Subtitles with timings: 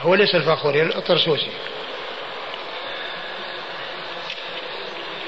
[0.00, 1.50] هو ليس الفاخوري الطرسوسي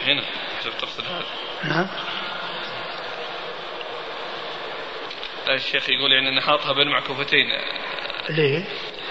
[0.04, 0.22] هنا
[0.64, 1.24] تقصد هذا.
[1.64, 1.88] نعم.
[5.46, 7.46] لا الشيخ يقول يعني انه حاطها بين معكوفتين.
[8.30, 8.64] اللي هي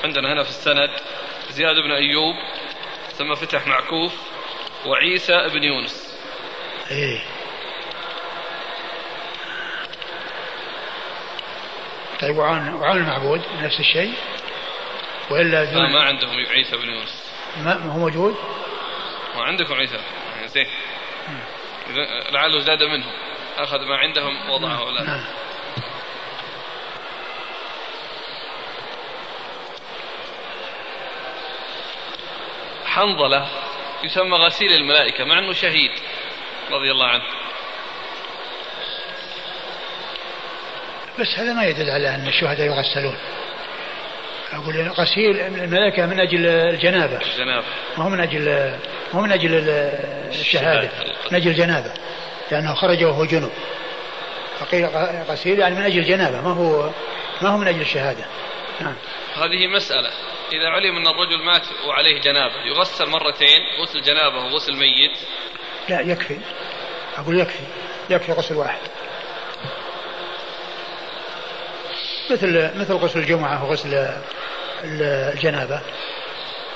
[0.04, 0.90] عندنا هنا في السند
[1.50, 2.36] زياد بن أيوب
[3.12, 4.14] ثم فتح معكوف
[4.86, 6.18] وعيسى بن يونس.
[6.92, 7.20] إيه.
[12.22, 14.14] طيب وعن وعن المعبود نفس الشيء؟
[15.32, 17.24] وإلا لا ما عندهم عيسى بن يونس.
[17.58, 18.36] ما هو موجود؟
[19.36, 20.00] ما عندكم عيسى.
[20.36, 20.68] يعني زين.
[22.32, 23.12] لعله زاد منهم.
[23.58, 25.24] أخذ ما عندهم وضعه ولا نعم
[32.86, 33.48] حنظلة
[34.04, 35.92] يسمى غسيل الملائكة مع أنه شهيد
[36.72, 37.24] رضي الله عنه.
[41.20, 43.18] بس هذا ما يدل على أن الشهداء يغسلون.
[44.54, 47.22] أقول غسيل الملائكة من أجل الجنابة.
[47.22, 47.66] الجنابة.
[47.98, 48.46] ما هو من أجل
[49.14, 49.54] ما هو من أجل
[50.30, 50.90] الشهادة
[51.32, 51.94] من أجل الجنابة.
[52.52, 53.52] لأنه خرج وهو جنب
[54.60, 54.86] فقيل
[55.30, 56.90] غسيل يعني من أجل الجنابة ما هو
[57.42, 58.26] ما هو من أجل الشهادة.
[58.82, 58.96] نعم.
[59.36, 60.10] هذه مسألة.
[60.52, 65.18] إذا علم أن الرجل مات وعليه جنابة يغسل مرتين غسل جنابة وغسل ميت.
[65.90, 66.38] لا يكفي.
[67.18, 67.64] أقول يكفي.
[68.10, 68.80] يكفي غسل واحد.
[72.30, 74.08] مثل مثل غسل الجمعة وغسل
[74.84, 75.80] الجنابة.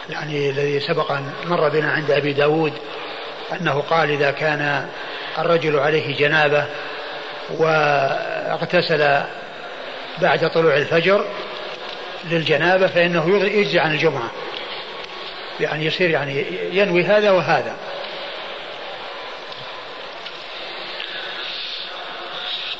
[0.09, 2.73] يعني الذي سبق أن مر بنا عند أبي داود
[3.53, 4.89] أنه قال إذا كان
[5.37, 6.65] الرجل عليه جنابة
[7.49, 9.21] واغتسل
[10.21, 11.25] بعد طلوع الفجر
[12.29, 14.31] للجنابة فإنه يجزي عن الجمعة.
[15.59, 17.75] يعني يصير يعني ينوي هذا وهذا.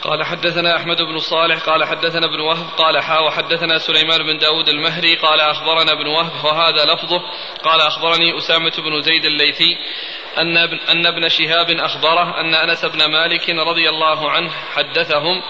[0.05, 4.69] قال حدثنا أحمد بن صالح قال حدثنا ابن وهب قال حا وحدثنا سليمان بن داود
[4.69, 7.21] المهري قال أخبرنا ابن وهب وهذا لفظه
[7.63, 9.77] قال أخبرني أسامة بن زيد الليثي
[10.37, 15.41] أن ابن, أن ابن شهاب أخبره أن أنس بن مالك رضي الله عنه حدثهم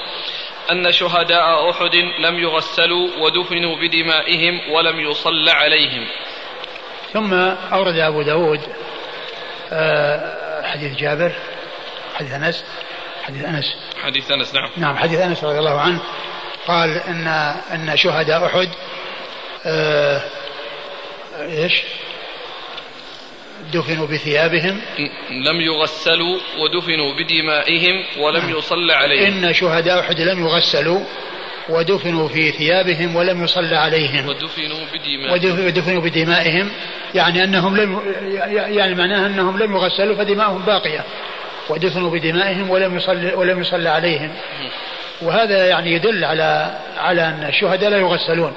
[0.71, 6.07] أن شهداء أحد لم يغسلوا ودفنوا بدمائهم ولم يصلى عليهم.
[7.13, 7.33] ثم
[7.73, 8.59] أورد أبو داود
[9.71, 11.31] آه، حديث جابر
[12.15, 12.65] حديث أنس
[13.25, 13.65] حديث أنس.
[14.03, 14.69] حديث أنس نعم.
[14.77, 15.99] نعم حديث أنس رضي الله عنه
[16.67, 17.27] قال إن
[17.73, 18.69] إن شهداء أحد
[19.65, 20.21] آه
[21.41, 21.81] إيش؟
[23.73, 24.81] دفنوا بثيابهم.
[25.29, 28.57] لم يغسلوا ودفنوا بدمائهم ولم نعم.
[28.57, 29.43] يصلى عليهم.
[29.43, 30.99] إن شهداء أحد لم يغسلوا
[31.69, 34.27] ودفنوا في ثيابهم ولم يصلى عليهم.
[34.27, 35.65] ودفنوا بدمائهم.
[35.65, 36.71] ودفنوا بدمائهم
[37.13, 38.01] يعني أنهم لم
[38.51, 41.05] يعني معناها أنهم لم يغسلوا فدماؤهم باقية.
[41.69, 44.31] ودفنوا بدمائهم ولم يصلي ولم يصلى عليهم.
[45.21, 48.55] وهذا يعني يدل على على أن الشهداء لا يغسلون.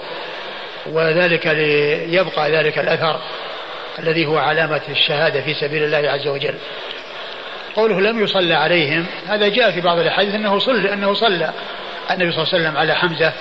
[0.86, 3.20] وذلك ليبقى ذلك الأثر
[3.98, 6.54] الذي هو علامة الشهادة في سبيل الله عز وجل.
[7.76, 11.50] قوله لم يصلى عليهم هذا جاء في بعض الأحاديث أنه صلى أنه صلى
[12.10, 13.32] النبي صلى الله عليه وسلم على حمزة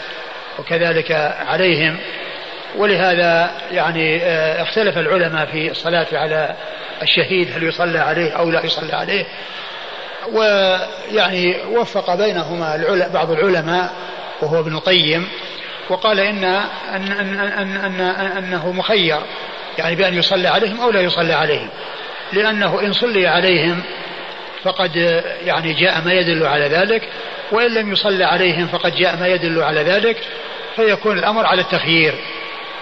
[0.60, 1.12] وكذلك
[1.48, 1.98] عليهم.
[2.76, 6.56] ولهذا يعني آه، اختلف العلماء في الصلاة على
[7.02, 9.25] الشهيد هل يصلى عليه أو لا يصلى عليه.
[10.31, 13.94] ويعني وفق بينهما بعض العلماء
[14.41, 15.28] وهو ابن القيم
[15.90, 18.02] وقال إن, أن, أن, أن, أن
[18.38, 19.19] أنه مخير
[19.78, 21.69] يعني بأن يصلى عليهم أو لا يصلى عليهم.
[22.34, 23.84] لأنه إن صلي عليهم
[24.63, 24.96] فقد
[25.46, 27.09] يعني جاء ما يدل على ذلك
[27.52, 30.18] وإن لم يصلى عليهم فقد جاء ما يدل على ذلك
[30.75, 32.13] فيكون الأمر على التخيير.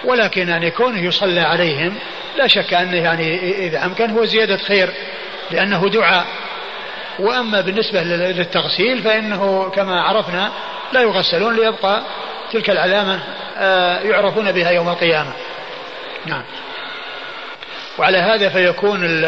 [0.04, 1.94] ولكن أن يكون يصلى عليهم
[2.36, 4.92] لا شك أنه يعني إذا أمكن هو زيادة خير
[5.50, 6.26] لأنه دعاء.
[7.18, 10.52] وأما بالنسبة للتغسيل فإنه كما عرفنا
[10.92, 12.02] لا يغسلون ليبقى
[12.52, 13.20] تلك العلامة
[13.58, 15.32] آه، يعرفون بها يوم القيامة.
[16.26, 16.42] نعم.
[17.98, 19.22] وعلى هذا فيكون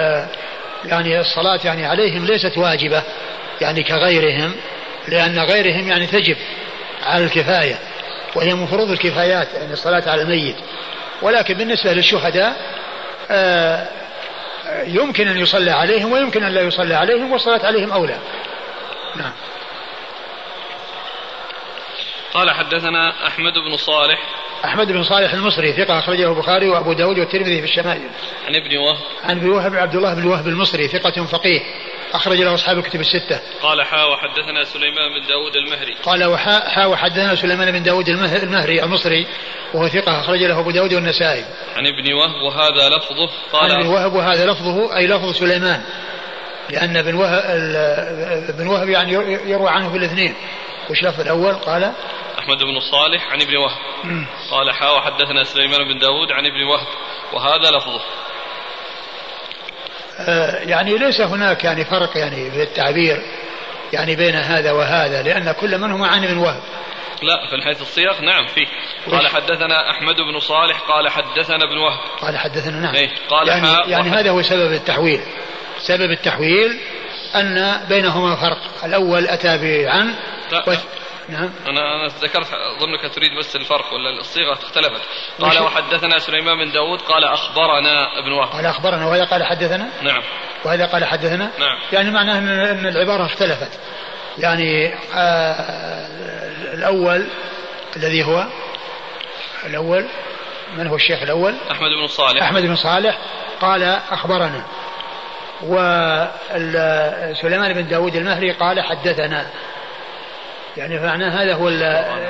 [0.84, 3.02] يعني الصلاة يعني عليهم ليست واجبة
[3.60, 4.52] يعني كغيرهم
[5.08, 6.36] لأن غيرهم يعني تجب
[7.02, 7.78] على الكفاية.
[8.34, 10.56] وهي من فروض الكفايات يعني الصلاة على الميت.
[11.22, 12.56] ولكن بالنسبة للشهداء
[13.30, 13.88] آه،
[14.84, 18.18] يمكن أن يصلى عليهم ويمكن أن لا يصلى عليهم والصلاة عليهم أولى.
[19.16, 19.32] نعم.
[22.34, 24.18] قال حدثنا أحمد بن صالح
[24.64, 28.10] أحمد بن صالح المصري ثقة أخرجه البخاري وأبو داود والترمذي في الشمائل.
[28.46, 28.98] عن ابن وهب.
[29.24, 31.60] عن ابن وهب عبد الله بن وهب المصري ثقة فقيه.
[32.12, 33.40] أخرج له أصحاب الكتب الستة.
[33.62, 35.94] قال حا وحدثنا سليمان بن داود المهري.
[36.02, 39.26] قال وحا حا وحدثنا سليمان بن داود المهري المصري
[39.74, 41.44] وهو ثقة أخرج له أبو داود والنسائي.
[41.76, 43.30] عن ابن وهب وهذا لفظه.
[43.52, 45.82] قال عن ابن وهب وهذا لفظه أي لفظ سليمان.
[46.70, 47.42] لأن ابن وهب
[48.48, 49.12] ابن وهب يعني
[49.50, 50.34] يروى عنه في الاثنين.
[50.90, 51.92] وش لفظ الأول؟ قال
[52.48, 53.78] أحمد بن صالح عن ابن وهب.
[54.50, 56.86] قال حا وحدثنا سليمان بن داود عن ابن وهب
[57.32, 58.00] وهذا لفظه.
[60.18, 63.22] آه يعني ليس هناك يعني فرق يعني في التعبير
[63.92, 66.62] يعني بين هذا وهذا لأن كل منهما عن ابن وهب.
[67.22, 68.66] لا في حيث الصيغ نعم فيه.
[69.10, 72.00] قال حدثنا أحمد بن صالح قال حدثنا ابن وهب.
[72.20, 72.94] قال حدثنا نعم.
[72.94, 75.20] إيه قال يعني, يعني هذا هو سبب التحويل.
[75.78, 76.80] سبب التحويل
[77.34, 78.84] أن بينهما فرق.
[78.84, 80.14] الأول أتى بعن.
[81.28, 81.50] نعم.
[81.66, 82.46] أنا أنا ذكرت
[82.80, 85.02] ظنك تريد بس الفرق ولا الصيغة اختلفت.
[85.40, 88.48] قال وحدثنا سليمان بن داود قال أخبرنا ابن وهب.
[88.48, 90.22] قال أخبرنا وهذا قال حدثنا؟ نعم.
[90.64, 91.78] وهذا قال حدثنا؟ نعم.
[91.92, 93.80] يعني معناه ان العبارة اختلفت.
[94.38, 96.06] يعني آه
[96.74, 97.26] الأول
[97.96, 98.46] الذي هو
[99.66, 100.08] الأول
[100.76, 102.42] من هو الشيخ الأول؟ أحمد بن صالح.
[102.42, 103.18] أحمد بن صالح.
[103.60, 104.62] قال أخبرنا.
[105.62, 109.46] وسليمان بن داود المهري قال حدثنا.
[110.78, 111.68] يعني فمعنى هذا هو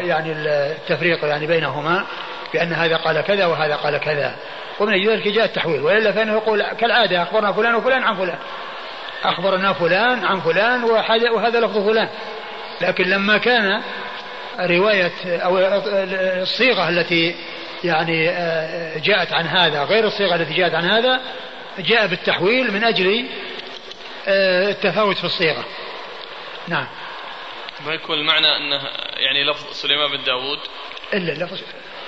[0.00, 2.04] يعني التفريق يعني بينهما
[2.52, 4.36] بأن هذا قال كذا وهذا قال كذا.
[4.80, 8.38] ومن ذلك جاء التحويل وإلا فإنه يقول كالعادة أخبرنا فلان وفلان عن فلان.
[9.24, 10.84] أخبرنا فلان عن فلان
[11.34, 12.08] وهذا لفظ فلان.
[12.80, 13.82] لكن لما كان
[14.60, 15.58] رواية أو
[16.42, 17.34] الصيغة التي
[17.84, 21.20] يعني آه، جاءت عن هذا غير الصيغة التي جاءت عن هذا
[21.78, 23.24] جاء بالتحويل من أجل
[24.28, 25.64] آه، التفاوت في الصيغة.
[26.68, 26.86] نعم.
[27.86, 28.82] ما يكون المعنى أنه
[29.16, 30.58] يعني لفظ سليمان بن داود؟
[31.14, 31.60] إلا لفظ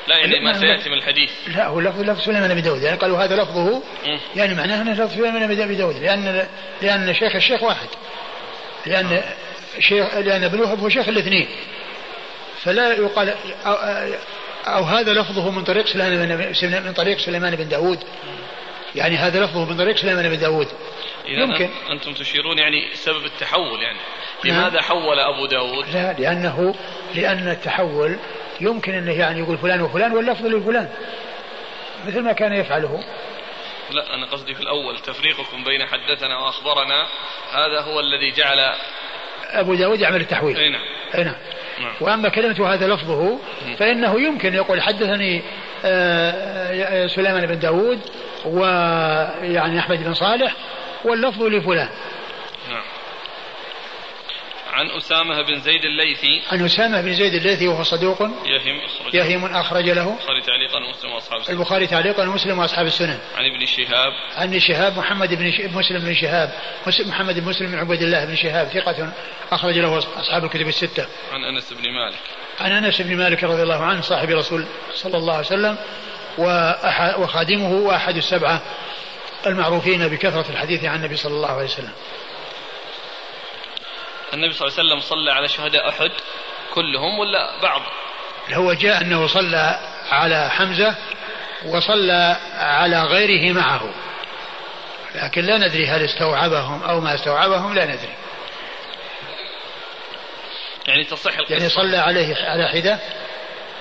[0.09, 1.31] لا يعني ما سيأتي من الحديث.
[1.47, 2.83] لا هو لفظ لفظ سليمان بن داود.
[2.83, 3.83] يعني قالوا هذا لفظه
[4.37, 5.97] يعني معناه أنه لفظ سليمان بن داود.
[5.97, 6.47] لأن
[6.83, 7.89] لأن شيخ الشيخ واحد.
[8.87, 9.23] لأن
[9.79, 11.49] شيخ لأن ابن وهب هو شيخ الاثنين.
[12.63, 13.35] فلا يقال
[13.67, 13.75] أو,
[14.67, 17.99] أو هذا لفظه من طريق سليمان من طريق سليمان بن داود.
[18.95, 20.69] يعني هذا لفظه من طريق سليمان بن داود.
[21.27, 21.69] يمكن.
[21.91, 23.99] أنتم تشيرون يعني سبب التحول يعني.
[24.45, 24.83] لماذا نعم.
[24.83, 26.75] حول أبو داود؟ لا لأنه
[27.15, 28.17] لأن التحول
[28.61, 30.89] يمكن أنه يعني يقول فلان وفلان واللفظ لفلان.
[32.07, 33.05] مثل ما كان يفعله.
[33.91, 37.07] لا أنا قصدي في الأول تفريقكم بين حدثنا وأخبرنا
[37.53, 38.75] هذا هو الذي جعل
[39.45, 40.57] أبو داود يعمل التحويل.
[40.57, 40.85] أي نعم.
[41.15, 41.37] أي نعم.
[42.01, 43.39] وأما كلمة هذا لفظه
[43.79, 45.43] فإنه يمكن يقول حدثني
[45.85, 46.31] آه،
[47.05, 47.99] آه، سليمان بن داود
[48.45, 50.53] ويعني أحمد بن صالح
[51.05, 51.79] واللفظ لفلان.
[51.79, 51.89] نعم
[54.73, 56.43] عن أسامة بن زيد الليثي.
[56.53, 58.23] عن أسامة بن زيد الليثي وهو صدوق.
[58.23, 60.17] يهم أخرج يهم أخرج له.
[60.19, 61.57] البخاري تعليقا ومسلم وأصحاب السنن.
[61.57, 63.19] البخاري تعليقا ومسلم وأصحاب السنن.
[63.37, 64.13] عن ابن شهاب.
[64.37, 66.53] عن ابن شهاب محمد بن مسلم بن شهاب.
[66.87, 68.69] محمد بن مسلم بن عبيد الله بن شهاب.
[68.69, 69.13] ثقة
[69.53, 71.07] أخرج له أصحاب الكتب الستة.
[71.33, 72.19] عن أنس بن مالك.
[72.61, 74.65] عن أنس بن مالك رضي الله عنه صاحب رسول
[74.95, 75.77] صلى الله عليه وسلم
[77.19, 78.63] وخادمه وأحد السبعة
[79.47, 81.93] المعروفين بكثرة الحديث عن النبي صلى الله عليه وسلم.
[84.35, 86.11] النبي صلى الله عليه وسلم صلى على شهداء أحد
[86.75, 87.83] كلهم ولا بعض؟
[88.53, 89.79] هو جاء أنه صلى
[90.11, 90.95] على حمزة
[91.67, 93.91] وصلى على غيره معه.
[95.15, 98.15] لكن لا ندري هل استوعبهم أو ما استوعبهم لا ندري.
[100.89, 101.53] يعني تصح القصة.
[101.53, 102.99] يعني صلى عليه على حدة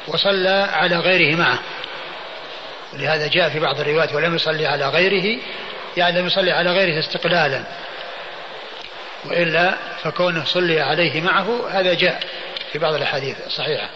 [0.07, 1.59] وصلى على غيره معه.
[2.93, 5.41] لهذا جاء في بعض الروايات ولم يصلي على غيره
[5.97, 7.63] يعني لم يصلي على غيره استقلالا.
[9.25, 12.19] وإلا فكونه صلي عليه معه هذا جاء
[12.71, 13.89] في بعض الأحاديث الصحيحة.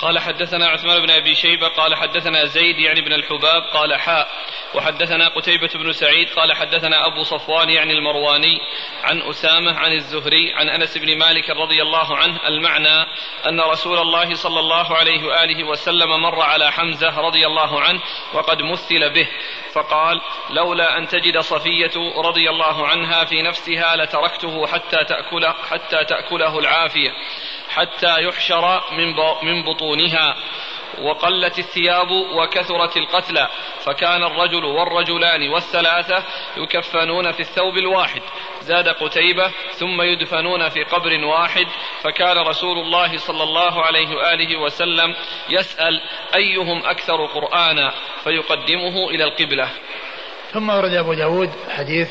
[0.00, 4.28] قال حدثنا عثمان بن أبي شيبة قال حدثنا زيد يعني بن الحباب قال حاء.
[4.74, 8.60] وحدثنا قتيبة بن سعيد قال حدثنا أبو صفوان يعني المرواني
[9.04, 13.06] عن أسامة عن الزهري عن أنس بن مالك رضي الله عنه المعنى
[13.46, 18.00] أن رسول الله صلى الله عليه وآله وسلم مر على حمزة رضي الله عنه
[18.34, 19.28] وقد مثل به
[19.74, 20.20] فقال
[20.50, 27.10] لولا أن تجد صفية رضي الله عنها في نفسها لتركته حتى تأكل حتى تأكله العافية.
[27.68, 28.82] حتى يحشر
[29.42, 30.36] من بطونها
[31.02, 33.48] وقلت الثياب وكثرت القتلى
[33.84, 36.24] فكان الرجل والرجلان والثلاثة
[36.56, 38.22] يكفنون في الثوب الواحد
[38.60, 41.66] زاد قتيبة ثم يدفنون في قبر واحد
[42.02, 45.14] فكان رسول الله صلى الله عليه وآله وسلم
[45.50, 46.00] يسأل
[46.34, 47.92] أيهم أكثر قرآنا
[48.24, 49.68] فيقدمه إلى القبلة.
[50.52, 52.08] ثم ورد أبو داود حديث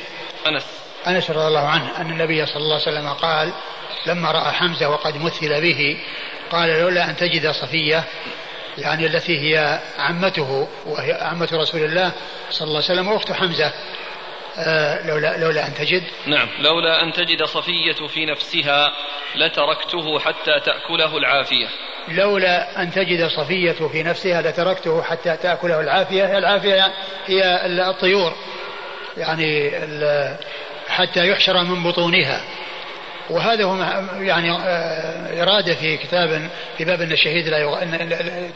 [0.47, 0.86] أنس.
[1.07, 3.51] أنس رضي الله عنه أن النبي صلى الله عليه وسلم قال
[4.05, 5.97] لما رأى حمزة وقد مثل به
[6.51, 8.03] قال لولا أن تجد صفية
[8.77, 12.11] يعني التي هي عمته وهي عمة رسول الله
[12.49, 13.71] صلى الله عليه وسلم وأخت حمزة
[14.59, 16.03] آه لولا لولا أن تجد.
[16.25, 16.47] نعم.
[16.59, 18.91] لولا أن تجد صفية في نفسها
[19.35, 21.67] لتركته حتى تأكله العافية.
[22.07, 26.93] لولا أن تجد صفية في نفسها لتركته حتى تأكله العافية العافية
[27.27, 28.33] هي الطيور
[29.17, 29.71] يعني
[30.97, 32.41] حتى يحشر من بطونها.
[33.29, 33.75] وهذا هو
[34.21, 37.77] يعني آه، إرادة في كتاب في باب أن الشهيد لا يغ...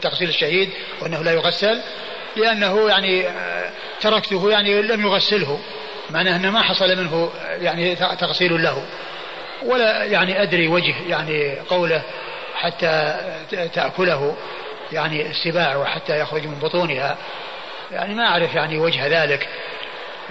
[0.02, 0.70] تغسيل الشهيد
[1.00, 1.80] وأنه لا يغسل
[2.36, 3.70] لأنه يعني آه،
[4.00, 5.60] تركته يعني لم يغسله.
[6.10, 7.30] معناه أنه ما حصل منه
[7.60, 8.82] يعني تغسيل له.
[9.62, 12.02] ولا يعني أدري وجه يعني قوله
[12.54, 13.16] حتى
[13.74, 14.36] تأكله
[14.92, 17.16] يعني السباع وحتى يخرج من بطونها.
[17.92, 19.48] يعني ما أعرف يعني وجه ذلك.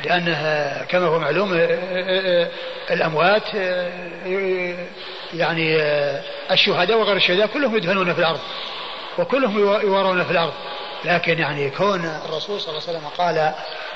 [0.06, 2.48] لأنها كما هو معلوم آه، آه،
[2.92, 3.90] الأموات آه،
[5.34, 5.78] يعني
[6.52, 8.40] الشهداء وغير الشهداء كلهم يدفنون في الأرض
[9.18, 10.54] وكلهم يورون في الأرض.
[11.06, 13.54] لكن يعني كون الرسول صلى الله عليه وسلم قال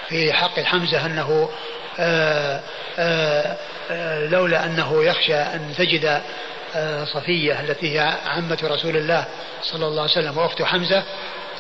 [0.08, 1.50] في حق حمزة أنه
[4.30, 6.22] لولا أنه يخشى أن تجد
[7.14, 9.26] صفية التي هي عمة رسول الله
[9.62, 11.04] صلى الله عليه وسلم وأخت حمزة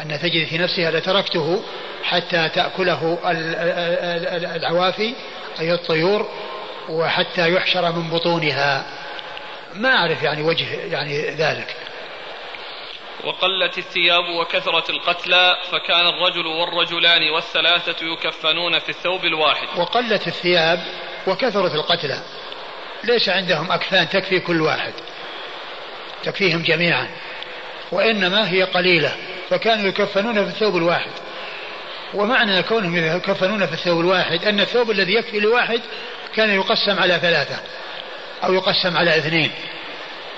[0.01, 1.63] أن تجد في نفسها لتركته
[2.03, 3.19] حتى تأكله
[4.55, 5.15] العوافي
[5.59, 6.29] أي الطيور
[6.89, 8.85] وحتى يحشر من بطونها.
[9.73, 11.75] ما أعرف يعني وجه يعني ذلك.
[13.23, 19.67] وقلت الثياب وكثرت القتلى فكان الرجل والرجلان والثلاثة يكفنون في الثوب الواحد.
[19.77, 20.79] وقلت الثياب
[21.27, 22.19] وكثرت القتلى
[23.03, 24.93] ليس عندهم أكفان تكفي كل واحد.
[26.23, 27.07] تكفيهم جميعا.
[27.91, 29.15] وإنما هي قليلة
[29.49, 31.11] فكانوا يكفنون في الثوب الواحد.
[32.13, 35.81] ومعنى كونهم يكفنون في الثوب الواحد أن الثوب الذي يكفي لواحد
[36.35, 37.55] كان يقسم على ثلاثة
[38.43, 39.51] أو يقسم على اثنين.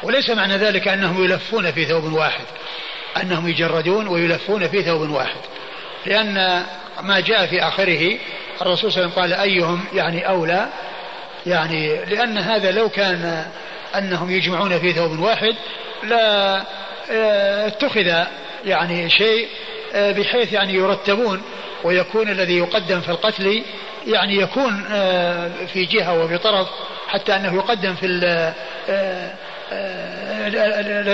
[0.04, 2.46] وليس معنى ذلك أنهم يلفون في ثوب واحد
[3.22, 5.42] أنهم يجردون ويلفون في ثوب واحد.
[6.06, 6.66] لأن
[7.02, 8.18] ما جاء في آخره
[8.62, 10.68] الرسول صلى الله عليه وسلم قال أيهم يعني أولى؟
[11.46, 13.46] يعني لأن هذا لو كان
[13.96, 15.56] أنهم يجمعون في ثوب واحد
[16.04, 16.64] لا
[17.10, 18.26] اتخذ
[18.66, 19.48] يعني شيء
[19.94, 21.42] آه، بحيث يعني يرتبون
[21.84, 23.64] ويكون الذي يقدم في القتل
[24.08, 26.68] يعني يكون آه، في جهة وبطرف
[27.08, 28.06] حتى أنه يقدم في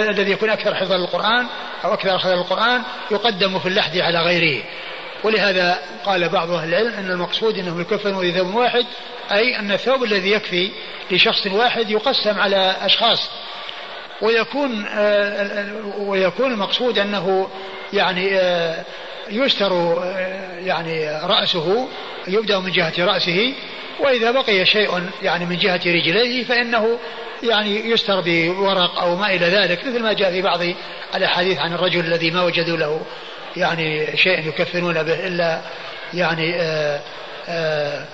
[0.10, 1.48] الذي يكون أكثر حفظا للقرآن
[1.86, 2.82] أو أكثر حفظا للقرآن
[3.12, 4.64] يقدم في اللحد على غيره.
[5.24, 8.86] ولهذا قال بعض أهل العلم أن المقصود أنه يكفن ثوب واحد
[9.32, 10.72] أي أن الثوب الذي يكفي
[11.12, 13.30] لشخص واحد يقسم على أشخاص.
[14.24, 17.50] ويكون آه، ويكون المقصود أنه
[17.94, 18.86] يعني آه،
[19.30, 21.88] يستر آه، يعني رأسه
[22.28, 23.54] يبدأ من جهة رأسه
[24.00, 27.00] وإذا بقي شيء يعني من جهة رجليه فإنه
[27.44, 30.60] يعني يستر بورق أو ما إلى ذلك مثل ما جاء في بعض
[31.16, 33.02] الأحاديث عن الرجل الذي ما وجدوا له
[33.58, 35.62] يعني شيء يكفنون به إلا
[36.14, 37.02] يعني آآ
[37.50, 38.06] آآ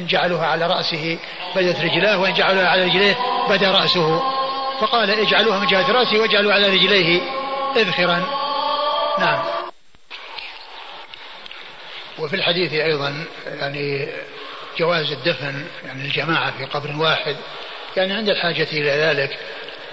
[0.00, 1.18] إن جعلوها على رأسه
[1.56, 3.16] بدت رجلاه وإن جعلوها على رجليه
[3.48, 4.22] بدا رأسه.
[4.80, 7.20] فقال اجعلوها من جهة رأسه واجعلوا على رجليه.
[7.76, 8.26] إذخرا.
[9.18, 9.44] نعم.
[12.18, 14.08] وفي الحديث أيضا يعني
[14.78, 17.36] جواز الدفن يعني الجماعة في قبر واحد
[17.96, 19.38] يعني عند الحاجة إلى ذلك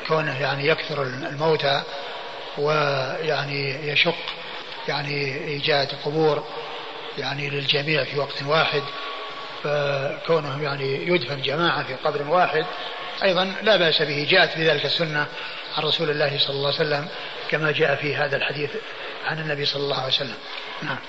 [0.07, 1.83] كونه يعني يكثر الموتى
[2.57, 4.15] ويعني يشق
[4.87, 6.43] يعني إيجاد قبور
[7.17, 8.83] يعني للجميع في وقت واحد.
[9.63, 12.65] فكونهم يعني يدفن جماعة في قبر واحد
[13.23, 15.27] أيضا لا بأس به جاءت في ذلك السنة
[15.77, 17.07] عن رسول الله صلى الله عليه وسلم
[17.49, 18.69] كما جاء في هذا الحديث
[19.25, 20.37] عن النبي صلى الله عليه وسلم.
[20.81, 20.99] نعم.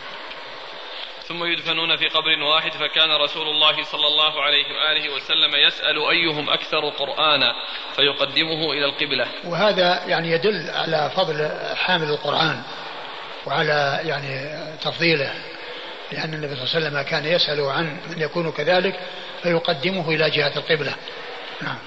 [1.28, 6.50] ثم يدفنون في قبر واحد فكان رسول الله صلى الله عليه وآله وسلم يسأل أيهم
[6.50, 7.52] أكثر قرآنا
[7.96, 9.26] فيقدمه إلى القبلة.
[9.44, 12.62] وهذا يعني يدل على فضل حامل القرآن
[13.46, 15.34] وعلى يعني تفضيله.
[16.12, 19.00] لأن النبي صلى الله عليه وسلم كان يسأل عن من يكون كذلك
[19.42, 20.94] فيقدمه إلى جهة القبلة.
[21.62, 21.78] نعم.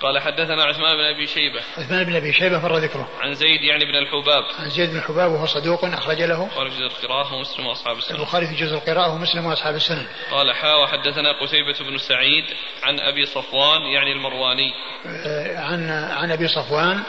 [0.00, 1.60] قال حدثنا عثمان بن أبي شيبة.
[1.78, 3.08] عثمان بن أبي شيبة مر ذكره.
[3.20, 4.44] عن زيد يعني بن الحباب.
[4.58, 6.44] عن زيد بن الحباب وهو صدوق أخرج له.
[6.44, 8.16] البخاري في جزء القراءة ومسلم وأصحاب السنن.
[8.16, 10.06] البخاري في جزء القراءة ومسلم وأصحاب السنن.
[10.30, 12.44] قال حا وحدثنا قتيبة بن سعيد
[12.82, 14.72] عن أبي صفوان يعني المرواني.
[15.06, 17.02] آه، عن عن أبي صفوان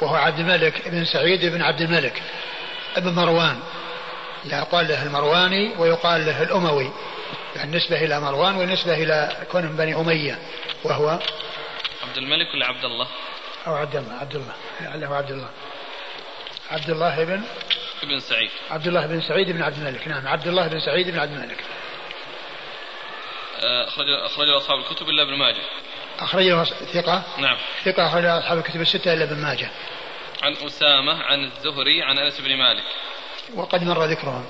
[0.00, 2.22] وهو عبد الملك بن سعيد بن عبد الملك
[2.96, 3.58] ابن مروان.
[4.44, 6.92] يقال له المرواني ويقال له الأموي
[7.56, 10.38] بالنسبة إلى مروان والنسبة إلى كون من بني أمية
[10.84, 11.08] وهو
[12.02, 13.06] عبد الملك ولا عبد الله؟
[13.66, 15.50] أو عبد الله عبد الله لعله عبد الله.
[16.70, 17.42] عبد الله بن
[18.02, 18.50] ابن سعيد.
[18.70, 21.64] عبد الله بن سعيد بن عبد الملك نعم عبد الله بن سعيد بن عبد الملك.
[23.60, 25.62] آه، أخرج أخرج أصحاب الكتب إلا ابن ماجه.
[26.18, 27.56] أخرجه ثقة؟ نعم.
[27.84, 29.70] ثقة أخرج أصحاب الكتب الستة إلا ابن ماجه.
[30.42, 32.84] عن أسامة عن الزهري عن أنس بن مالك.
[33.54, 34.46] وقد مر ذكرهم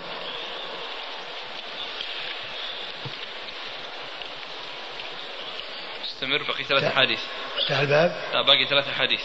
[6.04, 7.20] استمر بقي ثلاث أحاديث.
[7.60, 9.22] انتهى الباب؟ لا باقي ثلاث أحاديث.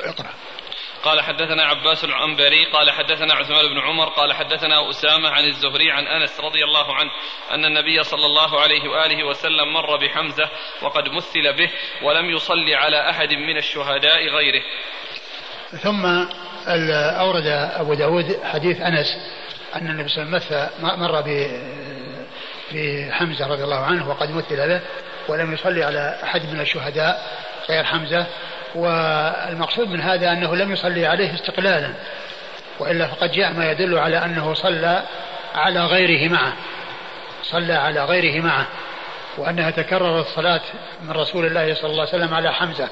[0.00, 0.34] اقرأ.
[1.04, 6.06] قال حدثنا عباس العنبري قال حدثنا عثمان بن عمر قال حدثنا أسامة عن الزهري عن
[6.06, 7.10] أنس رضي الله عنه
[7.50, 10.50] أن النبي صلى الله عليه وآله وسلم مر بحمزة
[10.82, 11.70] وقد مثل به
[12.02, 14.62] ولم يصلي على أحد من الشهداء غيره.
[15.82, 16.06] ثم
[16.68, 17.46] أورد
[17.76, 19.16] أبو داود حديث أنس
[19.76, 21.24] أن النبي صلى الله عليه وسلم مر
[22.72, 24.80] بحمزة رضي الله عنه وقد مثل به
[25.28, 27.22] ولم يصلي على أحد من الشهداء
[27.68, 28.26] غير حمزة.
[28.74, 31.92] والمقصود من هذا أنه لم يصلي عليه استقلالا
[32.78, 35.02] وإلا فقد جاء ما يدل على أنه صلى
[35.54, 36.52] على غيره معه
[37.42, 38.66] صلى على غيره معه
[39.38, 40.60] وأنها تكررت الصلاة
[41.02, 42.88] من رسول الله صلى الله عليه وسلم على حمزة.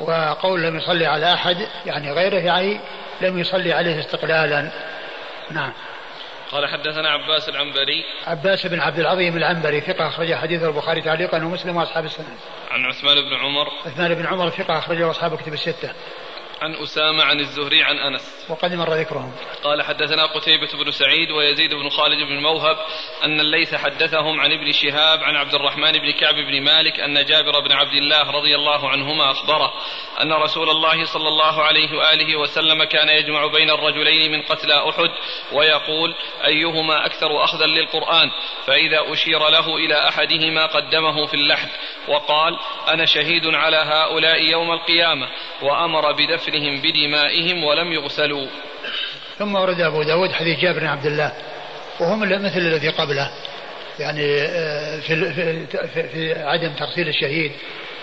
[0.00, 2.80] وقول لم يصلي على أحد يعني غيره يعني
[3.20, 4.70] لم يصلي عليه استقلالا.
[5.50, 5.72] نعم.
[6.52, 8.04] قال حدثنا عباس العنبري.
[8.26, 12.36] عباس بن عبد العظيم العنبري ثقة أخرج حديث البخاري تعليقا ومسلم وأصحاب السنن
[12.70, 13.68] عن عثمان بن عمر.
[13.86, 15.90] عثمان بن عمر ثقة أخرجه أصحاب كتب الستة.
[16.60, 18.46] عن أسامة عن الزهري عن أنس.
[18.48, 19.32] وقد مر ذكرهم.
[19.64, 22.76] قال حدثنا قتيبة بن سعيد ويزيد بن خالد بن موهب
[23.24, 27.60] أن الليث حدثهم عن ابن شهاب عن عبد الرحمن بن كعب بن مالك أن جابر
[27.60, 29.72] بن عبد الله رضي الله عنهما أخبره
[30.22, 35.10] أن رسول الله صلى الله عليه وآله وسلم كان يجمع بين الرجلين من قتلى أحد
[35.52, 36.14] ويقول
[36.44, 38.30] أيهما أكثر أخذا للقرآن
[38.66, 41.68] فإذا أشير له إلى أحدهما قدمه في اللحد
[42.08, 45.28] وقال أنا شهيد على هؤلاء يوم القيامة
[45.62, 46.12] وأمر
[46.50, 48.46] بدفنهم بدمائهم ولم يغسلوا.
[49.38, 51.32] ثم ورد أبو داود حديث جابر بن عبد الله.
[52.00, 53.30] وهو مثل الذي قبله.
[53.98, 57.52] يعني آه، في, في, في عدم تغسيل الشهيد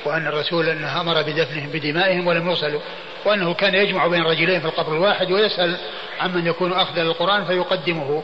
[0.06, 2.82] وأن الرسول أنه أمر بدفنهم بدمائهم ولم يغسلوا.
[3.26, 5.78] وأنه كان يجمع بين رجلين في القبر الواحد ويسأل
[6.20, 8.24] عمن يكون أخذ للقرآن فيقدمه.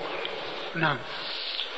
[0.76, 0.98] نعم.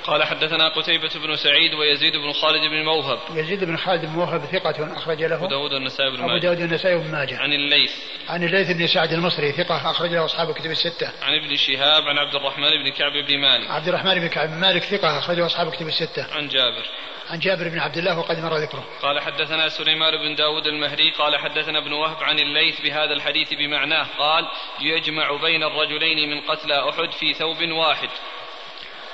[0.07, 3.19] قال حدثنا قتيبة بن سعيد ويزيد بن خالد بن موهب.
[3.33, 5.35] يزيد بن خالد بن موهب ثقة أخرج له.
[5.35, 6.31] أبو داود النسائي بن ماجه.
[6.31, 7.37] أبو داود النسائي بن ماجه.
[7.37, 7.91] عن الليث.
[8.29, 11.11] عن الليث بن سعد المصري ثقة أخرج له أصحاب الكتب الستة.
[11.21, 13.71] عن ابن شهاب عن عبد الرحمن بن كعب بن مالك.
[13.71, 16.35] عبد الرحمن بن كعب بن مالك ثقة أخرج له أصحاب الكتب الستة.
[16.35, 16.85] عن جابر.
[17.29, 18.85] عن جابر بن عبد الله وقد مر ذكره.
[19.01, 24.07] قال حدثنا سليمان بن داود المهري قال حدثنا ابن وهب عن الليث بهذا الحديث بمعناه
[24.19, 24.47] قال
[24.81, 28.09] يجمع بين الرجلين من قتلى أحد في ثوب واحد.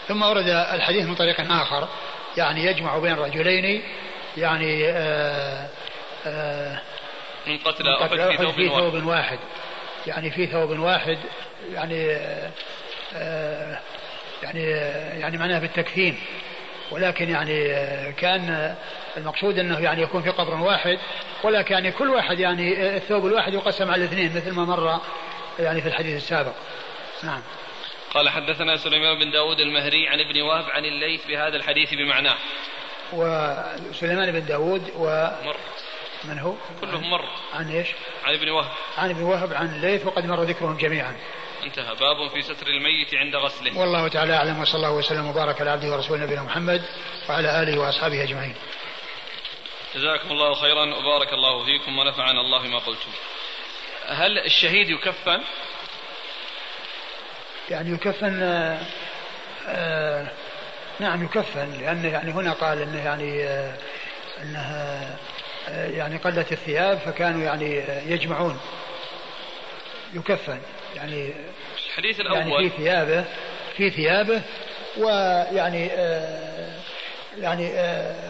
[0.07, 1.87] ثم ورد الحديث من طريق آخر
[2.37, 3.83] يعني يجمع بين رجلين
[4.37, 5.69] يعني آآ آه،
[6.25, 6.81] آآ آه،
[7.47, 9.03] من قتل أحد في ثوب, في ثوب واحد.
[9.05, 9.39] واحد.
[10.07, 11.17] يعني في ثوب واحد
[11.73, 12.51] يعني آآ
[13.15, 13.79] آه،
[14.43, 14.63] يعني
[15.19, 16.17] يعني معناه بالتكفين.
[16.91, 17.73] ولكن يعني
[18.11, 18.75] كان
[19.17, 20.99] المقصود أنه يعني يكون في قبر واحد
[21.43, 24.99] ولكن يعني كل واحد يعني الثوب الواحد يقسم على الاثنين مثل ما مر
[25.59, 26.53] يعني في الحديث السابق.
[27.23, 27.41] نعم.
[28.13, 32.37] قال حدثنا سليمان بن داود المهري عن ابن وهب عن الليث بهذا الحديث بمعناه.
[33.13, 35.55] وسليمان بن داود و مر.
[36.23, 37.25] من هو؟ كلهم مر.
[37.53, 37.87] عن إيش؟
[38.23, 38.71] عن ابن وهب.
[38.97, 41.15] عن ابن وهب عن الليث وقد مر ذكرهم جميعا.
[41.63, 41.95] انتهى.
[41.95, 43.79] باب في ستر الميت عند غسله.
[43.79, 46.81] والله تعالى أعلم وصلى الله وسلم وبارك على عبده ورسوله نبينا محمد
[47.29, 48.55] وعلى آله وأصحابه أجمعين.
[49.95, 53.11] جزاكم الله خيرا وبارك الله فيكم ونفعنا الله ما قلتم.
[54.07, 55.41] هل الشهيد يكفن؟
[57.71, 58.77] يعني يكفن آه
[59.67, 60.27] آه
[60.99, 63.73] نعم يكفن لأنه يعني هنا قال أنه يعني آه
[64.41, 65.17] أنها
[65.69, 68.59] آه يعني قلت الثياب فكانوا يعني آه، يجمعون.
[70.13, 70.59] يكفن
[70.95, 71.33] يعني
[71.87, 72.37] الحديث الأول.
[72.37, 73.25] يعني في ثيابه
[73.77, 74.41] في ثيابه
[74.97, 75.87] ويعني
[77.37, 77.71] يعني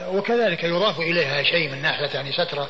[0.07, 2.69] وكذلك يضاف إليها شيء من ناحية يعني سترة.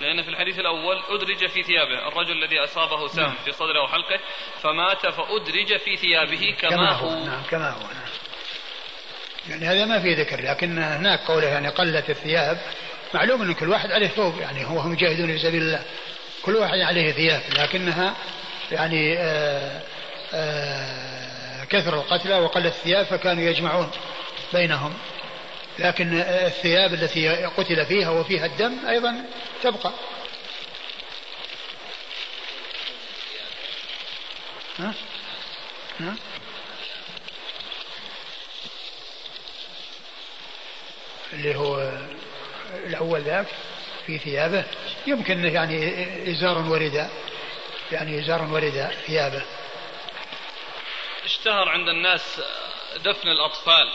[0.00, 3.34] لأن في الحديث الأول أدرج في ثيابه الرجل الذي أصابه سهم نعم.
[3.44, 4.20] في صدره وحلقه
[4.62, 8.06] فمات فأدرج في ثيابه كما, كما هو, هو نعم كما هو نعم.
[9.48, 12.58] يعني هذا ما في ذكر لكن هناك قوله يعني قلت الثياب
[13.14, 15.84] معلوم أن كل واحد عليه ثوب يعني هو هم مجاهدون في سبيل الله
[16.42, 18.14] كل واحد عليه ثياب لكنها
[18.72, 19.82] يعني آآ
[20.34, 23.90] آآ كثر القتلى وقلت الثياب فكانوا يجمعون
[24.52, 24.94] بينهم
[25.78, 29.24] لكن الثياب التي قتل فيها وفيها الدم أيضا
[29.62, 29.92] تبقى
[34.78, 34.94] ها؟
[36.00, 36.16] ها؟
[41.32, 41.92] اللي هو
[42.86, 43.46] الأول ذاك
[44.06, 44.64] في ثيابه
[45.06, 47.10] يمكن يعني إزار ورداء
[47.92, 49.42] يعني إزار ورداء ثيابه
[51.24, 52.40] اشتهر عند الناس
[53.04, 53.88] دفن الأطفال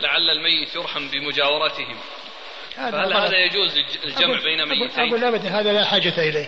[0.00, 1.96] لعل الميت يرحم بمجاورتهم.
[2.76, 3.72] فهل هذا يجوز
[4.04, 6.46] الجمع بين ميتين؟ أقول أبدا هذا لا حاجة إليه.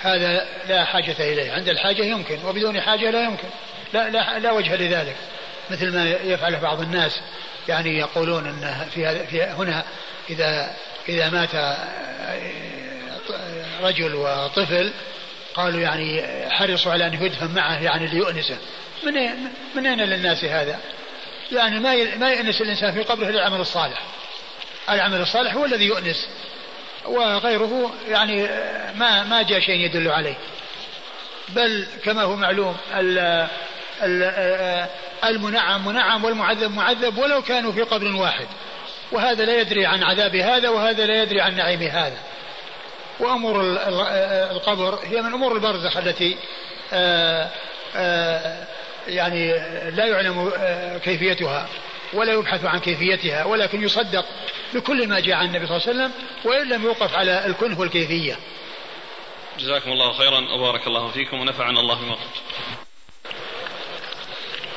[0.00, 1.52] هذا لا حاجة إليه.
[1.52, 3.48] عند الحاجة يمكن وبدون حاجة لا يمكن.
[3.92, 5.16] لا, لا, لا وجه لذلك.
[5.70, 7.20] مثل ما يفعله بعض الناس
[7.68, 9.84] يعني يقولون أن في, في هنا
[10.30, 10.76] إذا
[11.08, 11.50] إذا مات
[13.82, 14.92] رجل وطفل
[15.54, 18.58] قالوا يعني حرصوا على أن يدفن معه يعني ليؤنسه.
[19.02, 19.12] من
[19.74, 20.78] من أين للناس هذا؟
[21.52, 24.02] يعني ما ما يأنس الإنسان في قبره إلا العمل الصالح.
[24.90, 26.28] العمل الصالح هو الذي يؤنس.
[27.04, 28.42] وغيره يعني
[28.94, 30.36] ما ما جاء شيء يدل عليه.
[31.48, 32.76] بل كما هو معلوم
[35.24, 38.46] المنعم منعم والمعذب معذب ولو كانوا في قبر واحد.
[39.12, 42.18] وهذا لا يدري عن عذاب هذا وهذا لا يدري عن نعيم هذا.
[43.20, 43.60] وأمور
[44.50, 46.36] القبر هي من أمور البرزخ التي
[46.92, 47.48] آه،
[47.96, 48.66] آه،
[49.08, 49.52] يعني
[49.90, 51.68] لا يعلم آه، كيفيتها
[52.12, 54.24] ولا يبحث عن كيفيتها ولكن يصدق
[54.74, 56.12] بكل ما جاء عن النبي صلى الله عليه وسلم
[56.44, 58.36] وإن لم يوقف على الكنه والكيفية.
[59.58, 62.16] جزاكم الله خيرا وبارك الله فيكم ونفعنا الله بما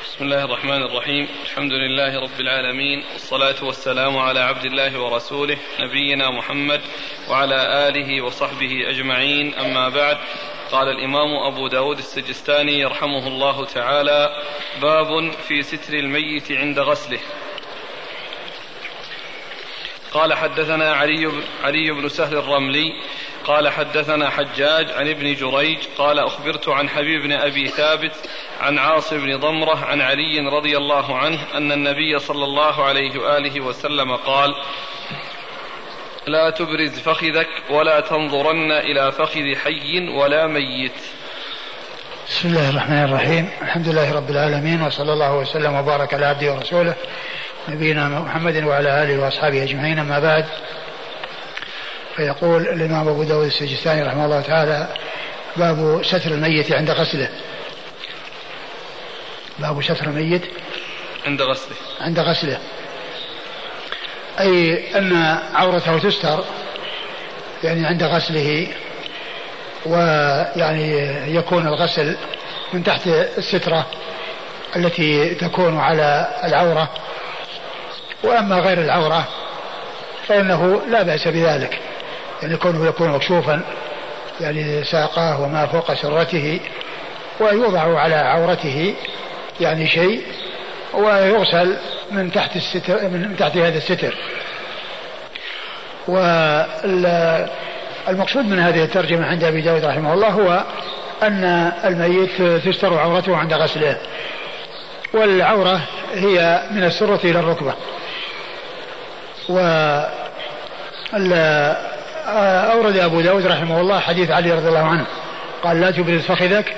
[0.04, 1.28] بسم الله الرحمن الرحيم.
[1.44, 6.80] الحمد لله رب العالمين والصلاة والسلام على عبد الله ورسوله نبينا محمد
[7.28, 9.54] وعلى آله وصحبه أجمعين.
[9.54, 10.18] أما بعد
[10.72, 14.42] قال الإمام أبو داود السجستاني يرحمه الله تعالى
[14.82, 17.18] باب في ستر الميت عند غسله.
[20.12, 21.32] قال حدثنا علي
[21.64, 22.92] علي بن سهل الرملي
[23.44, 28.30] قال حدثنا حجاج عن ابن جريج قال أخبرت عن حبيب بن أبي ثابت
[28.60, 33.60] عن عاصم بن ضمرة عن علي رضي الله عنه أن النبي صلى الله عليه وآله
[33.60, 34.54] وسلم قال
[36.26, 40.92] لا تبرز فخذك ولا تنظرن إلى فخذ حي ولا ميت.
[42.28, 43.50] بسم الله الرحمن الرحيم.
[43.62, 46.94] الحمد لله رب العالمين وصلى الله وسلم وبارك على عبده ورسوله
[47.68, 49.98] نبينا محمد وعلى آله وأصحابه أجمعين.
[49.98, 50.46] أما بعد
[52.16, 54.88] فيقول الإمام أبو داود السجستاني رحمه الله تعالى
[55.56, 57.28] باب ستر الميت عند غسله.
[59.58, 60.42] باب ستر الميت
[61.26, 61.76] عند غسله.
[62.00, 62.58] عند غسله.
[64.40, 66.44] أي أن عورته تستر
[67.64, 68.66] يعني عند غسله
[69.86, 70.96] ويعني
[71.36, 72.16] يكون الغسل
[72.72, 73.06] من تحت
[73.38, 73.86] السترة
[74.76, 76.88] التي تكون على العورة.
[78.22, 79.28] وأما غير العورة
[80.28, 81.78] فإنه لا بأس بذلك
[82.42, 83.62] يعني كونه يكون مكشوفا
[84.40, 86.60] يعني ساقاه وما فوق سرته
[87.40, 88.94] ويوضع على عورته
[89.60, 90.22] يعني شيء
[90.94, 91.76] ويغسل
[92.10, 94.14] من تحت الستر من تحت هذا الستر.
[98.08, 100.64] والمقصود من هذه الترجمة عند أبي داود رحمه الله هو
[101.22, 103.96] أن الميت تستر عورته عند غسله.
[105.14, 105.80] والعورة
[106.14, 107.74] هي من السرة إلى الركبة.
[109.48, 109.58] و
[112.72, 115.06] أورد أبو داود رحمه الله حديث علي رضي الله عنه.
[115.62, 116.76] قال لا تبرز فخذك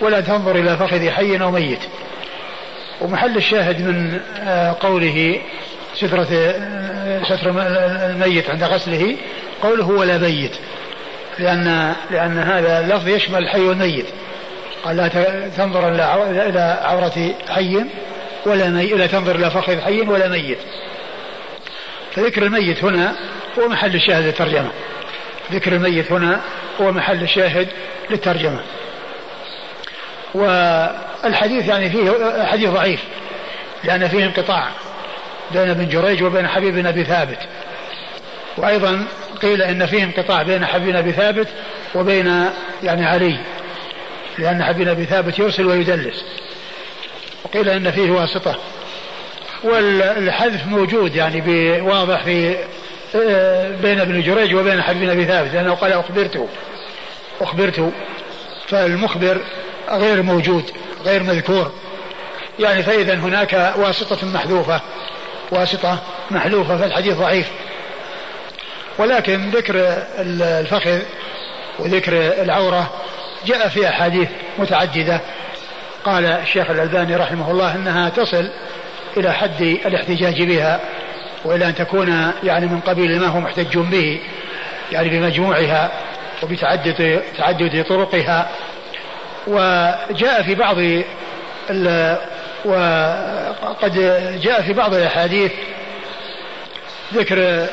[0.00, 1.80] ولا تنظر إلى فخذ حي أو ميت.
[3.02, 5.40] ومحل الشاهد من آه، قوله
[5.94, 7.50] سترة آه، ستر
[8.10, 9.16] الميت عند غسله
[9.62, 10.56] قوله ولا ميت.
[11.38, 14.06] لأن لأن هذا اللفظ يشمل الحي والميت
[14.84, 15.08] قال لا
[15.56, 15.88] تنظر
[16.48, 17.84] إلى عورة حي
[18.46, 20.58] ولا ميت لا تنظر إلى فخذ حي ولا ميت.
[22.12, 23.12] فذكر الميت هنا
[23.58, 24.70] هو محل الشاهد للترجمة.
[25.52, 26.40] ذكر الميت هنا
[26.80, 27.68] هو محل الشاهد
[28.10, 28.60] للترجمة.
[30.34, 32.10] والحديث يعني فيه
[32.44, 33.00] حديث ضعيف
[33.84, 34.68] لأن فيه انقطاع
[35.50, 37.38] بين ابن جريج وبين حبيب بن أبي ثابت.
[38.56, 39.06] وأيضا
[39.42, 41.48] قيل إن فيه انقطاع بين حبيب بن أبي ثابت
[41.94, 42.46] وبين
[42.82, 43.38] يعني علي
[44.38, 46.24] لأن حبيب بن أبي ثابت يرسل ويدلس.
[47.44, 48.56] وقيل إن فيه واسطة.
[49.64, 51.40] والحذف موجود يعني
[51.80, 52.56] واضح في
[53.82, 56.48] بين ابن جريج وبين حبيب بن أبي ثابت لأنه قال اخبرت
[57.40, 57.92] اخبرت
[58.68, 59.40] فالمخبر
[59.90, 60.70] غير موجود
[61.04, 61.72] غير مذكور.
[62.58, 64.80] يعني فإذا هناك واسطة محذوفة
[65.50, 65.98] واسطة
[66.30, 67.46] محذوفة فالحديث ضعيف.
[68.98, 69.74] ولكن ذكر
[70.18, 70.98] الفخذ
[71.78, 72.90] وذكر العورة
[73.46, 75.20] جاء في أحاديث متعددة.
[76.04, 78.50] قال الشيخ الألباني رحمه الله أنها تصل
[79.16, 80.80] إلى حد الاحتجاج بها
[81.44, 84.20] وإلى أن تكون يعني من قبيل ما هو محتج به
[84.92, 85.90] يعني بمجموعها
[86.42, 88.48] وبتعدد تعدد طرقها.
[89.46, 90.76] وجاء في بعض
[92.64, 93.94] وقد
[94.42, 95.52] جاء في بعض الأحاديث
[97.14, 97.66] ذكر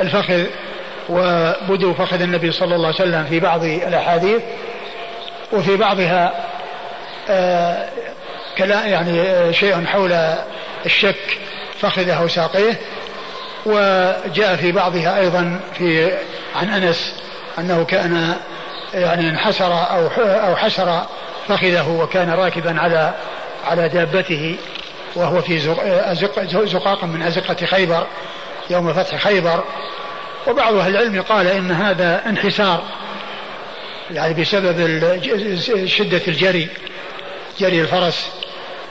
[0.00, 0.44] الفخذ
[1.08, 4.42] وبدو فخذ النبي صلى الله عليه وسلم في بعض الأحاديث
[5.52, 6.32] وفي بعضها
[7.30, 7.88] آه
[8.58, 10.12] كلام يعني شيء حول
[10.86, 11.38] الشك
[11.80, 12.80] فخذه أو ساقيه.
[13.66, 16.12] وجاء في بعضها أيضا في
[16.56, 17.14] عن أنس
[17.58, 18.34] أنه كان
[18.96, 21.02] يعني انحسر أو أو حسر
[21.48, 23.14] فخذه وكان راكبا على
[23.64, 24.56] على دابته
[25.14, 28.06] وهو في زق زقاق من أزقة خيبر
[28.70, 29.64] يوم فتح خيبر.
[30.46, 32.82] وبعض أهل العلم قال إن هذا انحسار
[34.10, 34.76] يعني بسبب
[35.86, 36.68] شدة الجري
[37.58, 38.30] جري الفرس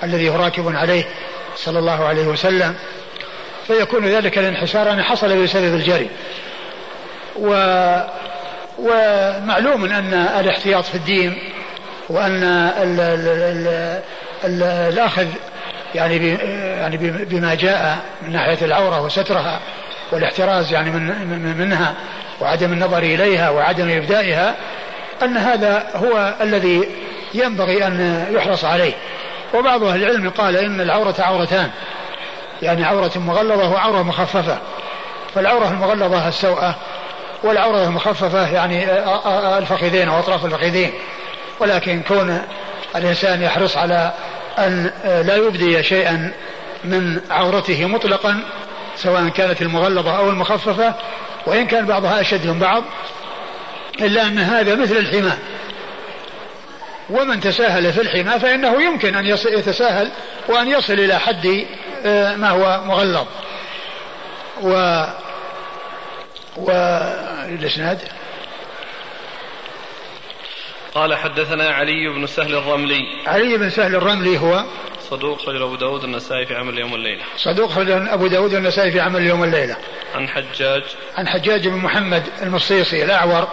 [0.03, 1.03] الذي هو راكب عليه
[1.55, 2.75] صلى الله عليه وسلم.
[3.67, 6.09] فيكون ذلك الانحسار أن حصل بسبب الجري.
[7.35, 7.53] و
[8.79, 11.37] ومعلوم أن الاحتياط في الدين
[12.09, 13.67] وأن ال ال ال
[14.45, 15.27] ال الأخذ
[15.95, 16.33] يعني
[16.79, 19.59] يعني بما جاء من ناحية العورة وسترها
[20.11, 21.93] والاحتراز يعني من منها
[22.41, 24.55] وعدم النظر إليها وعدم إبدائها
[25.23, 26.89] أن هذا هو الذي
[27.33, 28.93] ينبغي أن يحرص عليه.
[29.53, 31.69] وبعض أهل العلم قال إن العورة عورتان
[32.61, 34.57] يعني عورة مغلظة وعورة مخففة.
[35.35, 36.75] فالعورة المغلظة السوءة
[37.45, 38.85] والعورة المخففة يعني
[39.57, 40.93] الفخذين أو أطراف الفخذين
[41.59, 42.41] ولكن كون
[42.95, 44.13] الإنسان يحرص على
[44.57, 46.31] أن لا يبدي شيئا
[46.83, 48.39] من عورته مطلقا
[48.97, 50.93] سواء كانت المغلظة أو المخففة
[51.45, 52.83] وإن كان بعضها أشد من بعض
[54.01, 55.33] إلا أن هذا مثل الحمى.
[57.09, 60.11] ومن تساهل في الحمى فإنه يمكن أن يتساهل
[60.47, 61.65] وأن يصل إلى حد
[62.05, 63.25] آه، ما هو مغلظ.
[64.61, 65.03] و
[66.55, 67.99] والإسناد؟
[70.95, 73.01] قال حدثنا علي بن سهل الرملي.
[73.27, 74.65] علي بن سهل الرملي هو؟
[75.09, 78.99] صدوق خرج أبو داود النسائي في عمل اليوم والليلة صدوق خرج أبو داود النسائي في
[78.99, 79.77] عمل اليوم والليلة
[80.15, 80.83] عن حجاج.
[81.17, 83.47] عن حجاج بن محمد المصيصي الأعور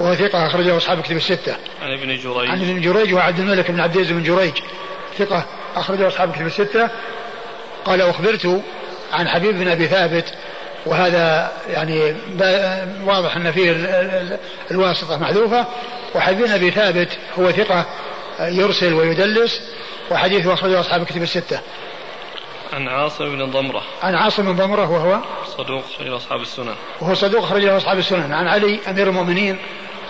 [0.00, 1.56] وهو ثقة أخرجه أصحاب كتب الستة.
[1.82, 2.50] عن ابن جريج.
[2.50, 4.54] عن ابن جريج وعبد الملك بن عبد العزيز بن جريج
[5.18, 5.44] ثقة
[5.76, 6.90] أخرجه أصحاب كتب الستة.
[7.84, 8.62] قال أخبرت
[9.12, 10.34] عن حبيب بن أبي ثابت
[10.86, 12.16] وهذا يعني
[13.04, 13.70] واضح أن فيه
[14.70, 15.66] الواسطة محذوفة.
[16.14, 17.86] وحبيب بن أبي ثابت هو ثقة
[18.40, 19.60] يرسل ويدلس.
[20.10, 21.60] وحديثه أخرجه أصحاب الكتب الستة.
[22.72, 23.82] عن عاصم بن ضمرة.
[24.02, 25.20] عن عاصم بن ضمرة وهو؟
[25.58, 26.74] صدوق خرج أصحاب السنن.
[27.00, 28.32] وهو صدوق خرج أصحاب السنن.
[28.32, 29.58] عن علي أمير المؤمنين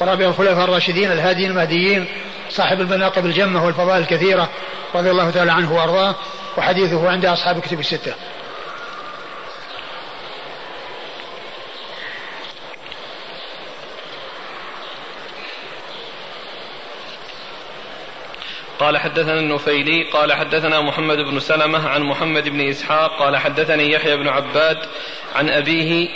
[0.00, 2.06] ورابع الخلفاء الراشدين الهاديين المهديين
[2.50, 4.48] صاحب المناقب الجمة والفضائل الكثيرة
[4.94, 6.14] رضي الله تعالى عنه وأرضاه.
[6.58, 8.14] وحديثه عند أصحاب الكتب الستة.
[18.78, 24.16] قال حدثنا النفيلي قال حدثنا محمد بن سلمة عن محمد بن إسحاق قال حدثني يحيى
[24.16, 24.78] بن عباد
[25.34, 26.08] عن أبيه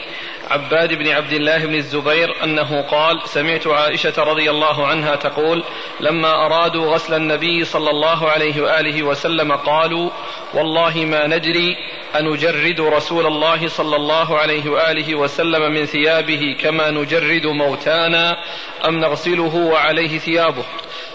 [0.51, 5.64] عباد بن عبد الله بن الزبير أنه قال سمعت عائشة رضي الله عنها تقول
[6.01, 10.11] لما أرادوا غسل النبي صلى الله عليه وآله وسلم قالوا
[10.55, 11.77] والله ما ندري
[12.18, 18.37] أنجرد رسول الله صلى الله عليه وآله وسلم من ثيابه كما نجرد موتانا
[18.85, 20.64] أم نغسله وعليه ثيابه.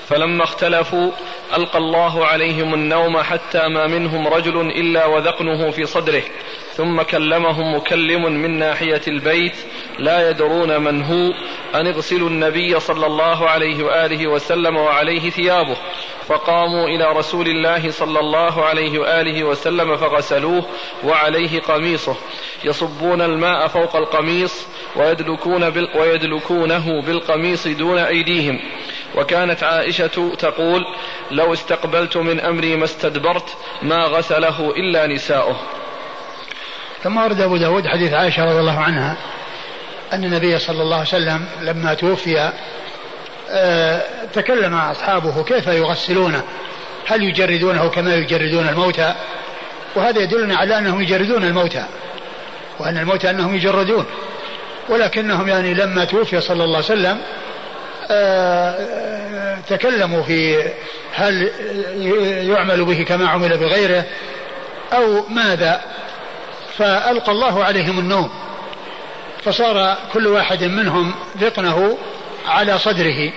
[0.07, 1.11] فلما اختلفوا
[1.57, 6.23] ألقى الله عليهم النوم حتى ما منهم رجل إلا وذقنه في صدره
[6.73, 9.55] ثم كلمهم مكلم من ناحية البيت
[9.99, 11.33] لا يدرون من هو
[11.75, 15.77] أن اغسلوا النبي صلى الله عليه وآله وسلم وعليه ثيابه.
[16.27, 20.65] فقاموا إلى رسول الله صلى الله عليه وآله وسلم فغسلوه
[21.03, 22.15] وعليه قميصه.
[22.63, 28.59] يصبون الماء فوق القميص ويدلكون بال ويدلكونه بالقميص دون أيديهم.
[29.15, 30.85] وكانت عائشة تقول
[31.31, 35.55] لو استقبلت من أمري ما استدبرت ما غسله إلا نساؤه.
[37.03, 39.17] ثم ورد أبو داود حديث عائشة رضي الله عنها
[40.13, 42.51] أن النبي صلى الله عليه وسلم لما توفي
[43.49, 44.01] آه،
[44.33, 46.43] تكلم أصحابه كيف يغسلونه؟
[47.07, 49.15] هل يجردونه كما يجردون الموتى؟
[49.95, 51.85] وهذا يدلنا على أنهم يجردون الموتى
[52.79, 54.05] وأن الموتى أنهم يجردون.
[54.89, 57.21] ولكنهم يعني لما توفي صلى الله عليه وسلم
[58.11, 60.69] آه، تكلموا في
[61.13, 61.51] هل
[62.49, 64.03] يعمل به كما عمل بغيره
[64.93, 65.81] أو ماذا
[66.77, 68.29] فألقى الله عليهم النوم.
[69.43, 71.97] فصار كل واحد منهم ذقنه
[72.47, 73.31] على صدره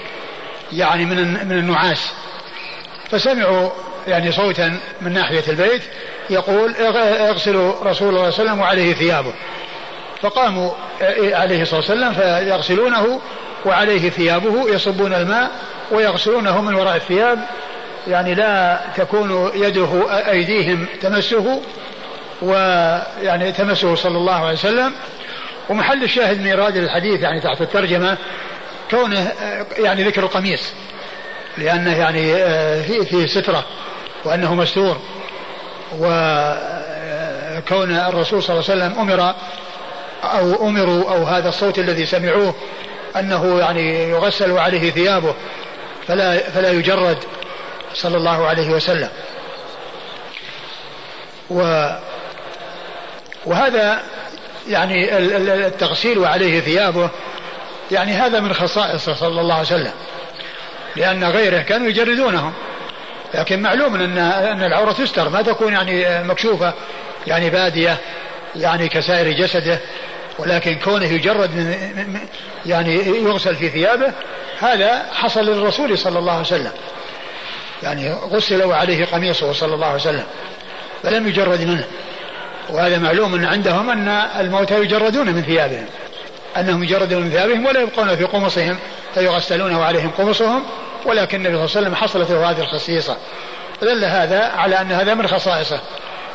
[0.73, 2.13] يعني من من النعاس.
[3.11, 3.71] فسمعوا
[4.07, 5.83] يعني صوتا من ناحية البيت
[6.31, 9.33] يقول اغسلوا رسول الله صلى الله عليه وسلم وعليه ثيابه.
[10.23, 10.71] فقاموا
[11.21, 13.21] عليه الصلاة والسلام فيغسلونه
[13.65, 15.51] وعليه ثيابه يصبون الماء
[15.91, 17.39] ويغسلونه من وراء الثياب.
[18.09, 21.63] يعني لا تكون يده أيديهم تمسه
[22.43, 24.93] ويعني تمسه صلى الله عليه وسلم.
[25.69, 28.17] ومحل الشاهد من إيراد الحديث يعني تحت الترجمة
[28.91, 29.33] كونه
[29.79, 30.73] يعني ذكر القميص
[31.59, 32.35] لأنه يعني
[32.83, 33.65] في في سترة
[34.25, 35.01] وأنه مستور.
[35.99, 36.31] وكون
[37.91, 39.35] الرسول صلى الله عليه وسلم أمر
[40.25, 42.55] أو أمروا أو هذا الصوت الذي سمعوه
[43.17, 45.35] أنه يعني يغسل عليه ثيابه
[46.09, 47.19] فلا فلا يجرد
[47.95, 49.09] صلى الله عليه وسلم.
[51.51, 51.89] و
[53.47, 54.03] وهذا
[54.69, 55.19] يعني
[55.67, 57.11] التغسيل وعليه ثيابه
[57.91, 59.93] يعني هذا من خصائصه صلى الله عليه وسلم
[60.97, 62.53] لأن غيره كانوا يجردونهم.
[63.35, 66.75] لكن معلوم أن أن العورة تستر ما تكون يعني مكشوفة
[67.27, 67.97] يعني بادية
[68.57, 69.79] يعني كسائر جسده.
[70.38, 72.18] ولكن كونه يجرد من
[72.66, 74.12] يعني يغسل في ثيابه
[74.61, 76.72] هذا حصل للرسول صلى الله عليه وسلم.
[77.83, 80.24] يعني غسل وعليه قميصه صلى الله عليه وسلم
[81.03, 81.85] فلم يجرد منه.
[82.70, 84.09] وهذا معلوم عندهم أن
[84.40, 85.87] الموتى يجردون من ثيابهم.
[86.57, 88.79] أنهم يجردون من ثيابهم ولا يبقون في قمصهم
[89.14, 90.64] فيغسلون وعليهم قمصهم
[91.05, 93.16] ولكن النبي صلى الله عليه وسلم حصلت له هذه الخصيصة.
[93.83, 95.81] دل هذا على أن هذا من خصائصه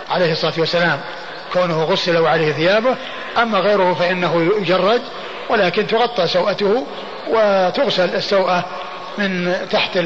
[0.10, 1.00] عليه الصلاة والسلام.
[1.54, 2.96] كونه غسل وعليه ثيابه
[3.38, 5.02] أما غيره فإنه يجرد
[5.50, 6.86] ولكن تغطى سوءته
[7.30, 8.66] وتغسل السوءة
[9.18, 9.98] من تحت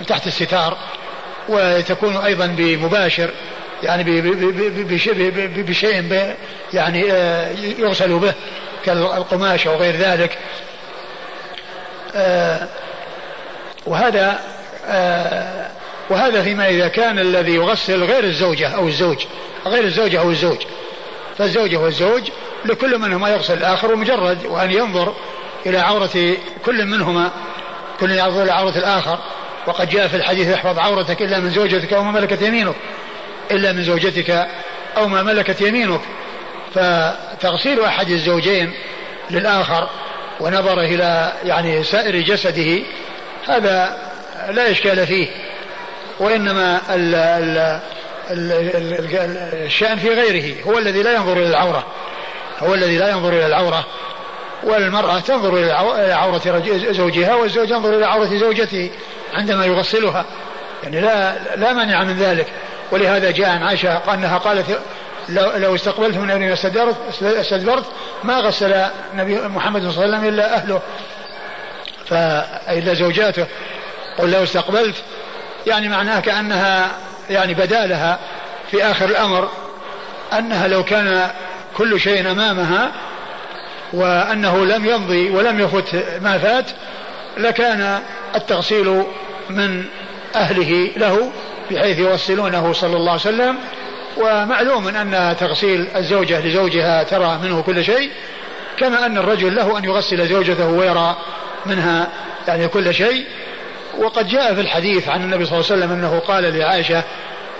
[0.00, 0.76] من تحت الستار.
[1.48, 3.30] وتكون أيضا بمباشر
[3.82, 4.20] يعني
[5.62, 6.34] بشيء
[6.74, 7.00] يعني
[7.78, 8.34] يغسل به
[8.84, 10.38] كالقماش أو غير ذلك.
[12.14, 12.68] آه،
[13.86, 14.38] وهذا
[14.86, 15.66] آه،
[16.10, 19.24] وهذا فيما إذا كان الذي يغسل غير الزوجة أو الزوج.
[19.68, 20.58] غير الزوجة أو الزوج.
[21.38, 22.30] فالزوجة والزوج
[22.64, 25.14] لكل منهما يغسل الآخر ومجرد وأن ينظر
[25.66, 27.30] إلى عورة كل منهما
[28.00, 29.18] كل ينظر إلى عورة الآخر.
[29.66, 32.74] وقد جاء في الحديث احفظ عورتك إلا من زوجتك أو ما ملكت يمينك.
[33.50, 34.46] إلا من زوجتك
[34.96, 36.00] أو ما ملكت يمينك.
[36.74, 38.72] فتغسيل أحد الزوجين
[39.30, 39.88] للآخر
[40.40, 42.82] ونظره إلى يعني سائر جسده
[43.48, 43.98] هذا
[44.50, 45.28] لا إشكال فيه.
[46.20, 47.80] وإنما ال ال
[48.30, 50.62] الشأن في غيره.
[50.66, 51.86] هو الذي لا ينظر إلى العورة.
[52.60, 53.86] هو الذي لا ينظر إلى العورة.
[54.62, 55.72] والمرأة تنظر إلى
[56.12, 58.90] عورة زوجها والزوج ينظر إلى عورة زوجته
[59.34, 60.24] عندما يغسلها.
[60.82, 62.46] يعني لا لا مانع من ذلك.
[62.92, 64.80] ولهذا جاء عن عائشة أنها قالت
[65.28, 67.84] لو, استقبلت من أمري استدبرت
[68.24, 70.82] ما غسل نبي محمد صلى الله عليه وسلم إلا أهله.
[72.06, 73.46] فإلا زوجاته
[74.18, 74.94] قل لو استقبلت.
[75.66, 76.90] يعني معناه كأنها
[77.30, 78.18] يعني بدا لها
[78.70, 79.48] في آخر الأمر
[80.32, 81.30] أنها لو كان
[81.76, 82.92] كل شيء أمامها
[83.92, 86.64] وأنه لم يمضي ولم يفت ما فات
[87.36, 88.00] لكان
[88.34, 89.04] التغسيل
[89.50, 89.84] من
[90.36, 91.32] أهله له
[91.70, 93.56] بحيث يوصلونه صلى الله عليه وسلم
[94.16, 98.10] ومعلوم أن تغسيل الزوجة لزوجها ترى منه كل شيء
[98.78, 101.16] كما أن الرجل له أن يغسل زوجته ويرى
[101.66, 102.08] منها
[102.48, 103.24] يعني كل شيء
[103.98, 107.04] وقد جاء في الحديث عن النبي صلى الله عليه وسلم أنه قال لعائشة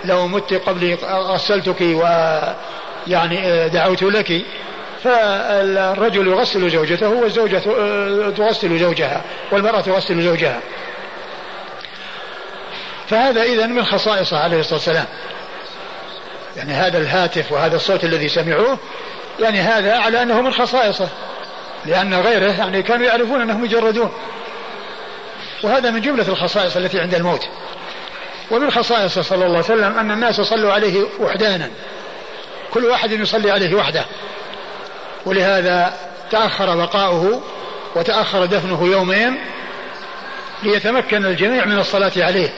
[0.05, 4.41] لو مت قبلي غسلتك ويعني دعوت لك.
[5.03, 7.57] فالرجل يغسل زوجته والزوجة
[8.29, 9.21] تغسل زوجها
[9.51, 10.59] والمرأة تغسل زوجها.
[13.07, 15.05] فهذا إذا من خصائصه عليه الصلاة والسلام.
[16.57, 18.77] يعني هذا الهاتف وهذا الصوت الذي سمعوه
[19.39, 21.09] يعني هذا على أنه من خصائصه
[21.85, 24.11] لأن غيره يعني كانوا يعرفون أنهم يجردون.
[25.63, 27.47] وهذا من جملة الخصائص التي عند الموت.
[28.51, 31.69] ومن خصائصه صلى الله عليه وسلم أن الناس صلوا عليه وحدانا.
[32.71, 34.05] كل واحد يصلي عليه وحده.
[35.25, 35.93] ولهذا
[36.31, 37.41] تأخر بقاؤه
[37.95, 39.39] وتأخر دفنه يومين
[40.63, 42.49] ليتمكن الجميع من الصلاة عليه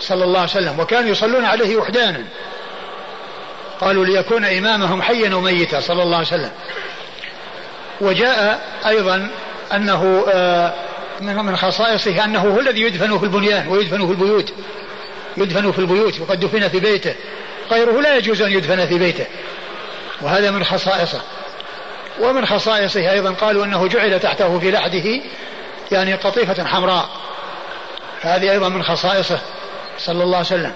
[0.00, 0.80] صلى الله عليه وسلم.
[0.80, 2.24] وكانوا يصلون عليه وحدانا.
[3.80, 6.50] قالوا ليكون إمامهم حيا وميتا صلى الله عليه وسلم.
[8.00, 9.28] وجاء أيضا
[9.74, 10.72] أنه آه،
[11.26, 14.52] من خصائصه أنه هو الذي يدفن في البنيان ويدفن في البيوت.
[15.36, 17.14] يدفن في البيوت وقد دفن في بيته.
[17.70, 19.26] غيره لا يجوز أن يدفن في بيته.
[20.20, 21.20] وهذا من خصائصه.
[22.20, 25.20] ومن خصائصه أيضا قالوا أنه جعل تحته في لحده
[25.92, 27.08] يعني قطيفة حمراء.
[28.22, 29.38] هذه أيضا من خصائصه
[29.98, 30.72] صلى الله عليه وسلم.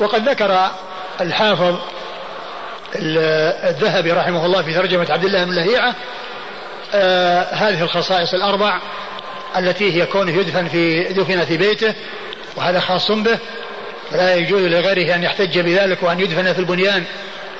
[0.00, 0.70] وقد ذكر
[1.20, 1.76] الحافظ
[2.96, 5.94] الذهبي رحمه الله في ترجمة عبد الله بن لهيعة
[6.94, 8.80] آه هذه الخصائص الأربع.
[9.56, 11.94] التي هي كونه يدفن في دفن في بيته
[12.56, 13.38] وهذا خاص به
[14.10, 17.04] فلا يجوز لغيره أن يحتج بذلك وأن يدفن في البنيان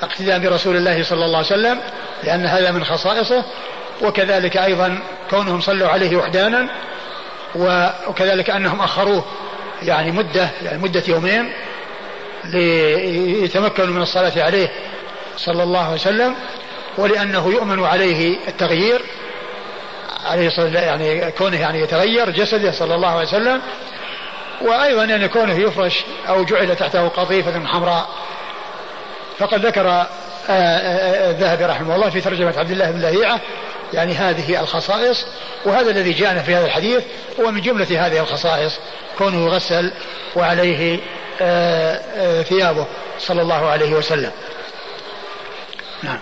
[0.03, 1.79] اقتداء برسول الله صلى الله عليه وسلم
[2.23, 3.45] لأن هذا من خصائصه
[4.01, 4.99] وكذلك أيضا
[5.29, 6.69] كونهم صلوا عليه وحدانا
[7.55, 9.25] وكذلك أنهم أخروه
[9.83, 11.51] يعني مدة يعني مدة يومين
[12.43, 14.71] ليتمكنوا من الصلاة عليه
[15.37, 16.35] صلى الله عليه وسلم
[16.97, 19.01] ولأنه يؤمن عليه التغيير
[20.25, 23.61] عليه الصلاة يعني كونه يعني يتغير جسده صلى الله عليه وسلم
[24.61, 28.09] وأيضا يعني كونه يفرش أو جعل تحته قطيفة حمراء.
[29.41, 30.07] فقد ذكر آه،
[30.49, 33.39] آه، آه، الذهبي رحمه الله في ترجمة عبد الله بن لهيعة
[33.93, 35.25] يعني هذه الخصائص
[35.65, 37.03] وهذا الذي جاءنا في هذا الحديث
[37.39, 38.79] هو من جملة هذه الخصائص
[39.17, 39.91] كونه يغسل
[40.35, 40.99] وعليه
[42.43, 42.85] ثيابه
[43.19, 44.31] صلى الله عليه وسلم.
[46.03, 46.19] نعم.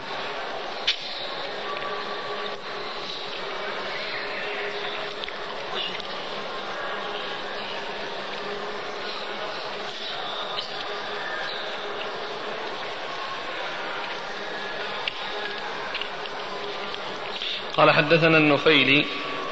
[17.80, 19.06] قال حدثنا النفيلي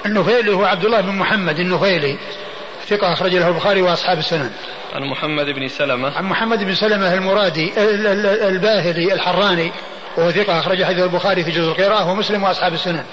[0.05, 2.17] النفيلي هو عبد الله بن محمد النفيلي
[2.87, 4.51] ثقة أخرج له البخاري وأصحاب السنن
[4.93, 7.73] عن محمد بن سلمة عن محمد بن سلمة المرادي
[8.47, 9.71] الباهلي الحراني
[10.17, 13.03] وهو ثقة أخرج حديث البخاري في جزء القراءة ومسلم وأصحاب السنن.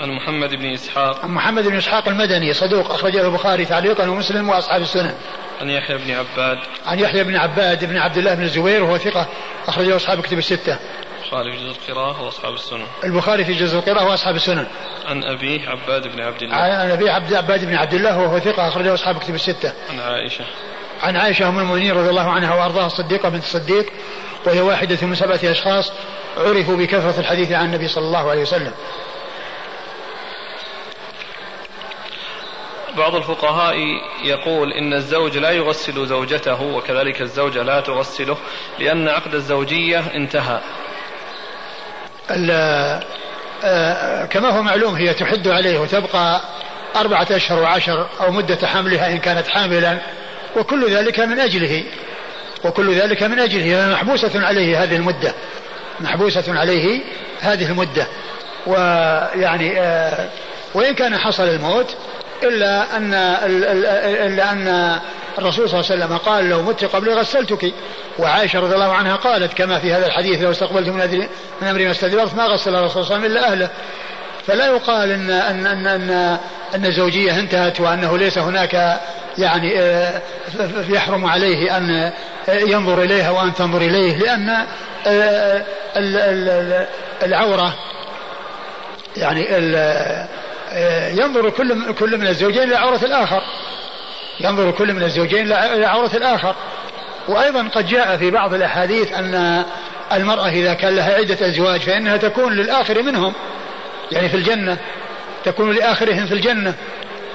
[0.00, 1.24] عن محمد بن إسحاق.
[1.24, 5.14] عن محمد بن إسحاق المدني صدوق أخرج له البخاري تعليقا ومسلم وأصحاب السنن.
[5.60, 6.58] عن يحيى بن عباد.
[6.86, 9.26] عن يحيى بن عباد بن عبد الله بن الزبير وهو ثقة
[9.68, 10.78] أخرج له أصحاب كتب الستة.
[11.24, 12.86] البخاري في جزء القراءة وأصحاب السنن.
[13.04, 14.66] البخاري في جزء القراءة وأصحاب السنن.
[15.06, 16.56] عن أبيه عباد بن عبد الله.
[16.56, 19.72] عن أبيه عبد عباد بن عبد الله وهو ثقة أخرجه أصحاب كتب الستة.
[19.90, 20.44] عن عائشة.
[21.02, 23.92] عن عائشة أم المؤمنين رضي الله عنها وأرضاها الصديقة بنت الصديق
[24.46, 25.92] وهي واحدة من سبعة أشخاص
[26.36, 28.72] عرفوا بكثرة الحديث عن النبي صلى الله عليه وسلم
[32.96, 33.76] بعض الفقهاء
[34.24, 38.36] يقول إن الزوج لا يغسل زوجته وكذلك الزوجة لا تغسله
[38.78, 40.60] لأن عقد الزوجية انتهى
[44.30, 46.40] كما هو معلوم هي تحد عليه وتبقى
[46.96, 49.98] أربعة أشهر وعشر أو مدة حملها إن كانت حاملا
[50.56, 51.84] وكل ذلك من أجله.
[52.64, 55.34] وكل ذلك من أجله محبوسة عليه هذه المدة.
[56.00, 57.00] محبوسة عليه
[57.40, 58.06] هذه المدة.
[58.66, 60.28] ويعني آه،
[60.74, 61.96] وإن كان حصل الموت
[62.42, 63.14] إلا أن
[64.26, 64.98] إلا أن
[65.38, 67.72] الرسول صلى الله عليه وسلم قال لو مت قبل غسلتك.
[68.18, 71.28] وعائشة رضي الله عنها قالت كما في هذا الحديث لو استقبلت من
[71.62, 73.70] من أمري ما استدبرت ما غسل الرسول صلى الله عليه وسلم إلا أهله.
[74.46, 76.38] فلا يقال ان ان ان ان,
[76.74, 79.00] أن الزوجية انتهت وأنه ليس هناك
[79.38, 80.22] يعني آه،
[80.88, 82.12] يحرم عليه أن
[82.48, 84.66] ينظر إليها وأن تنظر إليه لأن
[85.06, 85.64] آه،
[87.22, 87.74] العورة
[89.16, 90.28] يعني آه،
[91.10, 93.42] ينظر كل كل من الزوجين إلى عورة الآخر.
[94.40, 96.54] ينظر كل من الزوجين إلى عورة الآخر.
[97.28, 99.64] وأيضا قد جاء في بعض الأحاديث أن
[100.12, 103.32] المرأة إذا كان لها عدة أزواج فإنها تكون للآخر منهم.
[104.12, 104.78] يعني في الجنة.
[105.44, 106.74] تكون لآخرهم في الجنة.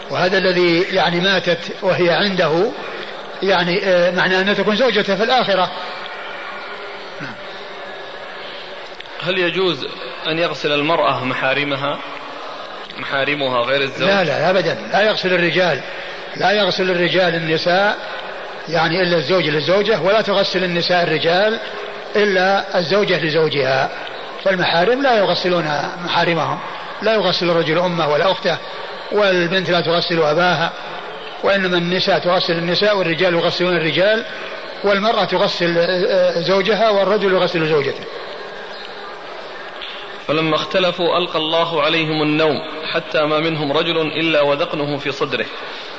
[0.09, 2.71] وهذا الذي يعني ماتت وهي عنده
[3.43, 5.71] يعني آه، معنى أنها تكون زوجته في الآخرة.
[9.21, 9.87] هل يجوز
[10.27, 11.99] أن يغسل المرأة محارمها؟
[12.99, 14.77] محارمها غير الزوج؟ لا لا أبدا.
[14.93, 15.81] لا يغسل الرجال
[16.35, 17.97] لا يغسل الرجال النساء
[18.69, 21.59] يعني إلا الزوج للزوجة ولا تغسل النساء الرجال
[22.15, 23.89] إلا الزوجة لزوجها.
[24.43, 25.65] فالمحارم لا يغسلون
[26.05, 26.59] محارمهم.
[27.01, 28.57] لا يغسل الرجل أمه ولا أخته
[29.11, 30.71] والبنت لا تغسل أباها
[31.43, 34.25] وإنما النساء تغسل النساء والرجال يغسلون الرجال
[34.83, 35.75] والمرأة تغسل
[36.43, 38.03] زوجها والرجل يغسل زوجته.
[40.27, 42.61] فلما اختلفوا ألقى الله عليهم النوم.
[42.93, 45.45] حتى ما منهم رجل إلا وذقنه في صدره.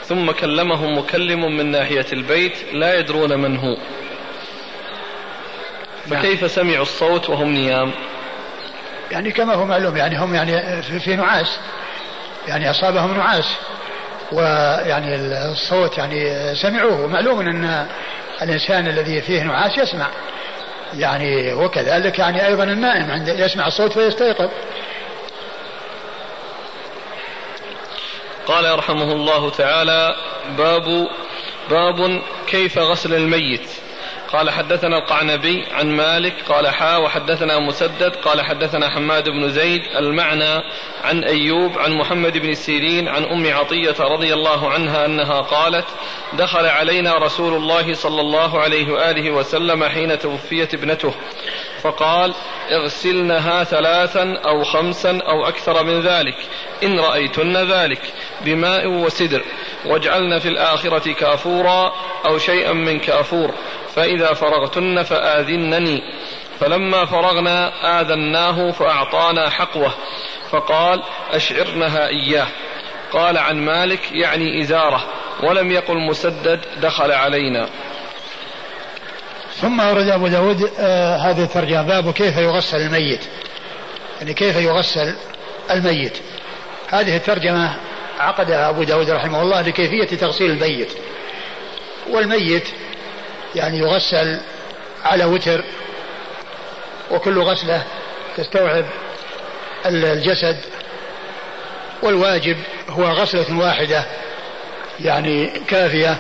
[0.05, 3.77] ثم كلمهم مكلم من ناحية البيت لا يدرون من هو.
[6.07, 6.23] نعم.
[6.23, 7.93] فكيف سمعوا الصوت وهم نيام؟
[9.11, 11.59] يعني كما هو معلوم يعني هم يعني في نعاس.
[12.49, 13.57] يعني أصابهم نعاس.
[14.33, 15.15] ويعني
[15.51, 17.07] الصوت يعني سمعوه.
[17.07, 17.87] معلوم أن
[18.43, 20.07] الإنسان الذي فيه نعاس يسمع.
[20.95, 24.49] يعني وكذلك يعني أيضا النائم عند يسمع الصوت فيستيقظ.
[28.51, 30.17] قال يرحمه الله تعالى
[30.59, 31.09] باب
[31.71, 33.71] باب كيف غسل الميت.
[34.33, 40.63] قال حدثنا القعنبي عن مالك قال حا وحدثنا مسدد قال حدثنا حماد بن زيد المعنى
[41.05, 45.87] عن أيوب عن محمد بن سيرين عن أم عطية رضي الله عنها أنها قالت
[46.33, 51.15] دخل علينا رسول الله صلى الله عليه وآله وسلم حين توفيت ابنته.
[51.83, 52.35] فقال
[52.71, 56.37] اغسلنها ثلاثا أو خمسا أو أكثر من ذلك.
[56.83, 58.01] إن رأيتن ذلك.
[58.41, 59.43] بماء وسدر.
[59.87, 61.93] واجعلن في الآخرة كافورا
[62.27, 63.55] أو شيئا من كافور.
[63.95, 66.03] فإذا فرغتن فآذنني.
[66.61, 69.95] فلما فرغنا آذناه فأعطانا حقوة.
[70.51, 72.47] فقال أشعرنها إياه.
[73.13, 75.05] قال عن مالك يعني إزارة.
[75.43, 77.69] ولم يقل مسدد دخل علينا.
[79.57, 83.21] ثم أورد أبو داود آه هذه الترجمة باب كيف يغسل الميت.
[84.19, 85.15] يعني كيف يغسل
[85.71, 86.19] الميت.
[86.89, 87.77] هذه الترجمة
[88.19, 90.93] عقدها أبو داود رحمه الله لكيفية تغسيل الميت.
[92.11, 92.69] والميت
[93.55, 94.41] يعني يغسل
[95.05, 95.65] على وتر
[97.11, 97.83] وكل غسلة
[98.37, 98.85] تستوعب
[99.87, 100.57] الجسد.
[102.03, 102.57] والواجب
[102.89, 104.05] هو غسلة واحدة
[105.01, 106.17] يعني كافية.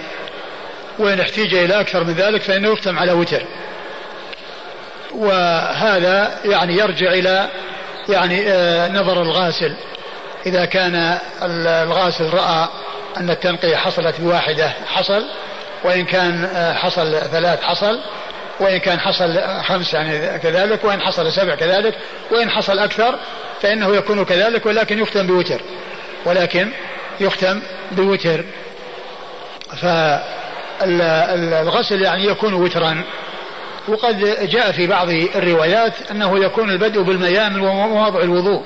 [1.00, 3.42] وإن احتيج إلى أكثر من ذلك فإنه يختم على وتر.
[5.14, 7.48] وهذا يعني يرجع إلى
[8.08, 9.74] يعني آه، نظر الغاسل.
[10.46, 12.68] إذا كان الغاسل رأى
[13.16, 15.24] أن التنقية حصلت بواحدة حصل.
[15.84, 18.00] وإن كان آه، حصل ثلاث حصل.
[18.60, 20.84] وإن كان حصل خمس يعني كذلك.
[20.84, 21.94] وإن حصل سبع كذلك.
[22.30, 23.18] وإن حصل أكثر
[23.62, 25.60] فإنه يكون كذلك ولكن يختم بوتر.
[26.24, 26.72] ولكن
[27.20, 28.44] يختم بوتر.
[30.80, 33.02] فالغسل يعني يكون وترا.
[33.88, 38.62] وقد جاء في بعض الروايات أنه يكون البدء بالميامن ومواضع الوضوء.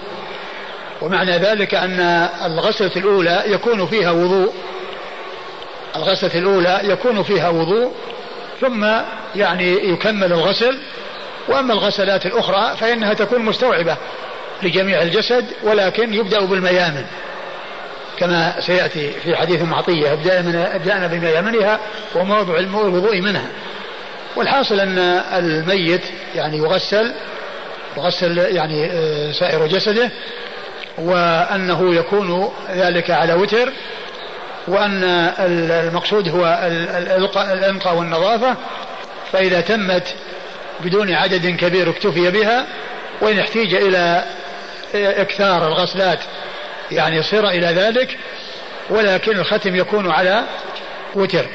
[1.03, 2.01] ومعنى ذلك أن
[2.45, 4.53] الغسلة الأولى يكون فيها وضوء.
[5.97, 7.93] الغسلة الأولى يكون فيها وضوء
[8.61, 8.87] ثم
[9.37, 10.79] يعني يكمل الغسل.
[11.49, 13.97] وأما الغسلات الأخرى فإنها تكون مستوعبة
[14.63, 17.05] لجميع الجسد ولكن يبدأ بالميامن.
[18.19, 21.79] كما سيأتي في حديث معطية أبدأنا بميامنها
[22.15, 23.47] وموضع الوضوء منها.
[24.37, 24.99] والحاصل أن
[25.33, 26.03] الميت
[26.35, 27.13] يعني يغسل
[27.97, 30.11] يغسل يعني آه، سائر جسده
[30.99, 33.73] وأنه يكون ذلك على وتر
[34.69, 35.05] وأن
[35.39, 36.69] المقصود هو
[37.53, 38.57] الإنقاء والنظافة.
[39.33, 40.15] فإذا تمت
[40.81, 42.67] بدون عدد كبير اكتفي بها
[43.21, 44.25] وإن احتيج إلى
[44.95, 46.19] إكثار الغسلات
[46.91, 48.19] يعني صير إلى ذلك
[48.91, 50.45] ولكن الختم يكون على
[51.15, 51.47] وتر.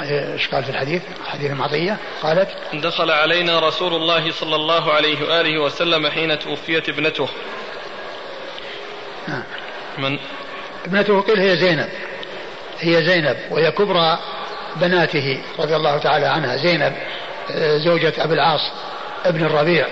[0.00, 5.58] إيش قال في الحديث؟ حديث المعطية قالت دخل علينا رسول الله صلى الله عليه وآله
[5.58, 7.28] وسلم حين توفيت ابنته.
[9.28, 9.42] نعم
[9.98, 10.18] من؟
[10.86, 11.88] ابنته قيل هي زينب.
[12.80, 14.18] هي زينب وهي كبرى
[14.76, 16.56] بناته رضي الله تعالى عنها.
[16.56, 16.94] زينب
[17.50, 18.60] آه، زوجة أبي العاص
[19.24, 19.86] ابن الربيع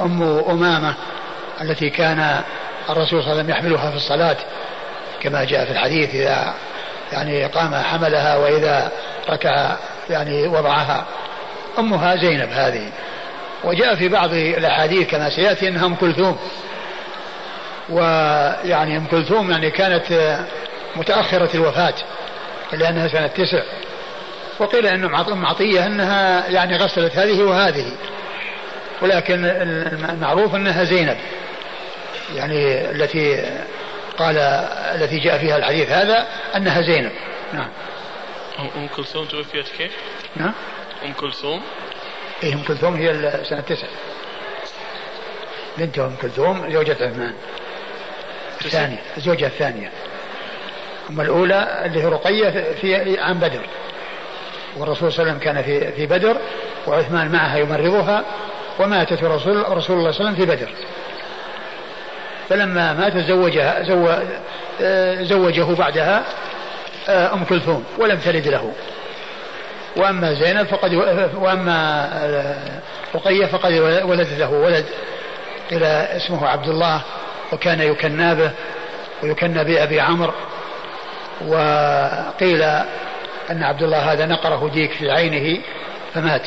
[0.00, 0.94] أم أمامة
[1.60, 2.42] التي كان
[2.90, 4.36] الرسول صلى الله عليه وسلم يحملها في الصلاة
[5.20, 6.54] كما جاء في الحديث إذا
[7.12, 8.92] يعني قام حملها وإذا
[9.30, 9.76] ركع
[10.10, 11.04] يعني وضعها.
[11.78, 12.92] أمها زينب هذه.
[13.64, 16.38] وجاء في بعض الأحاديث كما سيأتي أنها أم كلثوم.
[17.88, 20.38] ويعني أم كلثوم يعني كانت
[20.96, 21.94] متأخرة الوفاة
[22.72, 23.62] لأنها سنة تسع.
[24.58, 27.92] وقيل إن ام عطيه إنها يعني غسلت هذه وهذه.
[29.02, 29.44] ولكن
[30.10, 31.16] المعروف إنها زينب.
[32.34, 33.36] يعني التي
[34.18, 34.38] قال
[34.94, 36.26] التي جاء فيها الحديث هذا
[36.56, 37.12] أنها زينب.
[37.52, 37.68] نعم.
[38.58, 39.92] ام كلثوم توفيت كيف؟
[40.36, 40.52] نعم.
[41.04, 41.62] أم كلثوم؟
[42.42, 43.86] إيه أم كلثوم هي سنة تسع
[45.78, 47.34] بنت أم كلثوم زوجة عثمان.
[48.64, 49.90] الثانية الزوجة الثانية.
[51.10, 53.66] أما الأولى اللي هي رقية في عن بدر.
[54.76, 56.36] والرسول صلى الله عليه وسلم كان في في بدر
[56.86, 58.24] وعثمان معها يمرضها
[58.78, 60.70] وماتت رسول رسول الله صلى الله عليه وسلم في بدر.
[62.50, 63.82] فلما مات زوجها
[65.22, 66.24] زوجه بعدها
[67.08, 68.72] آه، أم كلثوم ولم تلد له.
[69.96, 70.94] وأما زينب فقد
[71.34, 72.80] وأما آه،
[73.14, 73.72] رقية فقد
[74.04, 74.86] ولدت له ولد
[75.72, 77.02] إلى اسمه عبد الله
[77.52, 78.50] وكان يكنى به
[79.22, 80.32] ويكنى بأبي عمرو.
[81.46, 82.62] وقيل
[83.50, 85.62] أن عبد الله هذا نقره ديك في عينه
[86.14, 86.46] فمات.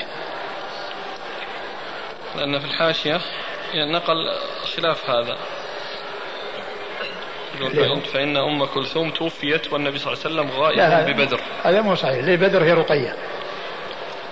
[2.35, 3.19] لأن في الحاشية
[3.75, 4.33] نقل
[4.75, 5.37] خلاف هذا.
[7.61, 11.39] يقول فإن أم كلثوم توفيت والنبي صلى الله عليه وسلم غائب ببدر.
[11.63, 12.15] هذا مو صحيح.
[12.15, 13.15] اللي بدر هي رقية؟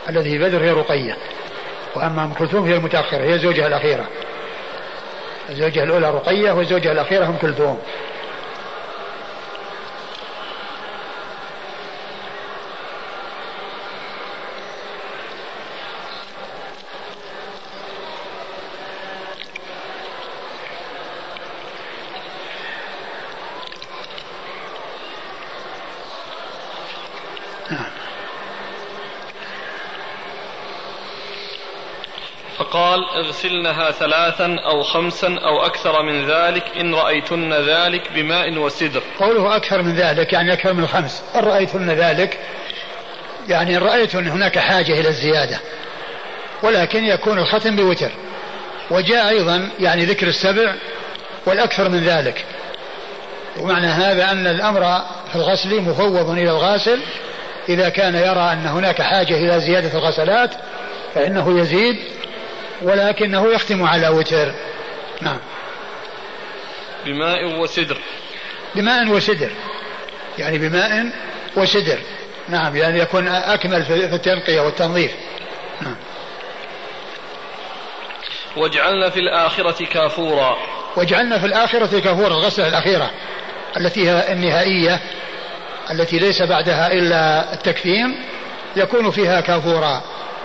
[0.09, 1.17] الذي في بدر هي رقية.
[1.95, 4.07] وأما أم كلثوم هي المتأخرة هي زوجها الأخيرة.
[5.49, 7.80] الزوجة الأولى رقية والزوجة الأخيرة أم كلثوم.
[33.02, 39.04] قال اغسلنها ثلاثا أو خمسا أو أكثر من ذلك إن رأيتن ذلك بماء وسدر.
[39.20, 42.39] قوله أكثر من ذلك يعني أكثر من الخمس إن رأيتن ذلك
[43.47, 45.60] يعني إن رأيتن هناك حاجة إلى الزيادة
[46.64, 48.12] ولكن يكون الختم بوتر.
[48.91, 50.74] وجاء أيضا يعني ذكر السبع
[51.45, 52.45] والأكثر من ذلك.
[53.58, 54.82] ومعنى هذا أن الأمر
[55.30, 56.99] في الغسل مفوض إلى الغاسل.
[57.70, 60.52] إذا كان يرى أن هناك حاجة إلى زيادة الغسلات
[61.16, 61.95] فإنه يزيد
[62.82, 64.54] ولكنه يختم على وتر.
[65.22, 65.40] نعم.
[67.06, 67.98] بماء وسدر
[68.76, 69.52] بماء وسدر
[70.38, 71.12] يعني بماء
[71.58, 72.00] وسدر
[72.50, 75.12] نعم يعني يكون أكمل في التنقية والتنظيف.
[75.82, 75.96] نعم.
[78.58, 80.58] واجعلنا في الآخرة كافورا.
[80.96, 83.12] واجعلنا في الآخرة كافورا الغسلة الأخيرة
[83.78, 85.00] التي هي النهائية
[85.92, 88.16] التي ليس بعدها إلا التكفيم
[88.76, 90.02] يكون فيها كافورا.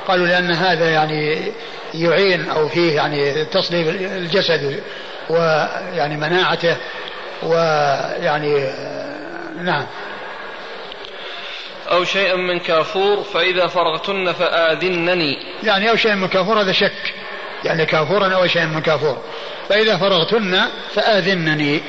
[0.08, 1.52] قالوا لأن هذا يعني
[1.94, 4.82] يعين أو فيه يعني تصليب الجسد
[5.30, 6.76] ويعني مناعته
[7.42, 8.72] ويعني
[9.62, 9.86] نعم.
[11.90, 15.38] أو شيئا من كافور فإذا فرغتن فآذنني.
[15.62, 17.14] يعني أو شيئا من كافور هذا شك.
[17.64, 19.22] يعني كافورا أو شيئا من كافور.
[19.68, 20.60] فإذا فرغتن
[20.94, 21.80] فآذنني.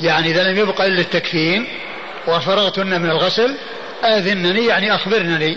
[0.00, 1.68] يعني إذا لم يبقى إلا التكفين
[2.28, 3.56] وفرغتن من الغسل
[4.04, 5.56] آذنني يعني أخبرنني.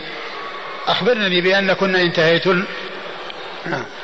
[0.87, 2.65] أخبرنني بأن كنا انتهيتن.
[3.65, 3.85] نعم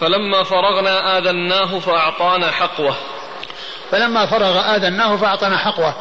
[0.00, 2.96] فلما فرغنا آذناه فأعطانا حقوة.
[3.90, 5.94] فلما فرغ آذناه فأعطانا حقوة.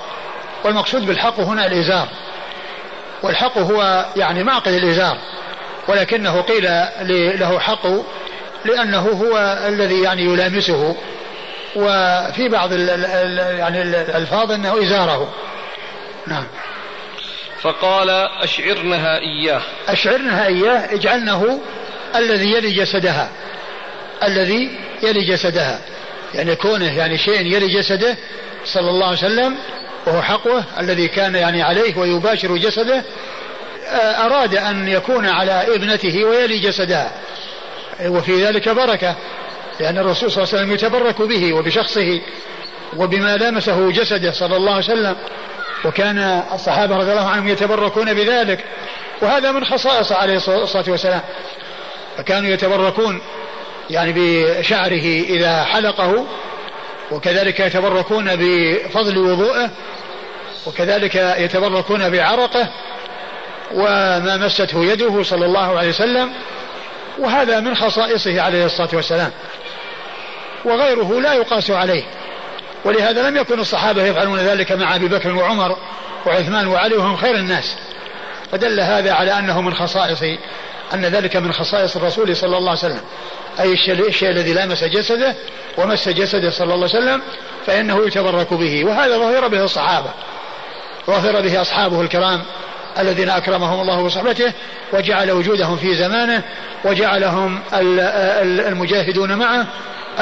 [0.64, 2.08] والمقصود بالحق هنا الإزار.
[3.24, 5.18] والحق هو يعني معقد الإزار.
[5.88, 6.64] ولكنه قيل
[7.40, 7.88] له حق
[8.66, 10.96] لأنه هو الذي يعني يلامسه.
[11.76, 15.34] وفي بعض ال ال يعني الألفاظ أنه إزاره.
[16.28, 16.46] نعم.
[17.62, 18.10] فقال
[18.44, 19.62] أشعرنها إياه.
[19.88, 21.60] أشعرنها إياه اجعلنه
[22.16, 23.30] الذي يلي جسدها.
[24.24, 25.80] الذي يلي جسدها.
[26.34, 28.18] يعني كونه يعني شيء يلي جسده
[28.66, 29.58] صلى الله عليه وسلم
[30.08, 33.04] وهو حقوه الذي كان يعني عليه ويباشر جسده
[33.88, 37.12] آه، أراد أن يكون على ابنته ويلي جسدها.
[38.06, 39.16] وفي ذلك بركة
[39.80, 42.22] لأن الرسول صلى الله عليه وسلم يتبرك به وبشخصه
[42.98, 45.16] وبما لامسه جسده صلى الله عليه وسلم.
[45.86, 48.66] وكان الصحابة رضي الله عنهم يتبركون بذلك.
[49.22, 51.22] وهذا من خصائص عليه الصلاة والسلام.
[52.18, 53.22] فكانوا يتبركون
[53.90, 56.26] يعني بشعره إذا حلقه
[57.12, 59.70] وكذلك يتبركون بفضل وضوءه
[60.68, 62.68] وكذلك يتبركون بعرقه
[63.74, 66.34] وما مسته يده صلى الله عليه وسلم.
[67.20, 69.32] وهذا من خصائصه عليه الصلاة والسلام.
[70.66, 72.04] وغيره لا يقاس عليه.
[72.86, 75.78] ولهذا لم يكن الصحابة يفعلون ذلك مع أبي بكر وعمر
[76.26, 77.76] وعثمان وعلي وهم خير الناس.
[78.52, 80.24] فدل هذا على أنه من خصائص
[80.94, 83.02] أن ذلك من خصائص الرسول صلى الله عليه وسلم.
[83.60, 83.74] أي
[84.08, 85.36] الشيء, الذي لامس جسده
[85.78, 87.22] ومس جسده صلى الله عليه وسلم
[87.66, 88.86] فإنه يتبرك به.
[88.86, 90.10] وهذا ظهر به الصحابة.
[91.08, 92.42] ظهر به أصحابه الكرام
[93.00, 94.54] الذين أكرمهم الله بصحبته
[94.94, 96.44] وجعل وجودهم في زمانه
[96.86, 97.60] وجعلهم
[98.44, 99.68] المجاهدون معه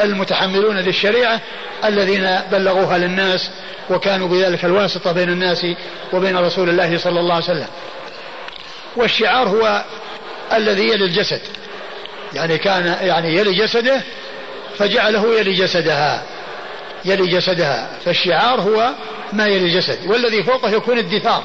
[0.03, 1.41] المتحملون للشريعة
[1.85, 3.49] الذين بلغوها للناس
[3.89, 5.65] وكانوا بذلك الواسطة بين الناس
[6.13, 7.67] وبين رسول الله صلى الله عليه وسلم.
[8.95, 9.83] والشعار هو
[10.53, 11.41] الذي يلي الجسد.
[12.33, 14.01] يعني كان يعني يلي جسده
[14.77, 16.23] فجعله يلي جسدها.
[17.05, 17.89] يلي جسدها.
[18.05, 18.89] فالشعار هو
[19.33, 21.43] ما يلي الجسد والذي فوقه يكون الدثار.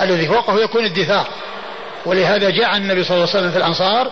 [0.00, 1.26] الذي فوقه يكون الدثار.
[2.06, 4.10] ولهذا جاء النبي صلى الله عليه وسلم في الأنصار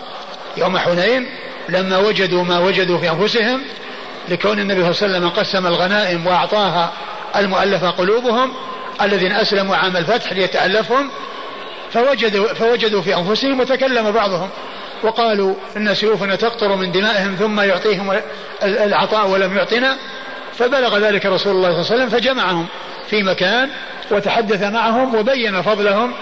[0.57, 1.29] يوم حنين
[1.69, 3.61] لما وجدوا ما وجدوا في أنفسهم
[4.29, 6.91] لكون النبي صلى الله عليه وسلم قسم الغنائم وأعطاها
[7.35, 8.53] المؤلفة قلوبهم
[9.01, 11.09] الذين أسلموا عام الفتح ليتألفهم
[11.91, 14.49] فوجدوا, فوجدوا في أنفسهم وتكلم بعضهم
[15.03, 18.21] وقالوا إن سيوفنا تقطر من دمائهم ثم يعطيهم
[18.63, 19.97] العطاء ولم يعطنا
[20.57, 22.65] فبلغ ذلك رسول الله صلى الله عليه وسلم فجمعهم
[23.09, 23.69] في مكان
[24.11, 26.13] وتحدث معهم وبين فضلهم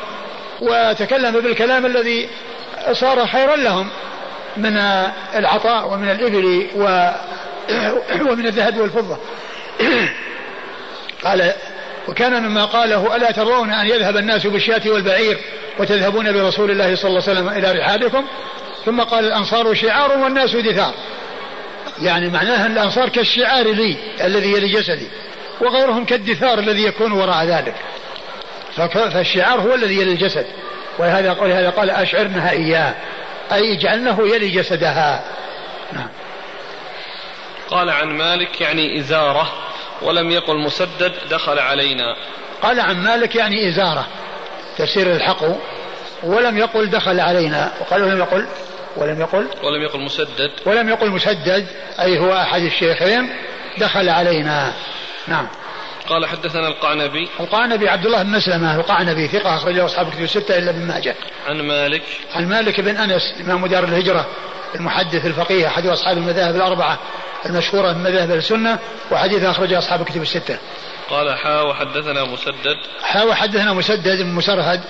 [0.61, 2.29] وتكلم بالكلام الذي
[2.91, 3.88] صار خيرا لهم.
[4.58, 4.78] من
[5.36, 6.68] العطاء ومن الإبل
[8.22, 9.18] ومن الذهب والفضة.
[11.24, 11.54] قال
[12.08, 15.38] وكان مما قاله ألا ترون أن يذهب الناس بالشاة والبعير
[15.80, 18.26] وتذهبون برسول الله صلى الله عليه وسلم إلى رحابكم؟
[18.86, 20.93] ثم قال الأنصار شعار والناس دثار.
[22.02, 25.08] يعني معناها أن الأنصار كالشعار لي الذي يلي جسدي
[25.62, 27.76] وغيرهم كالدثار الذي يكون وراء ذلك.
[28.93, 30.45] فالشعار هو الذي يلي الجسد.
[30.99, 32.93] ولهذا قال أشعرنها إياه.
[33.54, 35.24] أي اجعلنه يلي جسدها.
[35.93, 36.10] نعم.
[37.70, 39.52] قال عن مالك يعني إزارة
[40.02, 42.16] ولم يقل مسدد دخل علينا.
[42.62, 44.08] قال عن مالك يعني إزارة
[44.78, 45.43] تفسير الحق
[46.24, 47.72] ولم يقل دخل علينا.
[47.82, 48.47] وقال ولم يقل
[48.97, 49.47] ولم يقل.
[49.64, 50.52] ولم يقل مسدد.
[50.66, 51.68] ولم يقل مسدد
[51.99, 53.30] أي هو أحد الشيخين
[53.78, 54.74] دخل علينا.
[55.28, 55.47] نعم.
[56.08, 57.30] قال حدثنا القعنبي.
[57.39, 61.16] القعنبي عبد الله بن مسلمة القعنبي ثقة أخرجه أصحاب كتب الستة إلا ابن ماجه.
[61.47, 62.04] عن مالك.
[62.36, 64.26] عن مالك بن أنس إمام دار الهجرة
[64.76, 66.99] المحدث الفقيه أحد أصحاب المذاهب الأربعة
[67.45, 68.80] المشهورة من مذاهب السنة
[69.12, 70.58] وحديث أخرجه أصحاب كتب الستة.
[71.10, 72.78] قال حا وحدثنا مسدد.
[73.04, 74.82] حا وحدثنا مسدد بن مسرهد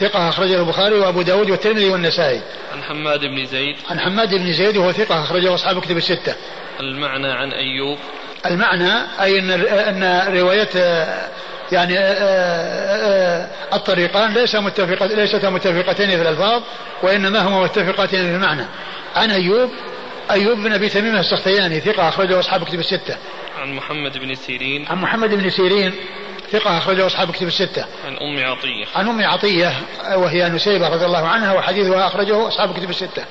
[0.00, 2.40] ثقة أخرجه البخاري وأبو داود والترمذي والنسائي.
[2.72, 3.76] عن حماد بن زيد.
[3.90, 6.34] عن حماد بن زيد وهو ثقة أخرجه أصحاب كتب الستة.
[6.80, 7.98] المعنى عن أيوب.
[8.46, 10.68] المعنى أي أن أن رواية
[11.72, 11.98] يعني
[13.72, 16.62] الطريقان ليس متفقة ليستا متفقتين في الألفاظ
[17.02, 18.64] وإنما هما متفقتين في المعنى
[19.16, 19.70] عن أيوب
[20.30, 23.16] أيوب بن أبي تميم السختياني ثقة أخرجه أصحاب كتب الستة
[23.58, 25.92] عن محمد بن سيرين عن محمد بن سيرين
[26.52, 27.84] ثقة أخرجه أصحاب كتب الستة.
[28.06, 28.84] عن أم عطية.
[28.94, 29.72] عن أم عطية
[30.14, 33.24] وهي نسيبة رضي الله عنها وحديثها أخرجه أصحاب كتب الستة.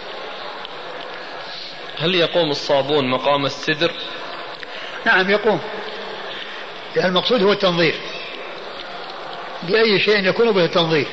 [1.99, 3.91] هل يقوم الصابون مقام السدر؟
[5.05, 5.61] نعم يقوم.
[6.95, 7.95] لأن المقصود هو التنظيف.
[9.63, 11.07] بأي شيء يكون به التنظيف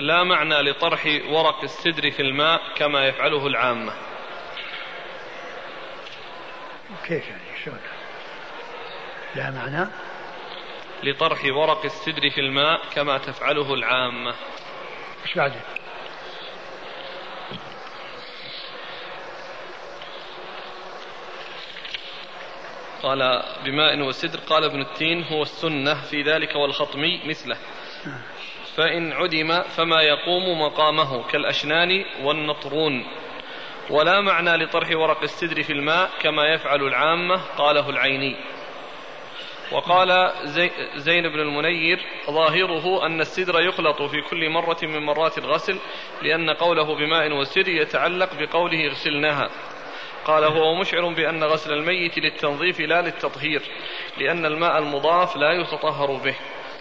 [0.00, 3.92] لا معنى لطرح ورق السدر في الماء كما يفعله العامة.
[7.06, 7.78] كيف يعني؟ شلون؟
[9.34, 9.88] لا معنى.
[11.02, 14.34] لطرح ورق السدر في الماء كما تفعله العامة.
[15.26, 15.60] إيش بعده؟
[23.04, 24.38] قال بماء وسدر.
[24.38, 27.56] قال ابن التين هو السنة في ذلك والخطمي مثله.
[28.76, 33.06] فإن عدم فما يقوم مقامه كالأشنان والنطرون.
[33.90, 38.36] ولا معنى لطرح ورق السدر في الماء كما يفعل العامة قاله العيني.
[39.72, 42.00] وقال زي زين بن المنير
[42.30, 45.78] ظاهره أن السدر يخلط في كل مرة من مرات الغسل
[46.22, 49.50] لأن قوله بماء وسدر يتعلق بقوله اغسلناها.
[50.24, 53.62] قال هو مشعر بأن غسل الميت للتنظيف لا للتطهير
[54.18, 56.34] لأن الماء المضاف لا يتطهر به.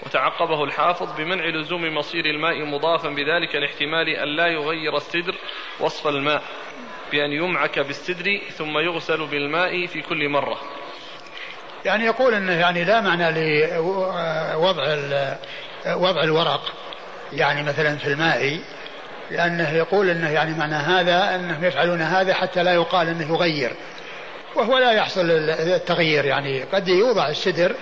[0.05, 5.35] وتعقبه الحافظ بمنع لزوم مصير الماء مضافا بذلك لاحتمال أن لا يغير السدر
[5.79, 6.43] وصف الماء
[7.11, 10.59] بأن يمعك بالسدر ثم يغسل بالماء في كل مرة.
[11.85, 14.97] يعني يقول إنه يعني لا معنى لوضع
[15.87, 16.73] وضع الورق
[17.33, 18.59] يعني مثلا في الماء
[19.31, 23.71] لأنه يقول إنه يعني معنى هذا إنهم يفعلون هذا حتى لا يقال إنه يغير.
[24.55, 26.63] وهو لا يحصل التغيير يعني.
[26.63, 27.75] قد يوضع السدر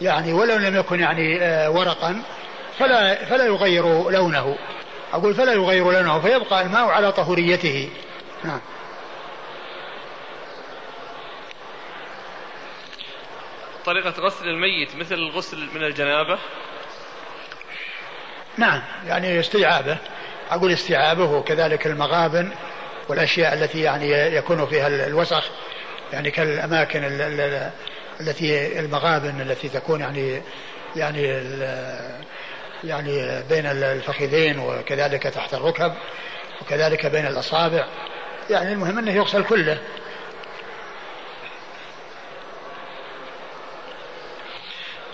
[0.00, 2.22] يعني ولو لم يكن يعني آه، ورقا
[2.78, 4.56] فلا فلا يغير لونه.
[5.12, 7.90] أقول فلا يغير لونه فيبقى الماء على طهوريته.
[8.44, 8.60] نعم.
[13.84, 16.38] طريقة غسل الميت مثل الغسل من الجنابة؟
[18.56, 19.96] نعم يعني استيعابه.
[20.50, 22.50] أقول استيعابه وكذلك المغابن
[23.08, 25.50] والأشياء التي يعني يكون فيها الوسخ
[26.12, 27.00] يعني كالأماكن
[28.20, 30.42] التي المغابن التي تكون يعني
[30.96, 31.22] يعني
[32.84, 35.92] يعني بين الفخذين وكذلك تحت الركب
[36.62, 37.86] وكذلك بين الأصابع.
[38.50, 39.78] يعني المهم أنه يغسل كله.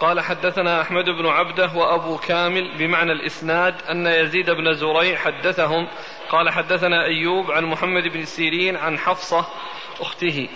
[0.05, 5.89] قال حدثنا أحمد بن عبده وأبو كامل بمعنى الإسناد أن يزيد بن زريع حدثهم.
[6.31, 9.47] قال حدثنا أيوب عن محمد بن سيرين عن حفصة
[10.01, 10.49] أخته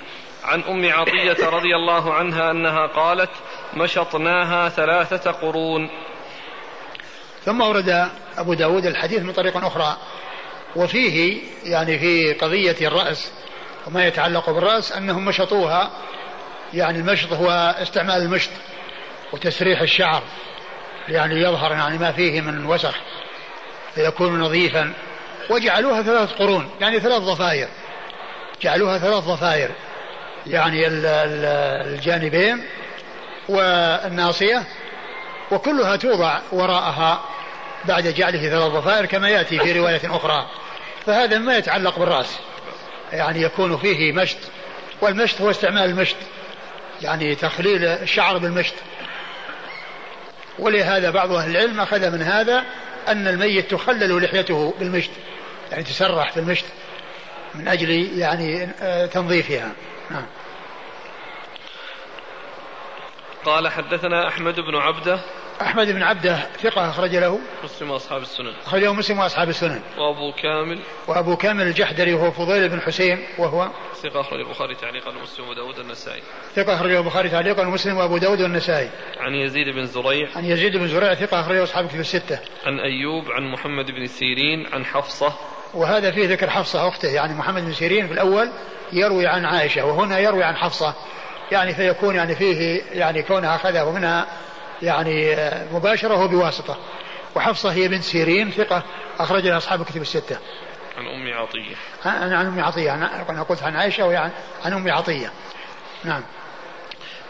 [0.45, 3.31] عن أم عطية رضي الله عنها أنها قالت
[3.75, 5.91] مشطناها ثلاثة قرون.
[7.45, 9.97] ثم ورد أبو داود الحديث من طريق أخرى
[10.77, 13.33] وفيه يعني في قضية الرأس
[13.87, 15.91] وما يتعلق بالرأس أنهم مشطوها
[16.75, 17.51] يعني المشط هو
[17.83, 18.51] استعمال المشط.
[19.33, 20.23] وتسريح الشعر
[21.09, 22.95] يعني يظهر يعني ما فيه من وسخ
[23.95, 24.93] فيكون نظيفا.
[25.51, 27.69] وجعلوها ثلاث قرون يعني ثلاث ضفائر
[28.63, 29.71] جعلوها ثلاث ضفائر
[30.47, 32.65] يعني الجانبين
[33.49, 34.63] والناصية
[35.51, 37.25] وكلها توضع وراءها
[37.85, 40.47] بعد جعله ثلاث ضفائر كما يأتي في رواية أخرى.
[41.07, 42.39] فهذا ما يتعلق بالرأس
[43.13, 44.39] يعني يكون فيه مشط.
[45.01, 46.17] والمشط هو استعمال المشط
[47.03, 48.75] يعني تخليل الشعر بالمشط.
[50.59, 52.65] ولهذا بعض أهل العلم أخذ من هذا
[53.09, 55.11] أن الميت تخلل لحيته بالمشط
[55.71, 56.65] يعني تسرح في المشط
[57.55, 59.73] من أجل يعني آه، تنظيفها.
[60.11, 60.27] نعم.
[63.45, 65.21] قال حدثنا أحمد بن عبدة
[65.63, 67.39] أحمد بن عبده ثقة أخرج له.
[67.65, 68.53] مسلم وأصحاب السنن.
[68.67, 69.81] أخرجه مسلم وأصحاب السنن.
[69.99, 70.79] وأبو كامل.
[71.09, 73.71] وأبو كامل الجحدري وهو فضيل بن حسين وهو
[74.03, 76.23] ثقة أخرج البخاري تعليقا ومسلم وداود النسائي
[76.57, 78.91] ثقة أخرجه البخاري تعليقا ومسلم وأبو داود والنسائي.
[79.21, 80.29] عن يزيد بن زريع.
[80.37, 82.39] عن يزيد بن زريع ثقة أخرجه أصحاب كتب الستة.
[82.67, 85.33] عن أيوب عن محمد بن سيرين عن حفصة.
[85.75, 88.51] وهذا فيه ذكر حفصة أخته يعني محمد بن سيرين في الأول
[88.93, 90.95] يروي عن عائشة وهنا يروي عن حفصة.
[91.53, 94.27] يعني فيكون يعني فيه يعني كونها أخذه منها
[94.83, 95.37] يعني
[95.73, 96.77] مباشرة وبواسطة
[97.37, 98.83] وحفصة هي بنت سيرين ثقة
[99.19, 100.39] أخرج لها أصحاب الكتب الستة.
[100.97, 101.75] عن أم عطية.
[102.05, 104.31] عن, عن أم عطية أنا قلت عن عائشة وهي عن,
[104.65, 105.33] عن أم عطية.
[106.05, 106.23] نعم.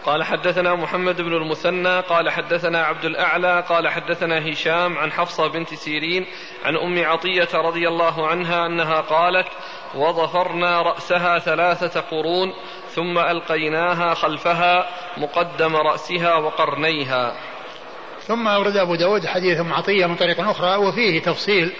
[0.04, 5.74] قال حدثنا محمد بن المثنى قال حدثنا عبد الأعلى قال حدثنا هشام عن حفصة بنت
[5.74, 6.26] سيرين
[6.64, 9.48] عن أم عطية رضي الله عنها أنها قالت
[9.94, 12.52] وظفرنا رأسها ثلاثة قرون
[12.98, 14.86] ثم ألقيناها خلفها
[15.16, 17.34] مقدم رأسها وقرنيها.
[18.26, 21.72] ثم أورد أبو داود حديث أم عطية من طريق أخرى وفيه تفصيل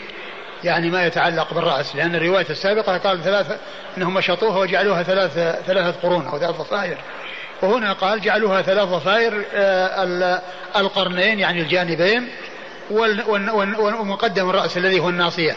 [0.65, 3.59] يعني ما يتعلق بالرأس لأن الرواية السابقة قال ثلاثة
[3.97, 6.97] أنهم شطوها وجعلوها ثلاثة ثلاثة قرون أو ثلاث ضفائر
[7.63, 10.43] وهنا قال جعلوها ثلاث ضفائر آه،
[10.77, 12.29] القرنين يعني الجانبين
[13.79, 15.57] ومقدم الرأس الذي هو الناصية.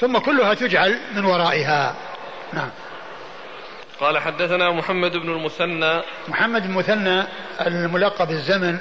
[0.00, 1.94] ثم كلها تجعل من ورائها.
[2.52, 2.70] نعم.
[4.00, 6.02] قال حدثنا محمد بن المثنى.
[6.28, 7.24] محمد بن المثنى
[7.66, 8.78] الملقب الزمن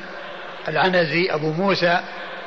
[0.68, 1.99] العنزي أبو موسى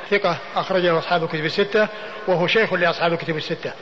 [0.09, 1.87] ثقة أخرجه أصحاب الكتب الستة
[2.27, 3.73] وهو شيخ لأصحاب الكتب الستة.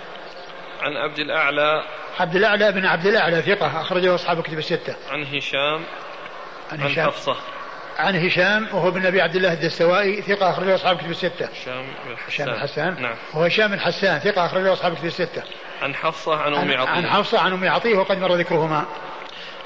[0.81, 1.83] عن عبد الأعلى.
[2.19, 4.95] عبد الأعلى بن عبد الأعلى ثقة أخرجه أصحاب الكتب الستة.
[5.09, 5.83] عن هشام.
[6.71, 7.05] عن, عن هشام.
[7.07, 7.35] حفصة.
[7.97, 11.45] عن هشام وهو بن أبي عبد الله الدستوائي ثقة أخرجه أصحاب الكتب الستة.
[11.45, 13.01] هشام بن هشام بن حسان.
[13.01, 13.15] نعم.
[13.33, 15.43] وهو هشام بن حسان ثقة أخرجه أصحاب الكتب الستة.
[15.81, 18.85] عن حفصة عن أم عن, عطية عن حفصة عن أم عطية وقد مر ذكرهما.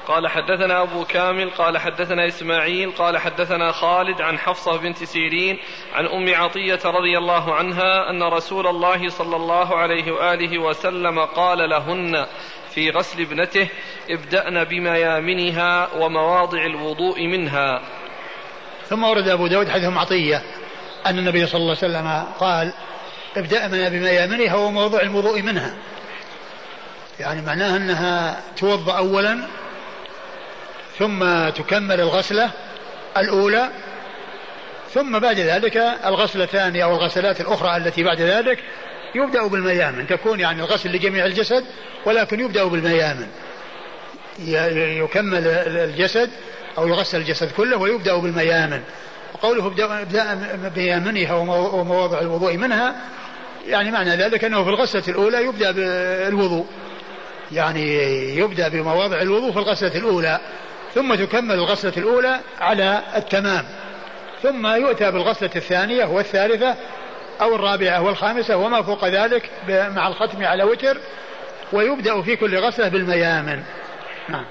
[0.06, 5.58] قال حدثنا أبو كامل قال حدثنا إسماعيل قال حدثنا خالد عن حفصة بنت سيرين
[5.94, 11.70] عن أم عطية رضي الله عنها أن رسول الله صلى الله عليه وآله وسلم قال
[11.70, 12.26] لهن
[12.74, 13.68] في غسل ابنته
[14.10, 17.82] ابدأن بميامنها ومواضع الوضوء منها.
[18.92, 20.42] ثم ورد أبو داود حديث أم عطية
[21.06, 22.72] أن النبي صلى الله عليه وسلم قال
[23.36, 25.74] ابدأ من بميامنها وموضوع الوضوء منها.
[27.20, 29.38] يعني معناها أنها توضأ أولا
[30.98, 32.50] ثم تكمل الغسلة
[33.16, 33.68] الأولى
[34.94, 35.76] ثم بعد ذلك
[36.06, 38.58] الغسلة الثانية أو الغسلات الأخرى التي بعد ذلك
[39.14, 41.64] يبدأ بالميامن تكون يعني الغسل لجميع الجسد
[42.04, 43.28] ولكن يبدأ بالميامن
[44.98, 46.30] يكمل الجسد
[46.78, 48.82] أو يغسل الجسد كله ويبدأ بالميامن.
[49.34, 52.94] وقوله ابدأ بيامنها ومواضع الوضوء منها
[53.66, 56.66] يعني معنى ذلك أنه في الغسلة الأولى يبدأ بالوضوء.
[57.52, 57.96] يعني
[58.36, 60.40] يبدأ بمواضع الوضوء في الغسلة الأولى.
[60.94, 63.64] ثم تكمل الغسلة الأولى على التمام.
[64.42, 66.76] ثم يؤتى بالغسلة الثانية والثالثة
[67.40, 70.98] أو الرابعة والخامسة وما فوق ذلك مع الختم على وتر.
[71.72, 73.62] ويبدأ في كل غسلة بالميامن.
[74.28, 74.44] نعم.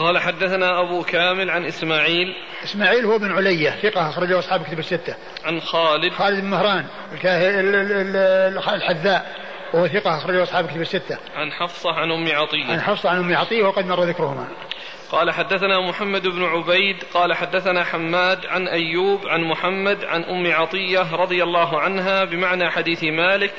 [0.00, 2.34] قال حدثنا أبو كامل عن إسماعيل
[2.64, 5.14] إسماعيل هو بن علية ثقة أخرجه أصحاب كتب الستة.
[5.44, 6.86] عن خالد خالد بن مهران
[8.74, 9.36] الحذاء
[9.74, 11.18] وهو ثقة أخرجه أصحاب كتب الستة.
[11.36, 12.72] عن حفصة عن أم عطية.
[12.72, 14.48] عن حفصة عن أم عطية وقد مر ذكرهما.
[15.10, 21.14] قال حدثنا محمد بن عبيد قال حدثنا حماد عن أيوب عن محمد عن أم عطية
[21.14, 23.54] رضي الله عنها بمعنى حديث مالك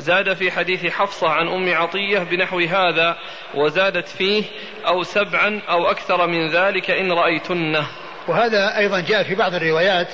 [0.00, 3.16] زاد في حديث حفصة عن أم عطية بنحو هذا
[3.54, 4.44] وزادت فيه
[4.86, 7.86] أو سبعا أو أكثر من ذلك إن رأيتنه.
[8.28, 10.08] وهذا أيضا جاء في بعض الروايات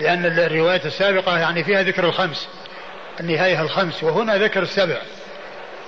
[0.00, 2.48] لأن الروايات السابقة يعني فيها ذكر الخمس
[3.20, 4.96] النهاية الخمس وهنا ذكر السبع.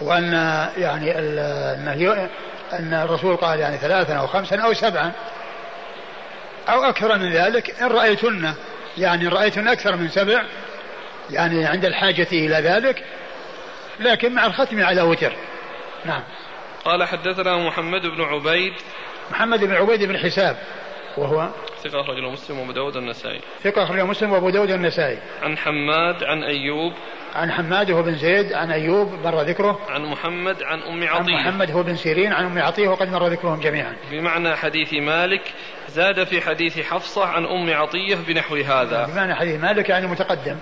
[0.00, 0.32] وأن
[0.76, 1.18] يعني
[2.72, 5.12] أن الرسول قال يعني ثلاثا أو خمسا أو سبعا
[6.68, 8.54] أو أكثر من ذلك إن رأيتن
[8.98, 10.42] يعني إن رأيتن أكثر من سبع
[11.32, 13.04] يعني عند الحاجة إلى ذلك
[14.00, 15.32] لكن مع الختم على وتر.
[16.04, 16.22] نعم.
[16.84, 18.72] قال حدثنا محمد بن عبيد.
[19.30, 20.56] محمد بن عبيد بن حساب
[21.16, 21.48] وهو
[21.82, 26.42] ثقة أخرجه مسلم وأبو داود النسائي ثقة أخرجه مسلم وأبو داود النسائي عن حماد عن
[26.42, 26.92] أيوب.
[27.34, 29.80] عن حماد هو بن زيد عن أيوب مر ذكره.
[29.88, 31.36] عن محمد عن أم عطية.
[31.36, 33.96] عن محمد هو بن سيرين عن أم عطية وقد مر ذكرهم جميعا.
[34.10, 35.42] بمعنى حديث مالك
[35.88, 39.06] زاد في حديث حفصة عن أم عطية بنحو هذا.
[39.06, 40.56] بمعنى حديث مالك يعني متقدم.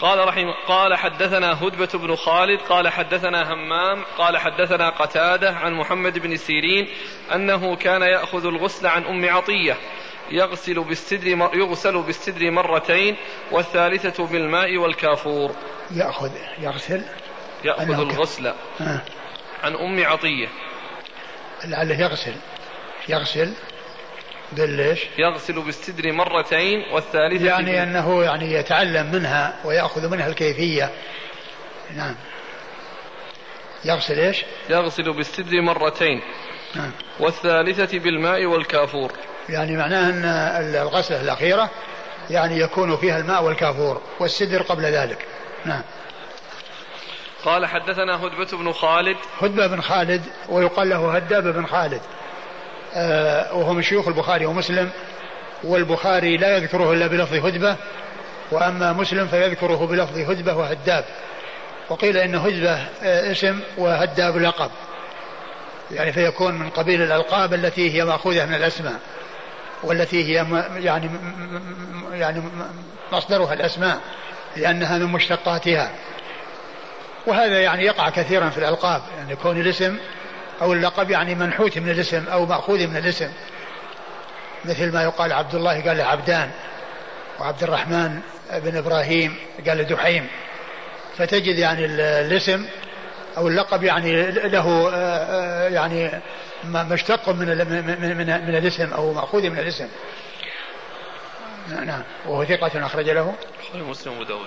[0.00, 6.18] قال رحمه قال حدثنا هدبة بن خالد قال حدثنا همام قال حدثنا قتادة عن محمد
[6.18, 6.88] بن سيرين
[7.34, 9.76] أنه كان يأخذ الغسل عن أم عطية
[10.30, 13.16] يغسل بالسدر يغسل بالسدر مرتين
[13.50, 15.54] والثالثة بالماء والكافور.
[15.90, 17.02] يأخذ يغسل؟
[17.64, 18.46] يأخذ الغسل
[18.80, 19.00] آه.
[19.62, 20.48] عن أم عطية.
[21.64, 22.34] لعله يغسل
[23.08, 23.54] يغسل
[24.52, 30.90] بالليش يغسل بالسدر مرتين والثالثة يعني أنه يعني يتعلم منها ويأخذ منها الكيفية.
[31.96, 32.14] نعم.
[33.84, 36.20] يغسل إيش؟ يغسل بالسدر مرتين
[36.74, 36.90] نعم.
[37.20, 39.12] والثالثة بالماء والكافور.
[39.48, 40.24] يعني معناه أن
[40.74, 41.70] الغسلة الأخيرة
[42.30, 45.26] يعني يكون فيها الماء والكافور والسدر قبل ذلك.
[45.64, 45.82] نعم.
[47.44, 49.16] قال حدثنا هدبة بن خالد.
[49.40, 52.00] هدبة بن خالد ويقال له هداب بن خالد.
[53.52, 54.90] وهو من شيوخ البخاري ومسلم
[55.64, 57.76] والبخاري لا يذكره إلا بلفظ هدبة
[58.50, 61.04] وأما مسلم فيذكره بلفظ هدبة وهداب.
[61.88, 64.70] وقيل إن هدبة آه اسم وهداب لقب.
[65.90, 69.00] يعني فيكون من قبيل الألقاب التي هي مأخوذة من الأسماء
[69.82, 71.10] والتي هي يعني
[72.12, 72.42] يعني
[73.12, 74.00] مصدرها الأسماء
[74.56, 75.90] لأنها من مشتقاتها.
[77.26, 79.96] وهذا يعني يقع كثيرا في الألقاب يعني يكون الاسم
[80.62, 83.32] أو اللقب يعني منحوت من الاسم أو مأخوذ من الاسم.
[84.64, 86.50] مثل ما يقال عبد الله قال عبدان
[87.40, 88.20] وعبد الرحمن
[88.52, 89.36] بن إبراهيم
[89.68, 90.26] قال دحيم.
[91.16, 92.66] فتجد يعني الاسم
[93.36, 94.90] أو اللقب يعني له
[95.68, 96.10] يعني
[96.64, 99.88] مشتق من من من, من الاسم أو مأخوذ من الاسم.
[101.68, 103.34] نعم وهو ثقة أخرج له.
[103.54, 104.46] البخاري ومسلم وأبو داود.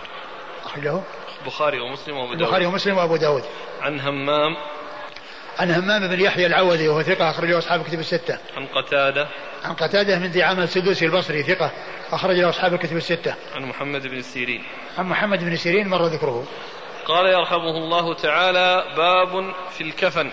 [0.66, 1.00] أخرجه.
[1.42, 2.42] البخاري ومسلم وأبو داود.
[2.42, 3.44] البخاري ومسلم وأبو داود.
[3.82, 4.56] عن همام
[5.60, 8.38] عن همام بن يحيى العوذي وهو ثقة أخرجه أصحاب كتب الستة.
[8.58, 9.28] عن قتادة.
[9.64, 11.72] عن قتادة من دعامة السدوسي البصري ثقة
[12.12, 13.36] أخرج له أصحاب الكتب الستة.
[13.56, 14.64] عن محمد بن سيرين.
[14.98, 16.46] عن محمد بن سيرين مر ذكره.
[17.06, 20.32] قال يرحمه الله تعالى باب في الكفن.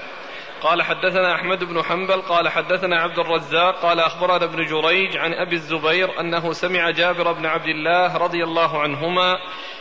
[0.62, 5.56] قال حدثنا أحمد بن حنبل قال حدثنا عبد الرزاق قال أخبرنا ابن جريج عن أبي
[5.56, 9.38] الزبير أنه سمع جابر بن عبد الله رضي الله عنهما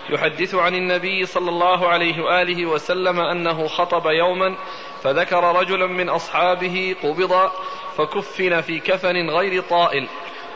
[0.09, 4.55] يحدث عن النبي صلى الله عليه وآله وسلم أنه خطب يوما
[5.03, 7.51] فذكر رجلا من أصحابه قبض
[7.97, 10.07] فكفن في كفن غير طائل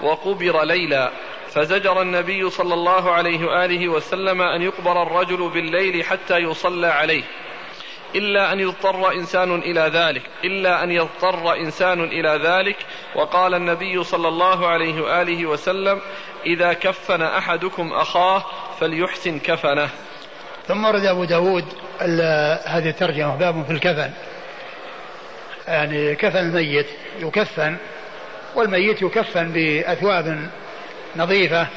[0.01, 1.11] وقبر ليلا.
[1.47, 7.23] فزجر النبي صلى الله عليه وآله وسلم أن يقبر الرجل بالليل حتى يصلى عليه.
[8.15, 12.77] إلا أن يضطر إنسان إلى ذلك إلا أن يضطر إنسان إلى ذلك.
[13.15, 16.01] وقال النبي صلى الله عليه وآله وسلم
[16.45, 18.45] إذا كفن أحدكم أخاه
[18.79, 19.89] فليحسن كفنه.
[20.67, 21.65] ثم ورد أبو داود
[22.65, 24.11] هذه الترجمة باب في الكفن.
[25.67, 26.87] يعني كفن الميت
[27.19, 27.77] يكفن
[28.55, 30.49] والميت يكفن بأثواب
[31.15, 31.67] نظيفة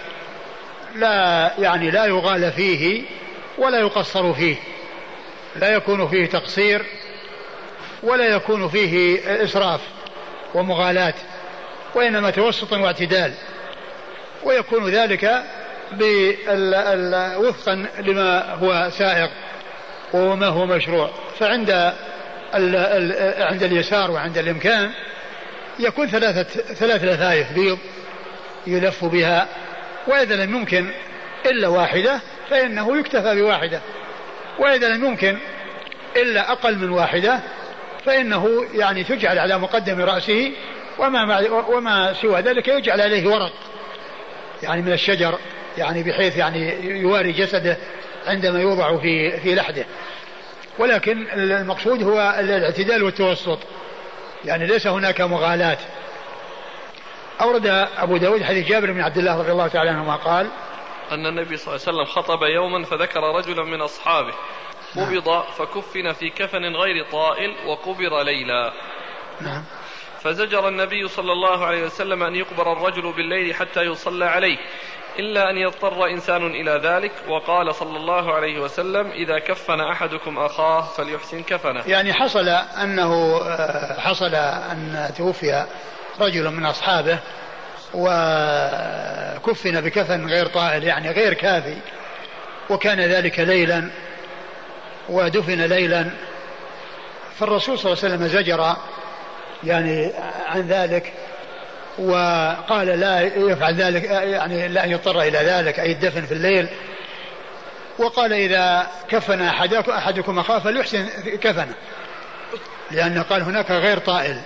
[0.94, 3.02] لا يعني لا يغال فيه
[3.58, 4.56] ولا يقصر فيه.
[5.58, 6.84] لا يكون فيه تقصير
[8.02, 9.80] ولا يكون فيه إسراف
[10.54, 11.14] ومغالاة
[11.94, 13.32] وإنما توسط واعتدال.
[14.44, 15.42] ويكون ذلك
[17.36, 19.30] وفقا لما هو سائق
[20.12, 21.10] وما هو مشروع.
[21.38, 21.94] فعند
[23.38, 24.90] عند اليسار وعند الإمكان
[25.78, 27.78] يكون ثلاثة ثلاث لثايف بيض
[28.66, 29.48] يلف بها
[30.06, 30.90] وإذا لم يمكن
[31.46, 33.80] إلا واحدة فإنه يكتفى بواحدة.
[34.58, 35.38] وإذا لم يمكن
[36.16, 37.40] إلا أقل من واحدة
[38.04, 40.52] فإنه يعني تجعل على مقدم رأسه
[40.98, 43.52] وما وما سوى ذلك يجعل عليه ورق
[44.62, 45.38] يعني من الشجر
[45.78, 47.76] يعني بحيث يعني يواري جسده
[48.26, 49.84] عندما يوضع في في لحده.
[50.78, 53.58] ولكن المقصود هو الاعتدال والتوسط
[54.44, 55.78] يعني ليس هناك مغالاة.
[57.40, 57.66] أورد
[57.98, 60.46] أبو داود حديث جابر بن عبد الله رضي الله تعالى عنهما قال
[61.12, 64.34] أن النبي صلى الله عليه وسلم خطب يوما فذكر رجلا من أصحابه.
[64.96, 68.72] قبض فكفن في كفن غير طائل وقبر ليلا.
[69.40, 69.64] نعم.
[70.22, 74.58] فزجر النبي صلى الله عليه وسلم أن يقبر الرجل بالليل حتى يصلى عليه
[75.18, 80.80] إلا أن يضطر إنسان إلى ذلك وقال صلى الله عليه وسلم إذا كفن أحدكم أخاه
[80.80, 81.82] فليحسن كفنه.
[81.86, 82.48] يعني حصل
[82.82, 85.66] أنه آه، حصل أن توفي
[86.20, 87.18] رجل من أصحابه
[87.94, 91.76] وكفن بكفن غير طائل يعني غير كافي.
[92.70, 93.90] وكان ذلك ليلا
[95.08, 96.10] ودفن ليلا.
[97.38, 98.76] فالرسول صلى الله عليه وسلم زجر
[99.64, 100.12] يعني
[100.46, 101.12] عن ذلك
[101.98, 106.68] وقال لا يفعل ذلك يعني لا يضطر إلى ذلك أي الدفن في الليل.
[107.98, 111.08] وقال إذا كفن احدكم أحدكم أخاه فليحسن
[111.40, 111.74] كفنه
[112.90, 114.40] لأنه قال هناك غير طائل.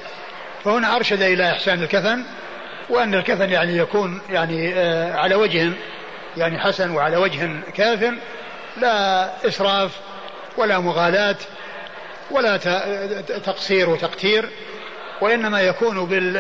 [0.65, 2.25] فهنا أرشد إلى إحسان الكفن
[2.89, 5.73] وأن الكفن يعني يكون يعني آه، على وجه
[6.37, 8.15] يعني حسن وعلى وجه كاف
[8.77, 9.91] لا إسراف
[10.57, 11.37] ولا مغالاة
[12.31, 12.57] ولا
[13.45, 14.49] تقصير وتقتير
[15.21, 16.37] وإنما يكون بال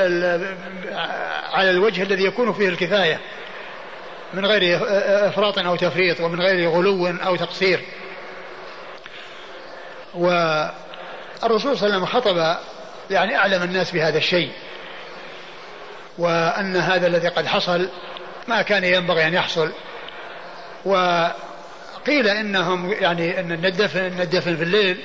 [1.52, 3.20] على الوجه الذي يكون فيه الكفاية
[4.34, 4.80] من غير
[5.28, 7.80] إفراط أو تفريط ومن غير غلو أو تقصير.
[10.14, 10.72] والرسول
[11.78, 12.56] صلى الله عليه وسلم خطب
[13.10, 14.50] يعني أعلم الناس بهذا الشيء.
[16.18, 17.88] وأن هذا الذي قد حصل
[18.48, 19.72] ما كان ينبغي أن يحصل.
[20.84, 24.98] وقيل إنهم يعني أن الدفن, الدفن في الليل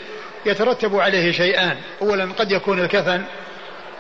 [0.45, 1.77] يترتب عليه شيئان.
[2.01, 3.23] أولا قد يكون الكفن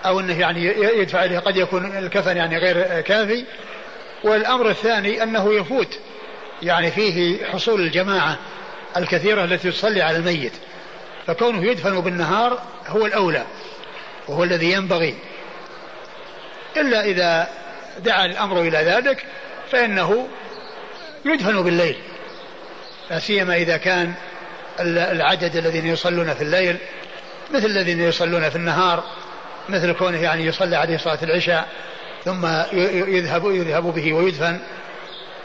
[0.05, 0.65] أو أنه يعني
[0.99, 3.45] يدفع إليه قد يكون الكفن يعني غير كافي.
[4.23, 5.99] والأمر الثاني أنه يفوت
[6.61, 8.37] يعني فيه حصول الجماعة
[8.97, 10.53] الكثيرة التي تصلي على الميت.
[11.27, 13.45] فكونه يدفن بالنهار هو الأولى
[14.27, 15.15] وهو الذي ينبغي.
[16.81, 17.47] إلا إذا
[17.99, 19.25] دعا الأمر إلى ذلك
[19.71, 20.27] فإنه
[21.25, 21.95] يدفن بالليل.
[23.09, 24.13] لا سيما إذا كان
[24.79, 26.77] العدد الذين يصلون في الليل
[27.53, 29.03] مثل الذين يصلون في النهار
[29.69, 31.67] مثل كونه يعني يصلى عليه صلاة العشاء
[32.25, 32.45] ثم
[33.07, 34.59] يذهب يذهب به ويدفن.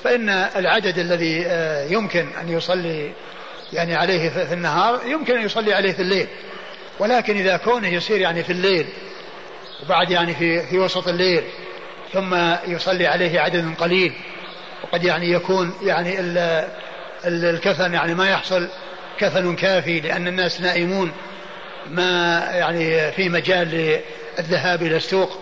[0.04, 3.12] فإن العدد الذي آه، يمكن أن يصلي
[3.72, 6.26] يعني عليه في النهار يمكن أن يصلي عليه في الليل.
[6.98, 8.86] ولكن إذا كونه يصير يعني في الليل
[9.82, 11.42] وبعد يعني في في وسط الليل
[12.12, 12.34] ثم
[12.66, 14.12] يصلي عليه عدد قليل
[14.82, 16.16] وقد يعني يكون يعني
[17.24, 18.68] الكفن يعني ما يحصل
[19.18, 21.12] كفن كافي لأن الناس نائمون
[21.86, 23.68] ما يعني في مجال
[24.38, 25.38] للذهاب إلى السوق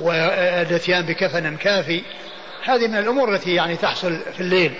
[0.00, 2.02] والاتيان بكفن كافي.
[2.64, 4.74] هذه من الأمور التي يعني تحصل في الليل.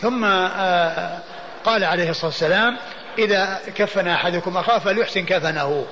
[0.00, 1.18] ثم آه،
[1.64, 2.76] قال عليه الصلاة والسلام
[3.18, 5.86] إذا كفن أحدكم أخاه فليحسن كفنه.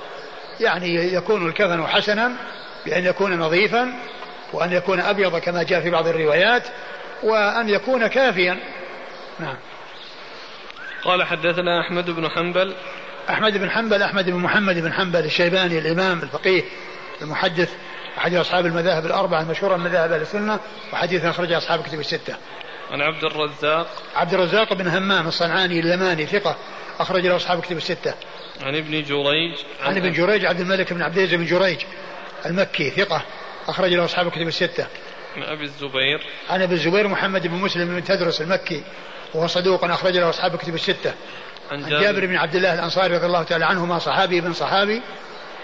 [0.59, 2.31] يعني يكون الكفن حسنا
[2.85, 3.93] بأن يكون نظيفا
[4.53, 6.63] وأن يكون أبيض كما جاء في بعض الروايات
[7.23, 8.59] وأن يكون كافيا
[9.39, 9.57] نعم
[11.03, 12.73] قال حدثنا أحمد بن حنبل
[13.29, 16.63] أحمد بن حنبل أحمد بن محمد بن حنبل الشيباني الإمام الفقيه
[17.21, 17.69] المحدث
[18.17, 20.59] أحد أصحاب المذاهب الأربعة المشهورة من مذاهب أهل السنة
[20.93, 22.35] وحديث أخرج أصحاب كتب الستة.
[22.91, 26.55] عن عبد الرزاق عبد الرزاق بن همام الصنعاني اليماني ثقة
[26.99, 28.13] أخرج له أصحاب كتب الستة.
[28.61, 29.51] عن ابن جريج
[29.81, 31.79] عن, عن ابن جريج عبد الملك بن عبد العزيز بن جريج
[32.45, 33.21] المكي ثقة
[33.67, 34.87] أخرج له أصحاب كتب الستة.
[35.35, 38.83] عن أبي الزبير عن أبي الزبير محمد بن مسلم بن تدرس المكي
[39.33, 41.13] وهو صدوق أخرج له أصحاب كتب الستة.
[41.71, 45.01] عن جابر, جابر بن عبد الله الأنصاري رضي الله تعالى عنهما صحابي بن صحابي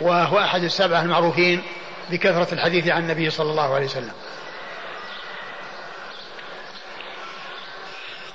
[0.02, 1.62] وهو أحد السبعة المعروفين
[2.12, 4.12] بكثرة الحديث عن النبي صلى الله عليه وسلم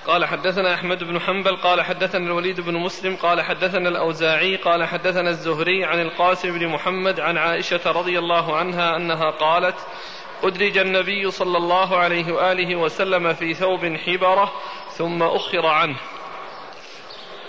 [0.07, 5.31] قال حدثنا أحمد بن حنبل قال حدثنا الوليد بن مسلم قال حدثنا الأوزاعي قال حدثنا
[5.31, 9.77] الزهري عن القاسم بن محمد عن عائشة رضي الله عنها أنها قالت
[10.43, 14.53] أدرج النبي صلى الله عليه وآله وسلم في ثوب حبرة
[14.97, 15.97] ثم أخر عنه.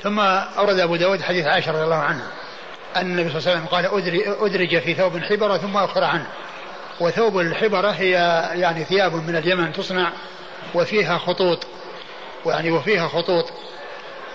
[0.01, 2.27] ثم أورد أبو داود حديث عائشة رضي الله عنها
[2.95, 3.85] أن النبي صلى الله عليه وسلم قال
[4.45, 6.27] أدرج في ثوب حبرة ثم أخر عنه.
[6.99, 8.11] وثوب الحبرة هي
[8.53, 10.11] يعني ثياب من اليمن تصنع
[10.73, 11.67] وفيها خطوط.
[12.45, 13.53] يعني وفيها خطوط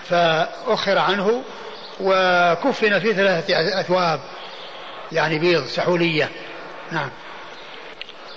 [0.03, 1.43] فأخر عنه
[1.99, 4.19] وكفن في ثلاثة أثواب
[5.11, 6.29] يعني بيض سحولية.
[6.91, 7.09] نعم.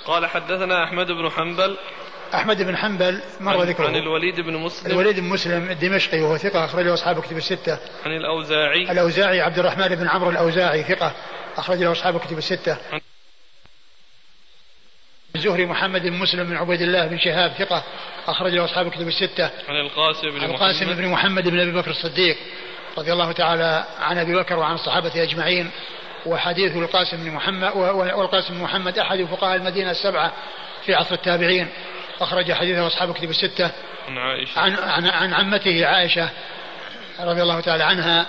[0.06, 1.76] قال حدثنا أحمد بن حنبل.
[2.34, 3.86] أحمد بن حنبل مر ذكره.
[3.86, 4.92] عن الوليد بن مسلم.
[4.92, 7.78] الوليد بن مسلم الدمشقي وهو ثقة أخرجه أصحاب كتب الستة.
[8.04, 8.92] عن الأوزاعي.
[8.92, 11.12] الأوزاعي عبد الرحمن بن عمرو الأوزاعي ثقة
[11.56, 12.76] أخرج له أصحاب كتب الستة.
[12.92, 13.00] عن
[15.36, 17.82] الزهري محمد بن مسلم بن عبيد الله بن شهاب ثقة
[18.26, 19.50] أخرج له أصحاب كتب الستة.
[19.68, 20.96] عن القاسم بن عن القاسم محمد.
[20.96, 22.36] بن محمد بن أبي بكر الصديق
[22.98, 25.70] رضي الله تعالى عن أبي بكر وعن الصحابة أجمعين.
[26.26, 30.32] وحديث القاسم بن محمد والقاسم بن محمد أحد فقهاء المدينة السبعة
[30.86, 31.68] في عصر التابعين.
[32.20, 33.70] أخرج حديثه أصحاب كتب الستة.
[34.08, 34.60] عن عائشة.
[34.60, 36.30] عن, عن, عن عمته عائشة
[37.20, 38.26] رضي الله تعالى عنها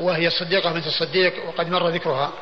[0.00, 2.32] وهي الصديقة بنت الصديق وقد مر ذكرها.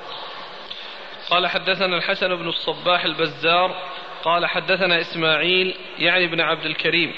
[1.30, 3.76] قال حدثنا الحسن بن الصباح البزار
[4.24, 7.12] قال حدثنا إسماعيل يعني بن عبد الكريم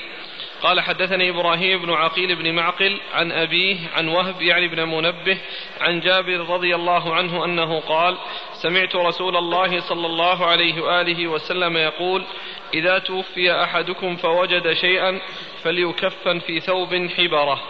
[0.63, 5.39] قال حدثني إبراهيم بن عقيل بن معقل عن أبيه عن وهب يعني بن منبه
[5.81, 8.19] عن جابر رضي الله عنه أنه قال
[8.63, 12.25] سمعت رسول الله صلى الله عليه وآله وسلم يقول
[12.75, 15.21] إذا توفي أحدكم فوجد شيئا
[15.63, 17.61] فليكفن في ثوب حبره.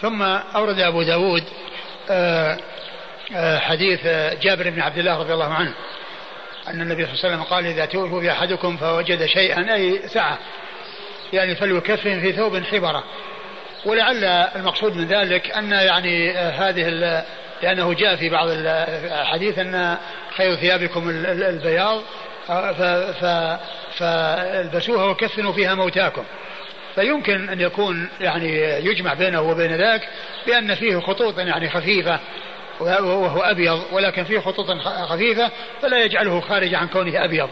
[0.00, 1.44] ثم أورد أبو داود
[2.10, 2.58] آه،
[3.58, 4.06] حديث
[4.42, 5.74] جابر بن عبد الله رضي الله عنه
[6.68, 10.38] أن النبي صلى الله عليه وسلم قال إذا توفي أحدكم فوجد شيئا أي سعة
[11.32, 13.04] يعني فليكفن في ثوب حبرة.
[13.84, 14.24] ولعل
[14.56, 16.88] المقصود من ذلك أن يعني هذه
[17.62, 19.96] لأنه جاء في بعض الحديث أن
[20.36, 22.02] خير ثيابكم البياض
[23.98, 26.24] فالبسوها وكفنوا فيها موتاكم.
[26.94, 30.08] فيمكن أن يكون يعني يجمع بينه وبين ذاك
[30.46, 32.20] بأن فيه خطوط يعني خفيفة
[32.80, 35.50] وهو أبيض ولكن فيه خطوط خفيفة
[35.82, 37.50] فلا يجعله خارج عن كونه أبيض.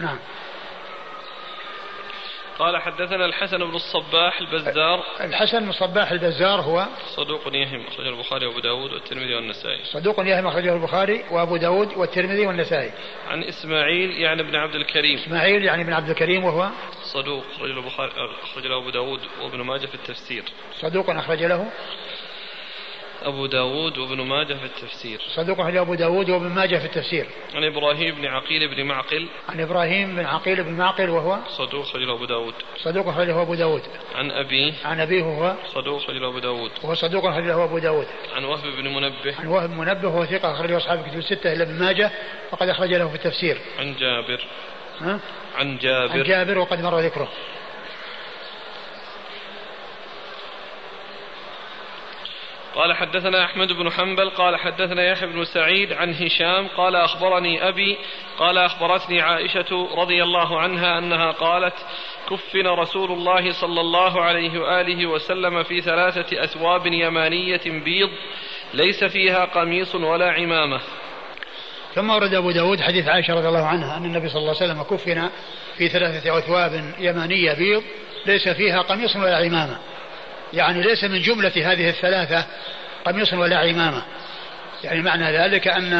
[0.00, 0.18] نعم.
[2.58, 5.04] قال حدثنا الحسن بن الصباح البزار.
[5.20, 6.86] الحسن بن الصباح البزار هو
[7.16, 9.84] صدوق يهم أخرجه البخاري وأبو داود والترمذي والنسائي.
[9.84, 12.92] صدوق يهم أخرجه البخاري وأبو داود والترمذي والنسائي.
[13.28, 15.18] عن إسماعيل يعني ابن عبد الكريم.
[15.18, 16.68] إسماعيل يعني ابن عبد الكريم وهو
[17.02, 18.12] صدوق أخرج له البخاري
[18.42, 20.44] أخرج له أبو داود وابن ماجه في التفسير.
[20.80, 21.70] صدوق أخرج له.
[23.24, 25.20] أبو داود وابن ماجه في التفسير.
[25.34, 27.26] صدوق أخرج أبو داود وابن ماجه في التفسير.
[27.54, 29.28] عن إبراهيم بن عقيل بن معقل.
[29.48, 32.54] عن إبراهيم بن عقيل بن معقل وهو؟ صدوق أخرج أبو داود.
[32.76, 33.82] صدوق أخرجه أبو داود.
[34.14, 36.70] عن أبيه عن أبيه وهو؟ صدوق أخرج أبو داود.
[36.82, 38.06] وهو صدوق أخرجه أبو داود.
[38.36, 39.34] عن وهب بن منبه.
[39.38, 42.10] عن وهب منبه وهو ثقة أخرجه أصحاب الكتب الستة إلا ابن ماجه
[42.52, 43.58] وقد أخرج له في التفسير.
[43.78, 44.46] عن جابر.
[45.00, 45.20] ها؟
[45.56, 46.12] عن جابر.
[46.12, 47.28] عن جابر وقد مر ذكره.
[52.74, 57.98] قال حدثنا أحمد بن حنبل قال حدثنا يحيى بن سعيد عن هشام قال أخبرني أبي
[58.38, 61.74] قال أخبرتني عائشة رضي الله عنها أنها قالت
[62.30, 68.10] كفن رسول الله صلى الله عليه وآله وسلم في ثلاثة أثواب يمانية بيض
[68.74, 70.80] ليس فيها قميص ولا عمامة.
[71.94, 74.82] ثم ورد أبو داود حديث عائشة رضي الله عنها أن النبي صلى الله عليه وسلم
[74.82, 75.30] كفن
[75.78, 77.82] في ثلاثة أثواب يمانية بيض
[78.26, 79.78] ليس فيها قميص ولا عمامة.
[80.52, 82.44] يعني ليس من جملة هذه الثلاثة
[83.04, 84.02] قميص ولا عمامة.
[84.84, 85.92] يعني معنى ذلك أن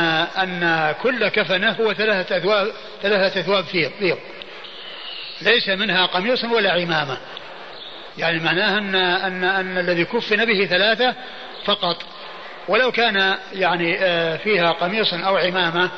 [0.42, 2.72] أن كل كفنة هو ثلاثة أثواب
[3.02, 3.64] ثلاثة أثواب
[4.00, 4.18] بيض
[5.42, 7.18] ليس منها قميص ولا عمامة.
[8.18, 11.14] يعني معناه أن أن أن الذي كفن به ثلاثة
[11.64, 12.02] فقط.
[12.68, 15.90] ولو كان يعني آه، فيها قميص أو عمامة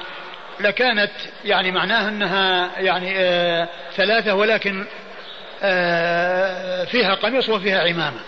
[0.61, 1.11] لكانت
[1.45, 4.87] يعني معناها أنها يعني آه ثلاثة ولكن
[5.63, 8.21] آه فيها قميص وفيها عمامة.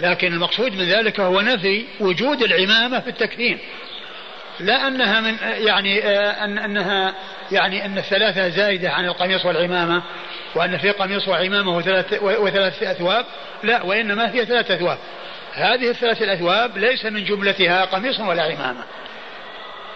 [0.00, 3.58] لكن المقصود من ذلك هو نفي وجود العمامة في التكفين.
[4.60, 7.14] لا أنها من يعني آه أن أنها
[7.52, 10.02] يعني أن الثلاثة زائدة عن القميص والعمامة
[10.54, 13.26] وأن في قميص وعمامة وثلاث, وثلاث أثواب.
[13.62, 14.98] لا وإنما هي ثلاث أثواب.
[15.52, 18.84] هذه الثلاث الأثواب ليس من جملتها قميص ولا عمامة.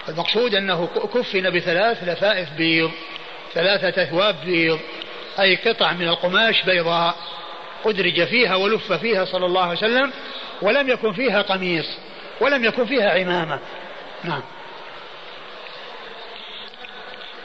[0.08, 2.90] المقصود أنه كفن بثلاث لفائف بيض
[3.54, 4.80] ثلاثة أثواب بيض
[5.40, 7.16] أي قطع من القماش بيضاء.
[7.84, 10.12] أدرج فيها ولف فيها صلى الله عليه وسلم
[10.62, 11.98] ولم يكن فيها قميص
[12.40, 13.58] ولم يكن فيها عمامة.
[14.24, 14.42] نعم.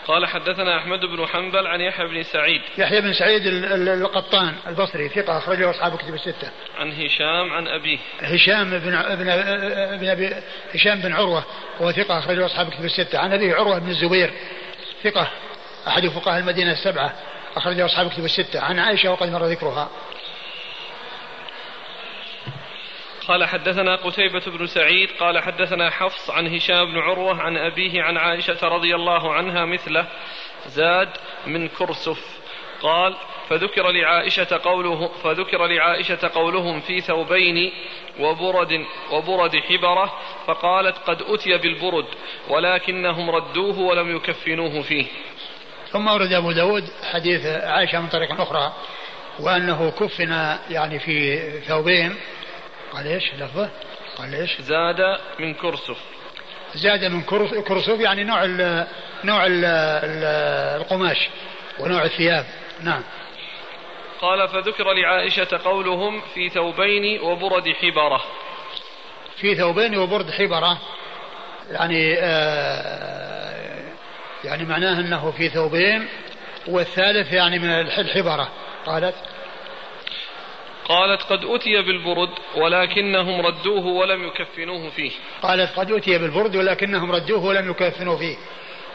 [0.08, 2.62] قال حدثنا أحمد بن حنبل عن يحيى بن سعيد.
[2.78, 6.52] يحيى بن سعيد القطان البصري ثقة أخرجه أصحاب كتب الستة.
[6.80, 7.98] عن هشام عن أبيه.
[8.22, 10.34] هشام بن ابن ابن أبي
[10.74, 11.44] هشام بن عروة
[11.80, 13.20] وهو ثقة أخرجه أصحاب كتب الستة.
[13.20, 14.34] عن أبيه عروة بن الزبير
[15.04, 15.28] ثقة
[15.88, 17.14] أحد فقهاء المدينة السبعة
[17.56, 18.60] أخرجه أصحاب كتب الستة.
[18.60, 19.90] عن عائشة وقد مر ذكرها.
[23.28, 28.18] قال حدثنا قتيبة بن سعيد قال حدثنا حفص عن هشام بن عروة عن أبيه عن
[28.18, 30.08] عائشة رضي الله عنها مثله
[30.68, 31.10] زاد
[31.48, 32.38] من كرسف.
[32.82, 33.16] قال
[33.50, 37.72] فذكر لعائشة قوله فذكر لعائشة قولهم في ثوبين
[38.20, 40.14] وبرد وبرد حبرة
[40.48, 42.06] فقالت قد أتي بالبرد
[42.50, 45.06] ولكنهم ردوه ولم يكفنوه فيه.
[45.92, 46.84] ثم ورد أبو داود
[47.14, 48.74] حديث عائشة من طريق أخرى
[49.40, 52.16] وأنه كفن يعني في ثوبين
[52.94, 53.70] قال إيش لفظه؟
[54.18, 55.98] قال إيش؟ زاد من كرسف
[56.76, 57.24] زاد من
[57.64, 58.88] كرسف يعني نوع ال
[59.24, 59.66] نوع ال
[60.82, 61.30] القماش
[61.80, 62.46] ونوع الثياب.
[62.82, 63.04] نعم.
[64.22, 68.24] قال فذكر لعائشة قولهم في ثوبين وبرد حبرة.
[69.38, 70.78] في ثوبين وبرد حبرة.
[71.72, 73.84] يعني آه
[74.44, 76.08] يعني معناه أنه في ثوبين
[76.68, 78.50] والثالث يعني من الحبرة.
[78.86, 79.16] قالت
[80.88, 85.12] قالت قد أتي بالبرد ولكنهم ردوه ولم يكفنوه فيه.
[85.42, 88.38] قالت قد أتي بالبرد ولكنهم ردوه ولم يكفنوه فيه.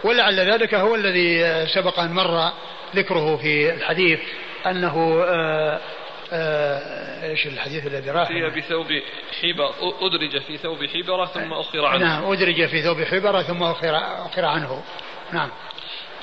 [0.05, 2.53] ولعل ذلك هو الذي سبق أن مر
[2.95, 4.21] ذكره في الحديث
[4.67, 5.81] أنه آآ
[6.33, 8.87] آآ إيش الحديث الذي راح؟ فيها بثوب
[9.43, 12.05] حبر أدرج في ثوب حبرة ثم أخر عنه.
[12.05, 13.97] نعم أدرج في ثوب حبرة ثم أخر,
[14.27, 14.83] أخر عنه.
[15.33, 15.51] نعم.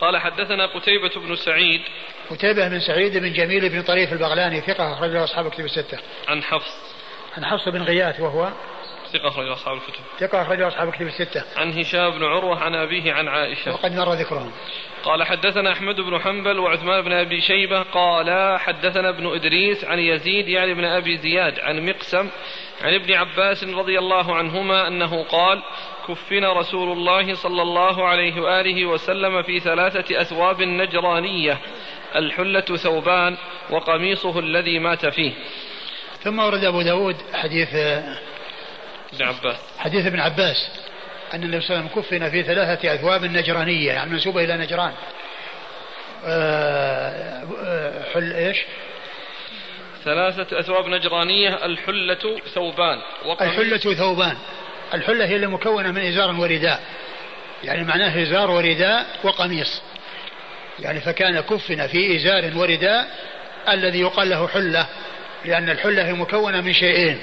[0.01, 1.81] قال حدثنا قتيبة بن سعيد
[2.30, 5.99] قتيبة بن سعيد بن جميل بن طريف البغلاني ثقة أخرجه أصحاب الكتب الستة.
[6.27, 6.95] عن حفص.
[7.38, 8.49] عن حفص بن غياث وهو
[9.13, 10.03] ثقة أخرجه أصحاب الكتب.
[10.19, 11.43] ثقة أخرجه أصحاب الكتب الستة.
[11.55, 13.73] عن هشام بن عروة عن أبيه عن عائشة.
[13.73, 14.51] وقد مر ذكرهم.
[15.03, 20.47] قال حدثنا أحمد بن حنبل وعثمان بن أبي شيبة قال حدثنا ابن إدريس عن يزيد
[20.47, 22.30] يعني ابن أبي زياد عن مقسم
[22.81, 25.63] عن ابن عباس رضي الله عنهما أنه قال
[26.10, 31.60] كفن رسول الله صلى الله عليه وآله وسلم في ثلاثة أثواب نجرانية.
[32.15, 33.38] الحلة ثوبان
[33.69, 35.34] وقميصه الذي مات فيه.
[36.23, 37.76] ثم ورد أبو داود حديث
[39.14, 39.60] ابن عباس.
[39.77, 40.72] حديث ابن عباس
[41.34, 44.94] أن النبي صلى الله عليه وسلم كفن في ثلاثة أثواب نجرانية يعني منسوبة إلى نجران.
[46.26, 48.57] أه, آه، حل إيش؟
[50.03, 53.02] ثلاثة أثواب نجرانية الحلة ثوبان
[53.41, 54.38] الحلة ثوبان.
[54.93, 56.79] الحلة هي المكونة من إزار ورداء.
[57.63, 59.81] يعني معناه إزار ورداء وقميص.
[60.79, 63.07] يعني فكان كفن في إزار ورداء
[63.69, 64.85] الذي يقال له حلة
[65.45, 67.19] لأن الحلة هي مكونة من شيئين.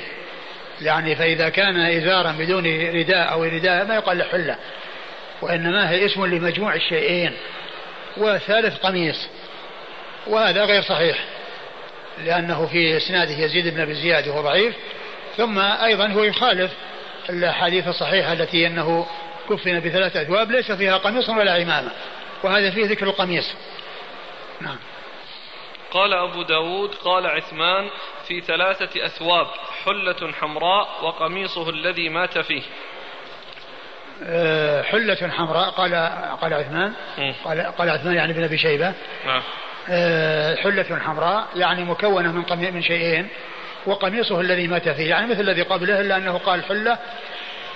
[0.82, 4.56] يعني فإذا كان إزارا بدون رداء أو رداء ما يقال له حلة
[5.42, 7.32] وإنما هي اسم لمجموع الشيئين
[8.16, 9.28] وثالث قميص.
[10.26, 11.24] وهذا غير صحيح
[12.24, 14.74] لأنه في إسناده يزيد بن أبي زياد وهو ضعيف
[15.36, 16.70] ثم أيضا هو يخالف
[17.30, 19.06] الحديث الصحيحة التي أنه
[19.50, 21.90] كفن بثلاثة أثواب ليس فيها قميص ولا عمامة
[22.42, 23.54] وهذا فيه ذكر القميص.
[24.60, 24.76] نعم.
[25.90, 27.88] قال أبو داود قال عثمان
[28.28, 29.46] في ثلاثة أثواب
[29.84, 32.62] حلة حمراء وقميصه الذي مات فيه.
[34.22, 35.94] أه حلة حمراء قال
[36.40, 36.92] قال عثمان
[37.44, 38.94] قال قال عثمان يعني بن أبي شيبة.
[39.26, 39.42] نعم.
[39.88, 43.28] أه حلة حمراء يعني مكونة من من شيئين.
[43.86, 46.98] وقميصه الذي مات فيه يعني مثل الذي قبله إلا أنه قال حلة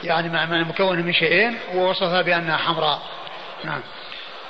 [0.04, 3.02] يعني مع مكونة من شيئين ووصفها بأنها حمراء
[3.64, 3.80] نعم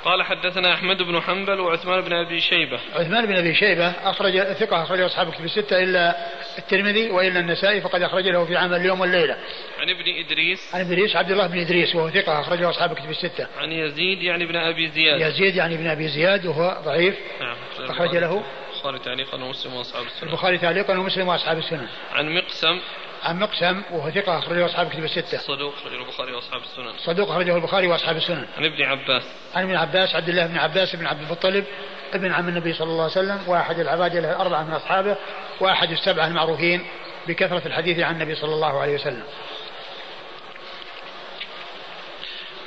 [0.05, 2.79] قال حدثنا أحمد بن حنبل وعثمان بن أبي شيبة.
[2.95, 6.15] عثمان بن أبي شيبة اخرج ثقة اخرج أصحاب الكتب الستة إلا
[6.57, 9.37] الترمذي وإلا النسائي فقد أخرج له في عمل اليوم والليلة.
[9.79, 10.75] عن ابن إدريس.
[10.75, 13.47] عن إدريس عبد الله بن إدريس وهو ثقة أخرجه أصحاب الكتب الستة.
[13.57, 15.21] عن يزيد يعني ابن أبي زياد.
[15.21, 17.15] يزيد يعني ابن أبي زياد وهو ضعيف.
[17.41, 17.55] نعم.
[17.89, 18.43] أخرج له
[18.81, 20.29] البخاري تعليقا ومسلم وأصحاب السنن.
[20.29, 21.87] البخاري تعليقا ومسلم وأصحاب السنن.
[22.13, 22.79] عن مقسم.
[23.23, 25.37] عن مقسم وهو ثقة أخرجه أصحاب كتب الستة.
[25.37, 29.23] صدوق أخرجه البخاري وأصحاب السنن صدوق أخرجه البخاري وأصحاب السنن عن ابن عباس.
[29.55, 31.65] عن ابن عباس عبد الله بن عباس بن عبد المطلب
[32.13, 35.17] ابن عم النبي صلى الله عليه وسلم وأحد العباد الأربعة من أصحابه
[35.59, 36.85] وأحد السبعة المعروفين
[37.27, 39.23] بكثرة الحديث عن النبي صلى الله عليه وسلم.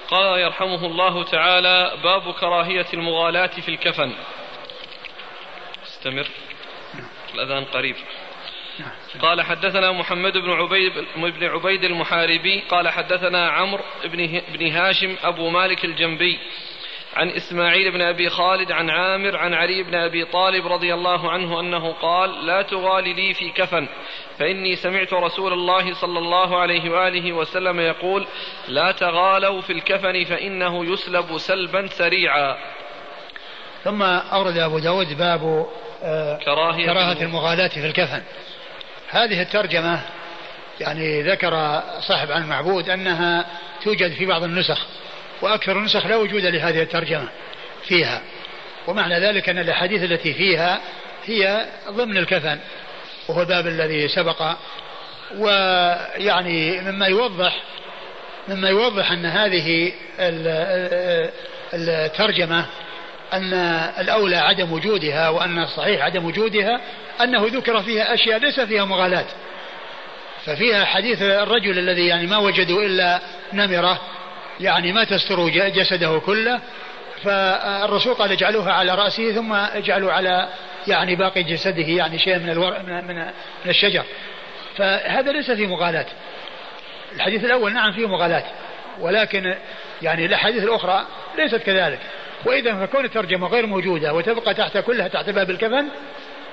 [0.09, 4.13] قال يرحمه الله تعالى باب كراهية المغالاة في الكفن.
[6.05, 6.27] استمر
[7.35, 7.97] الأذان قريب.
[9.21, 12.61] قال حدثنا محمد بن عبيد بن عبيد المحاربي.
[12.69, 16.39] قال حدثنا عمرو بن بن هاشم أبو مالك الجنبي
[17.17, 21.61] عن إسماعيل بن أبي خالد عن عامر عن علي بن أبي طالب رضي الله عنه
[21.61, 23.89] أنه قال لا تغال لي في كفن
[24.39, 28.27] فإني سمعت رسول الله صلى الله عليه وآله وسلم يقول
[28.69, 32.57] لا تغالوا في الكفن فإنه يسلب سلبا سريعا.
[33.85, 35.67] ثم أورد أبو داود باب
[36.45, 38.23] كراهية, كراهة المغالاة في الكفن.
[39.11, 40.01] هذه الترجمة
[40.81, 43.47] يعني ذكر صاحب عن المعبود أنها
[43.85, 44.87] توجد في بعض النسخ
[45.43, 47.29] وأكثر النسخ لا وجود لهذه الترجمة
[47.85, 48.21] فيها.
[48.87, 50.81] ومعنى ذلك أن الأحاديث التي فيها
[51.25, 52.59] هي ضمن الكفن
[53.29, 54.57] وهو الباب الذي سبق.
[55.39, 57.61] ويعني مما يوضح
[58.49, 59.93] مما يوضح أن هذه
[61.75, 62.67] الترجمة
[63.35, 63.53] أن
[64.01, 66.81] الأولى عدم وجودها وأن الصحيح عدم وجودها
[67.23, 69.27] أنه ذكر فيها أشياء ليس فيها مغالاة
[70.45, 73.21] ففيها حديث الرجل الذي يعني ما وجدوا إلا
[73.53, 74.01] نمرة
[74.61, 76.61] يعني ما تستر جسده كله.
[77.23, 80.49] فالرسول قال اجعلوها على رأسه ثم اجعلوا على
[80.87, 83.31] يعني باقي جسده يعني شيء من الور من, من,
[83.67, 84.05] الشجر.
[84.77, 86.07] فهذا ليس فيه مغالاة
[87.13, 88.45] الحديث الأول نعم فيه مغالاة
[89.01, 89.55] ولكن
[90.03, 91.07] يعني الأحاديث الأخرى
[91.39, 91.99] ليست كذلك.
[92.47, 95.89] وإذا فكون الترجمة غير موجودة وتبقى تحت كلها تحت باب الكفن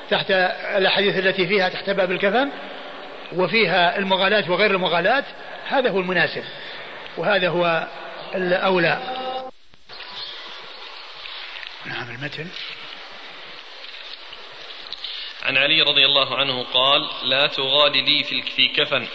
[0.09, 0.31] تحت
[0.77, 2.51] الأحاديث التي فيها تحت باب الكفن
[3.35, 5.23] وفيها المغالاة وغير المغالاة
[5.67, 6.43] هذا هو المناسب
[7.17, 7.87] وهذا هو
[8.35, 8.97] الأولى.
[11.85, 12.47] نعم المتن.
[15.43, 18.23] عن علي رضي الله عنه قال لا تغالي لي
[18.55, 19.07] في كفن.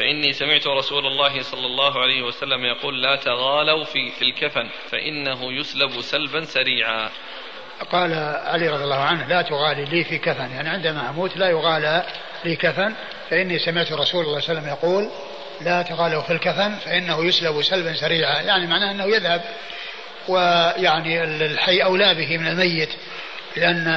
[0.00, 5.52] فإني سمعت رسول الله صلى الله عليه وسلم يقول لا تغالوا في, في الكفن فإنه
[5.52, 7.10] يسلب سلبا سريعا.
[7.92, 8.14] قال
[8.44, 12.04] علي رضي الله عنه لا تغالي لي في كفن يعني عندما أموت لا يغالى
[12.44, 12.94] لي كفن
[13.30, 15.10] فإني سمعت رسول الله صلى الله عليه وسلم يقول
[15.60, 19.42] لا تغالوا في الكفن فإنه يسلب سلبا سريعا يعني معناه أنه يذهب
[20.28, 22.90] ويعني الحي أولى به من الميت
[23.56, 23.88] لأن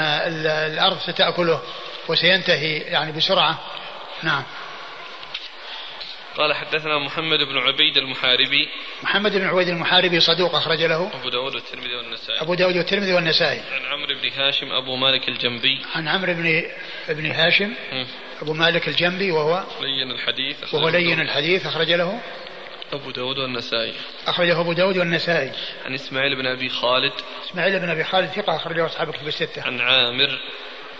[0.47, 1.61] الأرض ستأكله
[2.07, 3.59] وسينتهي يعني بسرعة.
[4.23, 4.43] نعم.
[6.37, 8.69] قال حدثنا محمد بن عبيد المحاربي.
[9.03, 11.11] محمد بن عبيد المحاربي صدوق أخرج له.
[11.13, 12.41] أبو داود والترمذي والنسائي.
[12.41, 13.59] أبو داود والترمذي والنسائي.
[13.59, 15.81] عن عمرو بن هاشم أبو مالك الجنبي.
[15.95, 16.63] عن عمرو بن
[17.09, 17.73] بن هاشم.
[17.91, 18.05] م.
[18.41, 22.19] أبو مالك الجنبي وهو لين الحديث وهو لين الحديث أخرج له.
[22.93, 23.93] أبو داود والنسائي.
[24.27, 25.51] أخرجه أبو داود والنسائي.
[25.85, 27.13] عن إسماعيل بن أبي خالد.
[27.49, 29.63] إسماعيل بن أبي خالد ثقة أخرجه أصحاب كتب الستة.
[29.63, 30.39] عن عامر.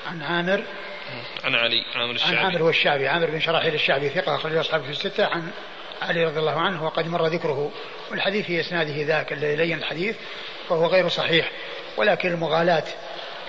[0.08, 0.64] عن عامر.
[1.44, 2.38] عن علي عامر الشعبي.
[2.38, 5.52] عن عامر هو الشعبي عامر بن شراحيل الشعبي ثقة أخرجه أصحاب في الستة عن
[6.02, 7.72] علي رضي الله عنه وقد مر ذكره.
[8.12, 10.16] والحديث في إسناده ذاك الذي لين الحديث
[10.70, 11.52] فهو غير صحيح.
[11.98, 12.84] ولكن المغالاة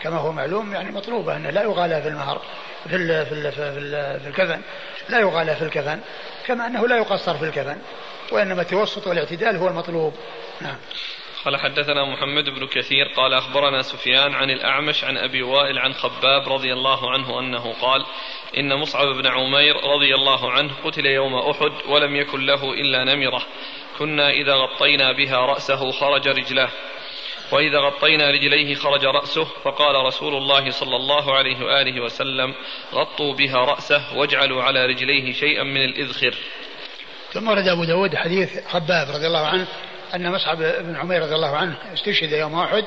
[0.03, 2.43] كما هو معلوم يعني مطلوبة أنه لا يغالى في المهر
[2.89, 4.61] في ال في ال في, ال في الكفن.
[5.09, 6.01] لا يغالى في الكفن
[6.47, 7.79] كما أنه لا يقصر في الكفن
[8.33, 10.15] وإنما التوسط والاعتدال هو المطلوب.
[10.61, 10.77] نعم.
[11.45, 16.53] قال حدثنا محمد بن كثير قال أخبرنا سفيان عن الأعمش عن أبي وائل عن خباب
[16.53, 18.05] رضي الله عنه أنه قال
[18.59, 23.43] إن مصعب بن عمير رضي الله عنه قتل يوم أحد ولم يكن له إلا نمرة.
[23.99, 26.71] كنا إذا غطينا بها رأسه خرج رجلاه.
[27.53, 32.55] وإذا غطينا رجليه خرج رأسه فقال رسول الله صلى الله عليه وآله وسلم
[32.95, 36.35] غطوا بها رأسه واجعلوا على رجليه شيئا من الإذخر.
[37.33, 39.67] ثم ورد أبو داود حديث خباب رضي الله عنه
[40.15, 42.85] أن مصعب بن عمير رضي الله عنه استشهد يوم أحد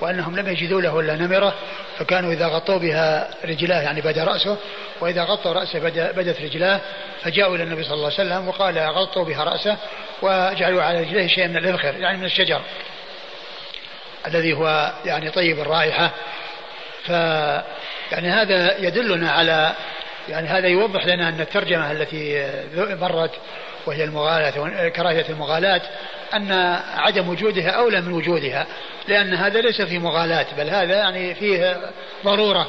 [0.00, 1.54] وأنهم لم يجدوا له إلا نمرة
[1.98, 4.56] فكانوا إذا غطوا بها رجلاه يعني بدا رأسه
[5.00, 5.78] وإذا غطوا رأسه
[6.12, 6.80] بدت رجلاه
[7.22, 9.76] فجاءوا إلى النبي صلى الله عليه وسلم وقال غطوا بها رأسه
[10.22, 12.60] وجعلوا على رجليه شيئا من الإذخر يعني من الشجر
[14.26, 16.10] الذي هو يعني طيب الرائحة.
[17.04, 17.08] ف
[18.12, 19.72] يعني هذا يدلنا على
[20.28, 23.30] يعني هذا يوضح لنا أن الترجمة التي مرت
[23.86, 25.82] وهي المغالاة كراهية المغالاة
[26.36, 26.52] أن
[26.96, 28.66] عدم وجودها أولى من وجودها
[29.08, 31.80] لأن هذا ليس في مغالاة بل هذا يعني فيه
[32.24, 32.68] ضرورة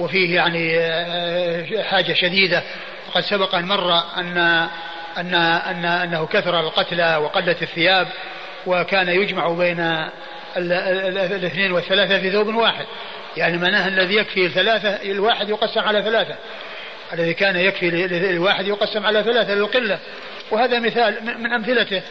[0.00, 2.62] وفيه يعني آه، حاجة شديدة.
[3.08, 4.38] وقد سبق أن مر أن
[5.18, 8.08] أن أن أنه كثر القتلى وقلت الثياب
[8.66, 10.08] وكان يجمع بين
[10.56, 12.86] الاثنين والثلاثة في ثوب واحد.
[13.36, 16.34] يعني معناه الذي يكفي الثلاثة الواحد يقسم على ثلاثة.
[17.12, 17.90] الذي كان يكفي
[18.32, 19.98] لواحد يقسم على ثلاثة للقلة.
[20.50, 22.02] وهذا مثال من أمثلته.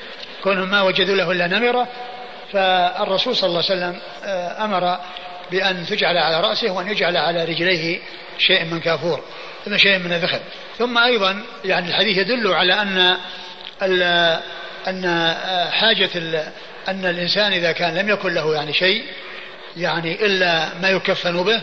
[0.44, 1.88] كونهم ما وجدوا له إلا نمرة
[2.54, 4.98] فالرسول صلى الله عليه وسلم آه، أمر
[5.52, 8.00] بأن تجعل على رأسه وأن يجعل على رجليه
[8.38, 9.24] شيء من كافور
[9.66, 10.40] ثم شيء من الذخر
[10.78, 13.18] ثم أيضا يعني الحديث يدل على أن
[14.88, 16.10] أن آه، حاجة
[16.88, 19.04] أن الإنسان إذا كان لم يكن له يعني شيء
[19.78, 21.62] يعني إلا ما يكفن به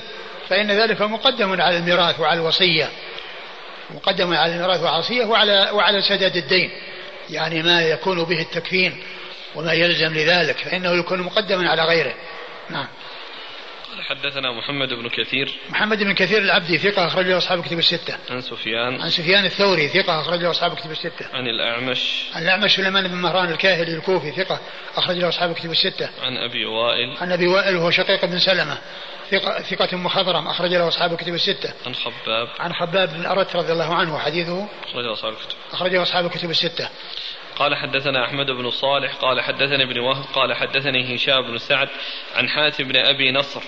[0.48, 2.89] فإن ذلك مقدم على الميراث وعلى الوصية
[3.90, 6.70] مقدم على الميراث والوصية وعلى وعلى سداد الدين.
[7.31, 9.03] يعني ما يكون به التكفين
[9.55, 12.15] وما يلزم لذلك فإنه يكون مقدما على غيره.
[12.70, 12.86] نعم.
[14.09, 15.55] حدثنا محمد بن كثير.
[15.70, 18.19] محمد بن كثير العبدي ثقة أخرج له أصحاب كتب الستة.
[18.31, 19.01] عن سفيان.
[19.01, 21.27] عن سفيان الثوري ثقة أخرج له أصحاب كتب الستة.
[21.35, 22.27] عن الأعمش.
[22.35, 24.61] عن الأعمش سليمان بن مهران الكاهلي الكوفي ثقة
[24.97, 26.09] أخرج له أصحاب كتب الستة.
[26.23, 27.16] عن أبي وائل.
[27.20, 28.78] عن أبي وائل وهو شقيق بن سلمة.
[29.31, 31.74] ثقة, ثقة مخضرم أخرج له أصحاب الكتب الستة.
[31.86, 32.48] عن خباب.
[32.59, 34.69] عن خباب بن أرت رضي الله عنه حديثه.
[34.85, 35.57] أخرجه أصحاب الكتب.
[35.73, 36.89] أخرجه أصحاب الكتب الستة.
[37.57, 41.89] قال حدثنا أحمد بن صالح قال حدثني ابن وهب قال حدثني هشام بن سعد
[42.35, 43.62] عن حاتم بن أبي نصر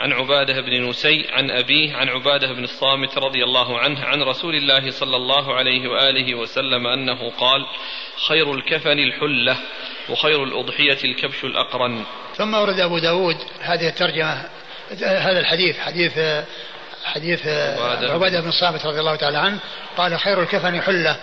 [0.00, 4.54] عن عبادة بن نسي عن أبيه عن عبادة بن الصامت رضي الله عنه عن رسول
[4.54, 7.66] الله صلى الله عليه وآله وسلم أنه قال
[8.28, 9.56] خير الكفن الحلة
[10.08, 14.44] وخير الأضحية الكبش الأقرن ثم ورد أبو داود هذه الترجمة
[15.02, 16.12] هذا الحديث حديث
[17.04, 18.40] حديث عبادة.
[18.40, 19.58] بن الصامت رضي الله تعالى عنه
[19.96, 21.16] قال خير الكفن حلة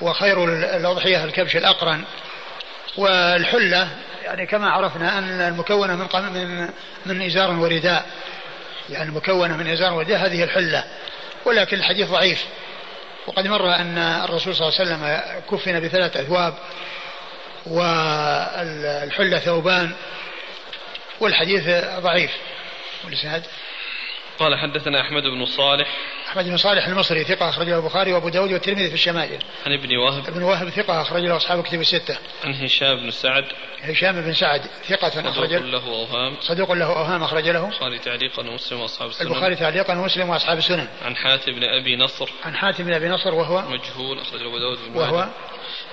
[0.00, 2.04] وخير الأضحية الكبش الأقرن.
[2.96, 3.88] والحلة
[4.24, 6.68] يعني كما عرفنا أن المكونة من من
[7.06, 8.06] من إزار ورداء.
[8.90, 10.84] يعني المكونة من إزار ورداء هذه الحلة.
[11.44, 12.44] ولكن الحديث ضعيف.
[13.26, 15.20] وقد مر أن الرسول صلى الله عليه وسلم
[15.50, 16.54] كفن بثلاث أثواب
[17.66, 19.92] والحلة ثوبان
[21.20, 22.30] والحديث ضعيف.
[23.06, 23.42] والإسناد
[24.38, 25.88] قال حدثنا أحمد بن صالح.
[26.28, 29.38] أحمد بن صالح المصري ثقة أخرج له البخاري وأبو داود والترمذي في الشمائل.
[29.66, 30.28] عن ابن وهب.
[30.28, 32.18] ابن وهب ثقة أخرج له أصحاب كتب الستة.
[32.44, 33.44] عن هشام بن سعد.
[33.82, 36.36] هشام بن سعد ثقة أخرج له أوهام.
[36.40, 37.64] صدوق له أوهام أخرج له.
[37.64, 39.26] البخاري تعليقا ومسلم وأصحاب السنن.
[39.26, 40.88] البخاري تعليقا ومسلم وأصحاب السنن.
[41.04, 42.30] عن حاتم بن أبي نصر.
[42.44, 45.28] عن حاتم بن أبي نصر وهو مجهول أخرج له أبو داود وهو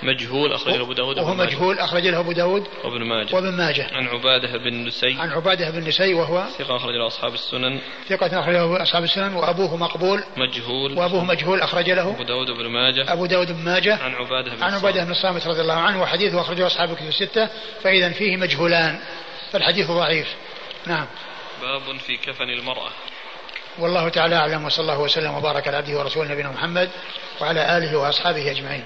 [0.02, 3.34] مجهول أخرج له أبو داود وهو مجهول أخرج له أبو داود وابن ماجه.
[3.34, 3.90] وابن ماجه.
[3.92, 5.16] عن عبادة بن نسي.
[5.18, 7.80] عن عبادة بن نسي وهو ثقة أخرج له أصحاب السنن.
[8.08, 10.24] ثقة أخرج له أصحاب السنن وأبوه مقبول.
[10.36, 10.98] مجهول.
[10.98, 12.10] وأبوه مجهول أخرج له.
[12.10, 13.12] أبو داود بن ماجه.
[13.12, 14.02] أبو داود بن ماجه.
[14.02, 17.48] عن عبادة بن عن عبادة بن الصامت رضي الله عنه وحديثه أخرجه أصحاب الكتب الستة
[17.82, 18.98] فإذا فيه مجهولان
[19.52, 20.34] فالحديث ضعيف.
[20.86, 21.06] نعم.
[21.62, 22.90] باب في كفن المرأة.
[23.78, 26.90] والله تعالى أعلم وصلى الله وسلم وبارك على عبده ورسوله نبينا محمد
[27.40, 28.84] وعلى آله وأصحابه أجمعين.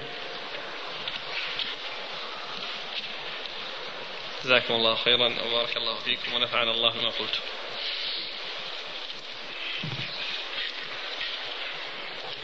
[4.43, 7.41] جزاكم الله خيرا وبارك الله فيكم ونفعنا الله بما قلتم.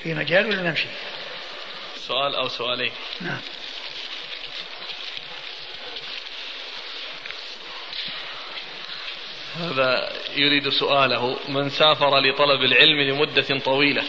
[0.04, 0.88] في مجال ولا نمشي؟
[1.96, 2.92] سؤال أو سؤالين.
[3.22, 3.42] نعم.
[9.60, 14.04] هذا يريد سؤاله من سافر لطلب العلم لمدة طويلة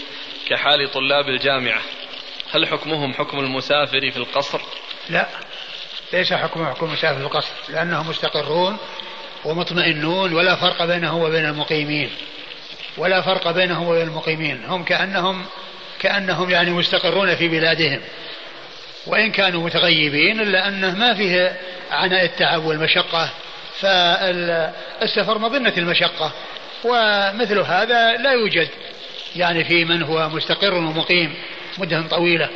[0.48, 1.82] كحال طلاب الجامعة
[2.50, 4.60] هل حكمهم حكم المسافر في القصر؟
[5.08, 5.45] لا.
[6.12, 8.76] ليس حكم حكم المسافر في القصر لأنهم مستقرون
[9.44, 12.10] ومطمئنون ولا فرق بينهم وبين المقيمين.
[12.96, 14.64] ولا فرق بينهم وبين المقيمين.
[14.64, 15.44] هم كأنهم
[15.98, 18.00] كأنهم يعني مستقرون في بلادهم.
[19.06, 21.56] وإن كانوا متغيبين إلا أنه ما فيه
[21.90, 23.30] عناء التعب والمشقة.
[23.80, 26.32] فالسفر مظنة المشقة.
[26.84, 28.68] ومثل هذا لا يوجد
[29.36, 31.34] يعني في من هو مستقر ومقيم
[31.78, 32.48] مدة طويلة.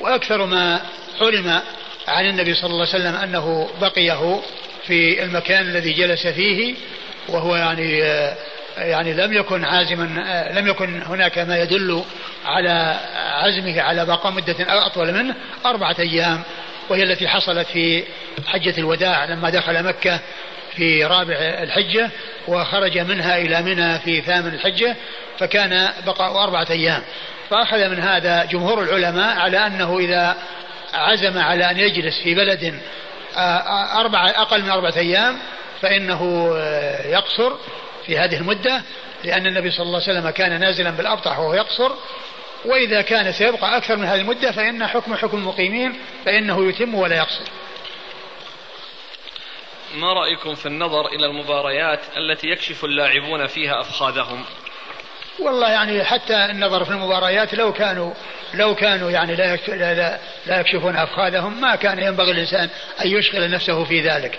[0.00, 0.80] وأكثر ما
[1.20, 1.60] علم
[2.08, 4.40] عن النبي صلى الله عليه وسلم أنه بقيه
[4.86, 6.74] في المكان الذي جلس فيه
[7.28, 7.98] وهو يعني
[8.78, 10.04] يعني لم يكن عازما
[10.54, 12.04] لم يكن هناك ما يدل
[12.46, 14.56] على عزمه على بقاء مدة
[14.86, 15.34] أطول منه
[15.66, 16.42] أربعة أيام
[16.88, 18.04] وهي التي حصلت في
[18.46, 20.20] حجة الوداع لما دخل مكة
[20.76, 22.10] في رابع الحجة
[22.48, 24.96] وخرج منها إلى منى في ثامن الحجة
[25.38, 27.02] فكان بقاء أربعة أيام.
[27.50, 30.36] فأخذ من هذا جمهور العلماء على أنه إذا
[30.92, 32.80] عزم على أن يجلس في بلد
[33.96, 35.38] أربعة أقل من أربعة أيام
[35.80, 36.50] فإنه
[37.04, 37.52] يقصر
[38.06, 38.82] في هذه المدة
[39.24, 41.92] لأن النبي صلى الله عليه وسلم كان نازلا بالأبطح وهو يقصر
[42.64, 47.44] وإذا كان سيبقى أكثر من هذه المدة فإن حكم حكم المقيمين فإنه يتم ولا يقصر.
[49.94, 54.44] ما رأيكم في النظر إلى المباريات التي يكشف اللاعبون فيها أفخاذهم؟
[55.40, 58.14] والله يعني حتى النظر في المباريات لو كانوا
[58.54, 62.68] لو كانوا يعني لا لا, لا يكشفون أفخاذهم ما كان ينبغي الإنسان
[63.04, 64.38] أن يشغل نفسه في ذلك.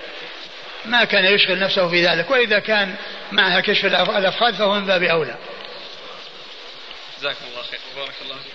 [0.86, 2.96] ما كان يشغل نفسه في ذلك وإذا كان
[3.32, 5.36] معها كشف الأفخاذ فهو من باب أولى.
[7.20, 8.51] جزاكم الله خير وبارك الله فيكم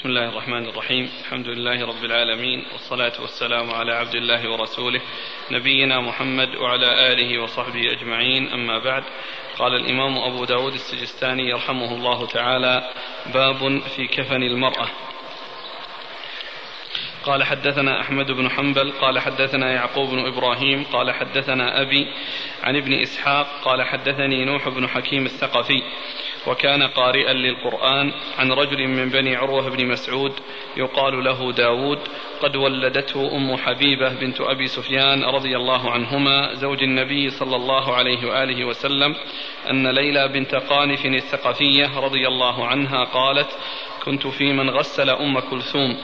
[0.00, 1.10] بسم الله الرحمن الرحيم.
[1.20, 5.00] الحمد لله رب العالمين والصلاة والسلام على عبد الله ورسوله
[5.50, 8.52] نبينا محمد وعلى آله وصحبه أجمعين.
[8.52, 9.04] أما بعد
[9.58, 12.90] قال الإمام أبو داود السجستاني يرحمه الله تعالى
[13.34, 14.88] باب في كفن المرأة.
[17.24, 22.06] قال حدثنا أحمد بن حنبل قال حدثنا يعقوب بن إبراهيم قال حدثنا أبي
[22.62, 25.82] عن ابن إسحاق قال حدثني نوح بن حكيم الثقفي.
[26.46, 30.32] وكان قارئا للقرآن عن رجل من بني عروة بن مسعود
[30.76, 31.98] يقال له داود
[32.40, 38.28] قد ولدته أم حبيبة بنت أبي سفيان رضي الله عنهما زوج النبي صلى الله عليه
[38.28, 39.14] وآله وسلم
[39.70, 43.58] أن ليلى بنت قانف الثقفية رضي الله عنها قالت
[44.04, 45.96] كنت في من غسل أم كلثوم.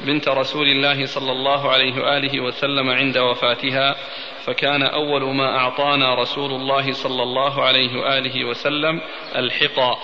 [0.00, 3.96] بنت رسول الله صلى الله عليه وآله وسلم عند وفاتها
[4.44, 9.00] فكان أول ما أعطانا رسول الله صلى الله عليه وآله وسلم
[9.36, 9.96] الحقى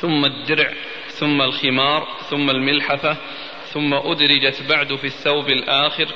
[0.00, 0.72] ثم الدرع
[1.06, 3.16] ثم الخمار ثم الملحفة
[3.72, 6.08] ثم أدرجت بعد في الثوب الآخر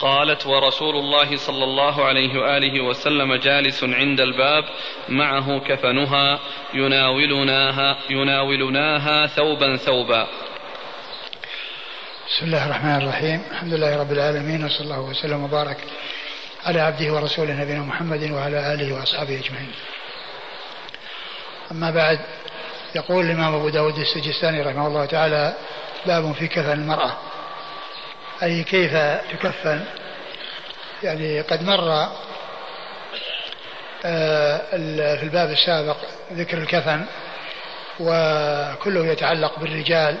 [0.00, 4.64] قالت ورسول الله صلى الله عليه وآله وسلم جالس عند الباب
[5.08, 6.40] معه كفنها
[6.74, 10.28] يناولناها يناولناها ثوبا ثوبا.
[12.30, 13.42] بسم الله الرحمن الرحيم.
[13.50, 15.76] الحمد لله رب العالمين وصلى الله وسلم وبارك
[16.66, 19.72] على عبده ورسوله نبينا محمد وعلى آله وأصحابه أجمعين.
[21.72, 22.18] أما بعد
[22.94, 25.54] يقول الإمام أبو داود السجستاني رحمه الله تعالى
[26.06, 27.12] باب في كفن المرأة.
[28.42, 28.92] أي كيف
[29.32, 29.84] تكفن؟
[31.02, 32.08] يعني قد مر
[34.04, 34.58] آه،
[35.16, 35.96] في الباب السابق
[36.32, 37.06] ذكر الكفن
[38.00, 40.16] وكله يتعلق بالرجال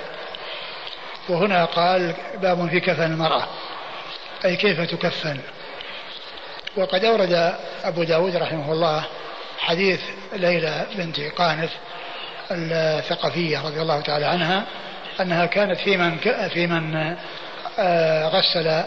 [1.30, 3.46] وهنا قال باب في كفن المرأة.
[4.44, 5.38] أي كيف تكفن؟
[6.76, 7.54] وقد أورد
[7.84, 9.04] أبو داود رحمه الله
[9.58, 10.00] حديث
[10.32, 11.70] ليلى بنت قانف
[12.50, 14.64] الثقفية رضي الله تعالى عنها
[15.20, 17.16] أنها كانت في من في من
[17.78, 18.82] آه، غسل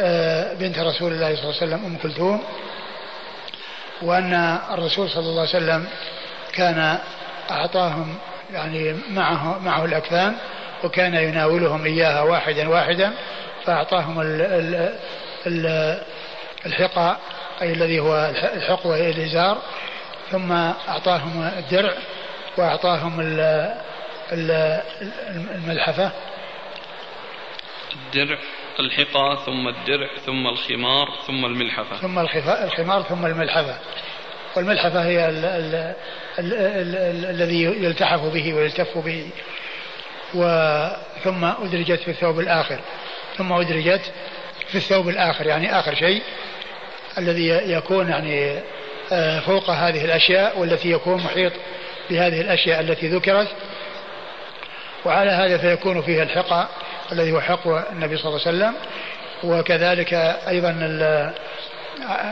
[0.00, 2.44] آه، بنت رسول الله صلى الله عليه وسلم أم كلثوم
[4.02, 5.88] وأن الرسول صلى الله عليه وسلم
[6.52, 6.98] كان
[7.50, 8.18] أعطاهم
[8.52, 10.36] يعني معه معه الأكفان
[10.84, 13.12] وكان يناولهم إياها واحدا واحدا
[13.64, 14.92] فأعطاهم ال ال
[15.46, 16.00] ال
[16.66, 17.16] الحقى
[17.62, 19.62] أي الذي هو الحق وهي الإزار
[20.30, 21.94] ثم أعطاهم الدرع
[22.58, 23.20] وأعطاهم
[25.54, 26.10] الملحفة.
[27.92, 28.38] الدرع
[28.80, 31.96] الحقى ثم الدرع ثم الخمار ثم الملحفة.
[31.96, 33.78] ثم الخمار ثم الملحفة.
[34.56, 35.94] والملحفة هي ال ال
[36.38, 39.30] ال ال الذي يلتحف به ويلتف به.
[41.24, 42.78] ثم أدرجت في الثوب الآخر.
[43.38, 44.12] ثم أدرجت
[44.68, 46.22] في الثوب الآخر يعني آخر شيء
[47.18, 48.60] الذي يكون يعني
[49.12, 51.52] آه، فوق هذه الأشياء والتي يكون محيط
[52.10, 53.48] بهذه الأشياء التي ذكرت.
[55.04, 56.68] وعلى هذا فيكون فيها الحقى
[57.12, 58.74] الذي هو حق النبي صلى الله عليه وسلم.
[59.44, 60.14] وكذلك
[60.48, 60.70] أيضا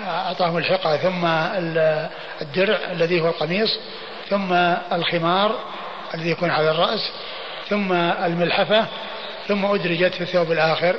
[0.08, 1.26] أعطاهم الحقى ثم
[2.42, 3.78] الدرع الذي هو القميص
[4.30, 4.52] ثم
[4.92, 5.58] الخمار
[6.14, 7.10] الذي يكون على الرأس.
[7.70, 8.86] ثم الملحفة
[9.48, 10.96] ثم أدرجت في الثوب الآخر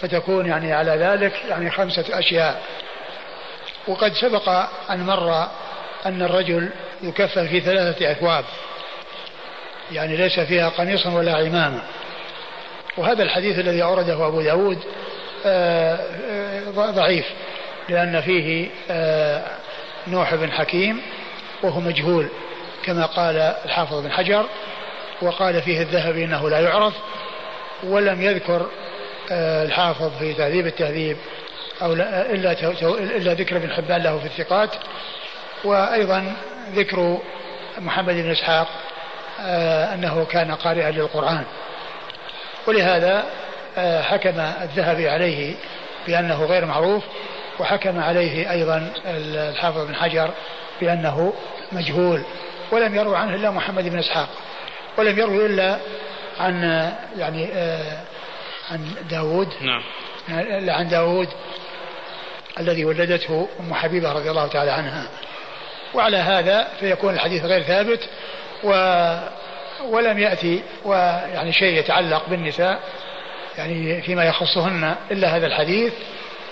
[0.00, 2.62] فتكون يعني على ذلك يعني خمسة أشياء.
[3.88, 4.48] وقد سبق
[4.90, 5.48] أن مر
[6.06, 6.70] أن الرجل
[7.02, 8.44] يكفن في ثلاثة أثواب
[9.92, 11.82] يعني ليس فيها قميص ولا عمامة.
[12.96, 14.78] وهذا الحديث الذي أورده أبو داود
[15.46, 15.98] آه،
[16.30, 17.26] آه، ضعيف
[17.88, 19.42] لأن فيه آه،
[20.06, 21.02] نوح بن حكيم
[21.62, 22.28] وهو مجهول
[22.84, 24.46] كما قال الحافظ بن حجر.
[25.22, 26.94] وقال فيه الذهبي إنه لا يعرف
[27.84, 28.66] ولم يذكر
[29.32, 31.16] آه، الحافظ في تهذيب التهذيب
[31.82, 32.52] أو إلا
[33.16, 34.70] إلا ذكر ابن حبان له في الثقات.
[35.64, 36.32] وأيضا
[36.74, 37.18] ذكر
[37.78, 38.68] محمد بن إسحاق
[39.40, 41.44] آه، أنه كان قارئا للقرآن.
[42.66, 43.24] ولهذا
[43.78, 45.54] آه، حكم الذهبي عليه
[46.06, 47.04] بأنه غير معروف
[47.58, 50.30] وحكم عليه أيضا الحافظ بن حجر
[50.80, 51.32] بأنه
[51.72, 52.22] مجهول
[52.72, 54.28] ولم يروى عنه إلا محمد بن إسحاق.
[54.98, 55.78] ولم يروي إلا
[56.40, 56.62] عن
[57.18, 58.00] يعني آه،
[58.70, 59.82] عن داود نعم.
[60.28, 61.28] إلا عن داود
[62.60, 65.06] الذي ولدته أم حبيبة رضي الله تعالى عنها.
[65.94, 68.08] وعلى هذا فيكون الحديث غير ثابت
[68.64, 68.70] و
[69.84, 72.80] ولم يأتي ويعني شيء يتعلق بالنساء
[73.58, 75.92] يعني فيما يخصهن إلا هذا الحديث.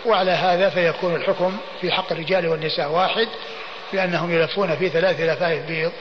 [0.06, 3.28] وعلى هذا فيكون الحكم في حق الرجال والنساء واحد
[3.92, 5.92] بأنهم يلفون في ثلاث لفائف بيض.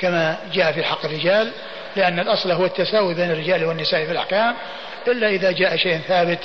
[0.00, 1.52] كما جاء في حق الرجال
[1.96, 4.56] لأن الأصل هو التساوي بين الرجال والنساء في الأحكام
[5.08, 6.38] إلا إذا جاء شيء ثابت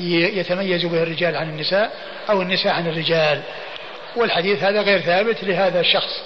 [0.00, 1.96] يتميز به الرجال عن النساء
[2.30, 3.42] أو النساء عن الرجال.
[4.16, 6.22] والحديث هذا غير ثابت لهذا الشخص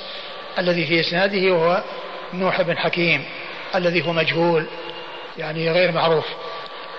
[0.59, 1.83] الذي في إسناده وهو
[2.35, 3.25] نوح بن حكيم
[3.75, 4.67] الذي هو مجهول
[5.39, 6.27] يعني غير معروف.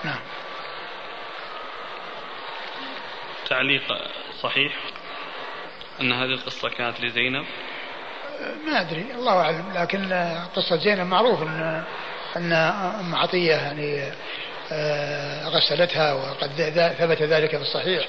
[0.04, 0.20] نعم.
[3.50, 3.84] تعليق
[4.42, 4.74] صحيح؟
[6.02, 7.46] أن هذه القصة كانت لزينب.
[8.68, 10.14] ما أدري الله أعلم لكن
[10.56, 11.84] قصة زينب معروف أن
[12.36, 12.54] أن
[13.00, 14.12] أم عطية يعني
[14.72, 16.50] آه، غسلتها وقد
[17.00, 18.06] ثبت ذلك في الصحيح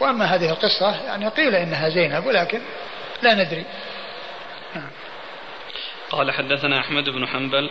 [0.00, 2.60] وأما هذه القصة يعني قيل إنها زينب ولكن
[3.22, 3.64] لا ندري.
[6.10, 7.70] قال حدثنا أحمد بن حنبل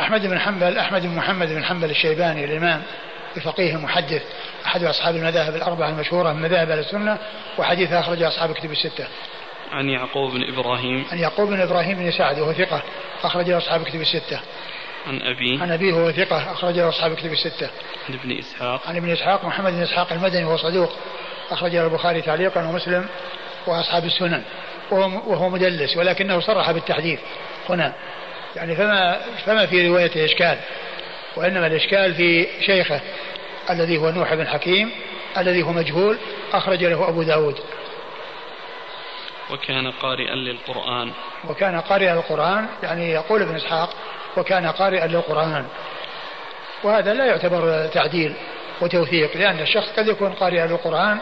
[0.00, 2.82] أحمد بن حنبل أحمد بن محمد بن حنبل الشيباني الإمام
[3.36, 4.22] بفقيه محدث
[4.66, 7.18] أحد أصحاب المذاهب الأربعة المشهورة من مذاهب أهل السنة
[7.58, 9.06] وحديث أخرج أصحاب كتب الستة.
[9.72, 11.04] عن يعقوب بن إبراهيم.
[11.12, 12.82] عن يعقوب بن إبراهيم بن سعد وهو ثقة
[13.22, 14.40] أخرج أصحاب كتب الستة.
[15.06, 17.70] عن أبيه عن أبيه وهو ثقة أخرج أصحاب كتب الستة.
[18.08, 18.86] عن ابن إسحاق.
[18.86, 20.92] عن ابن إسحاق محمد بن إسحاق المدني وهو صدوق
[21.50, 23.06] أخرج البخاري تعليقا ومسلم
[23.66, 24.42] وأصحاب السنن.
[24.90, 27.20] وهو مدلس ولكنه صرح بالتحديث
[27.68, 27.94] هنا
[28.56, 30.58] يعني فما فما في روايته إشكال
[31.36, 33.00] وإنما الإشكال في شيخه
[33.70, 34.90] الذي هو نوح بن حكيم
[35.38, 36.18] الذي هو مجهول
[36.52, 37.58] أخرج له أبو داود.
[39.52, 41.12] وكان قارئا للقرآن.
[41.48, 43.90] وكان قارئا للقرآن يعني يقول ابن إسحاق
[44.36, 45.66] وكان قارئا للقرآن.
[46.82, 48.34] وهذا لا يعتبر تعديل
[48.80, 51.18] وتوثيق لأن الشخص قد يكون قارئا للقرآن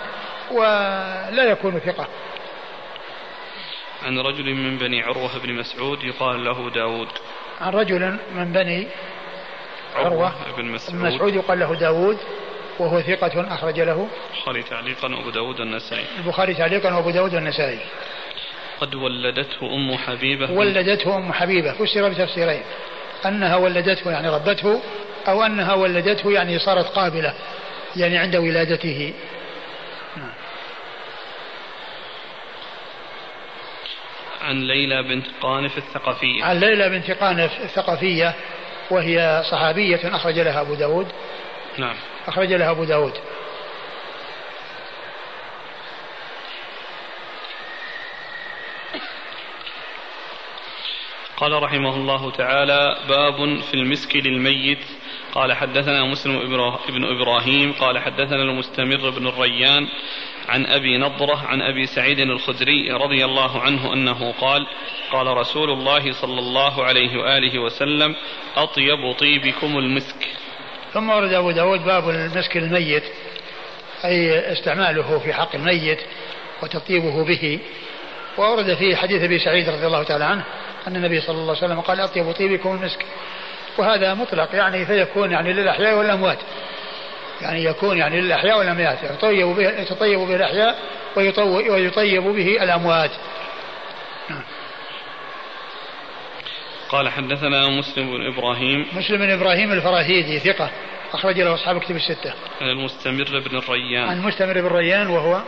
[0.51, 2.07] ولا يكون ثقة.
[4.03, 7.09] عن رجل من بني عروة بن مسعود يقال له داود.
[7.61, 8.89] عن رجل من بني
[9.97, 12.19] عروة بن مسعود, مسعود يقال له داود.
[12.79, 17.79] وهو ثقة أخرج له البخاري تعليقا وأبو داود النسائي البخاري تعليقا وأبو داود النسائي
[18.81, 21.73] قد ولدته أم حبيبة ولدته أم حبيبة.
[21.73, 22.63] فسر بتفسيرين.
[23.27, 24.83] أنها ولدته يعني ربته
[25.29, 27.35] أو أنها ولدته يعني صارت قابلة
[27.97, 29.15] يعني عند ولادته.
[34.43, 36.45] عن ليلى بنت قانف الثقفية.
[36.45, 38.35] عن ليلى بنت قانف الثقفية
[38.91, 41.07] وهي صحابية أخرج لها أبو داود.
[41.79, 41.97] نعم.
[42.29, 43.13] أخرج لها أبو داود.
[51.37, 54.85] قال رحمه الله تعالى باب في المسك للميت.
[55.33, 56.37] قال حدثنا مسلم
[56.89, 57.73] ابن إبراهيم.
[57.73, 59.89] قال حدثنا المستمر بن الريان
[60.49, 64.67] عن أبي نضرة عن أبي سعيد الخدري رضي الله عنه أنه قال
[65.13, 68.17] قال رسول الله صلى الله عليه وآله وسلم
[68.57, 70.29] أطيب طيبكم المسك.
[70.95, 73.03] ثم ورد أبو داود باب المسك الميت
[74.05, 75.99] أي استعماله في حق الميت
[76.63, 77.59] وتطيبه به.
[78.39, 80.45] وورد فيه حديث أبي سعيد رضي الله تعالى عنه
[80.89, 83.05] أن النبي صلى الله عليه وسلم قال اطيب طيبكم المسك.
[83.79, 86.39] وهذا مطلق يعني فيكون يعني للأحياء والأموات.
[87.41, 90.79] يعني يكون يعني للأحياء والأموات يطيب به يتطيب به الأحياء
[91.17, 93.11] ويطيب به الأموات.
[94.31, 94.43] نعم.
[96.89, 98.87] قال حدثنا مسلم بن إبراهيم.
[98.93, 100.71] مسلم بن إبراهيم الفراهيدي ثقة.
[101.13, 102.33] أخرج له أصحاب كتب الستة.
[102.61, 104.09] عن المستمر بن الريان.
[104.09, 105.43] عن المستمر بن الريان وهو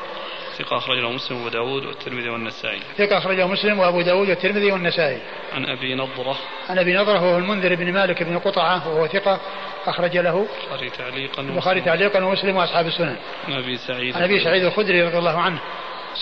[0.59, 2.81] ثقة أخرجه مسلم وأبو داود والترمذي والنسائي.
[2.99, 5.19] ثقة أخرجه مسلم وأبو داود والترمذي والنسائي.
[5.53, 6.39] عن أبي نضرة.
[6.69, 9.41] عن أبي نضرة هو المنذر بن مالك بن قطعة وهو ثقة.
[9.87, 13.17] أخرج له البخاري تعليقا البخاري تعليقا ومسلم وأصحاب السنن.
[13.49, 14.17] عن أبي سعيد.
[14.17, 15.61] عن أبي سعيد الخدري رضي الله عنه.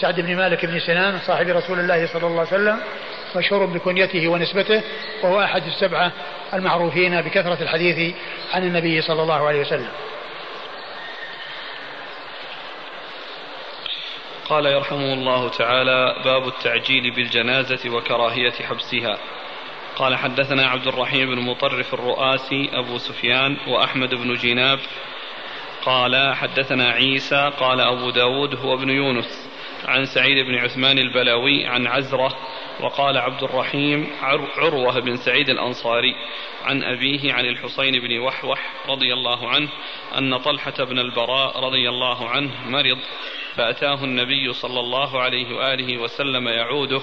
[0.00, 2.80] سعد بن مالك بن سنان صاحب رسول الله صلى الله عليه وسلم.
[3.36, 4.82] مشهور بكنيته ونسبته
[5.22, 6.12] وهو أحد السبعة
[6.54, 8.14] المعروفين بكثرة الحديث
[8.52, 9.90] عن النبي صلى الله عليه وسلم.
[14.48, 19.18] قال يرحمه الله تعالى باب التعجيل بالجنازة وكراهية حبسها.
[19.96, 24.78] قال حدثنا عبد الرحيم بن مطرف الرؤاسي أبو سفيان وأحمد بن جناب.
[25.84, 29.48] قال حدثنا عيسى قال أبو داود هو ابن يونس.
[29.84, 32.36] عن سعيد بن عثمان البلاوي عن عزرة
[32.80, 34.10] وقال عبد الرحيم
[34.56, 36.14] عروة بن سعيد الأنصاري
[36.64, 39.68] عن أبيه عن الحسين بن وحوح رضي الله عنه
[40.18, 42.98] أن طلحة بن البراء رضي الله عنه مرض
[43.54, 47.00] فأتاه النبي صلى الله عليه وآله وسلم يعوده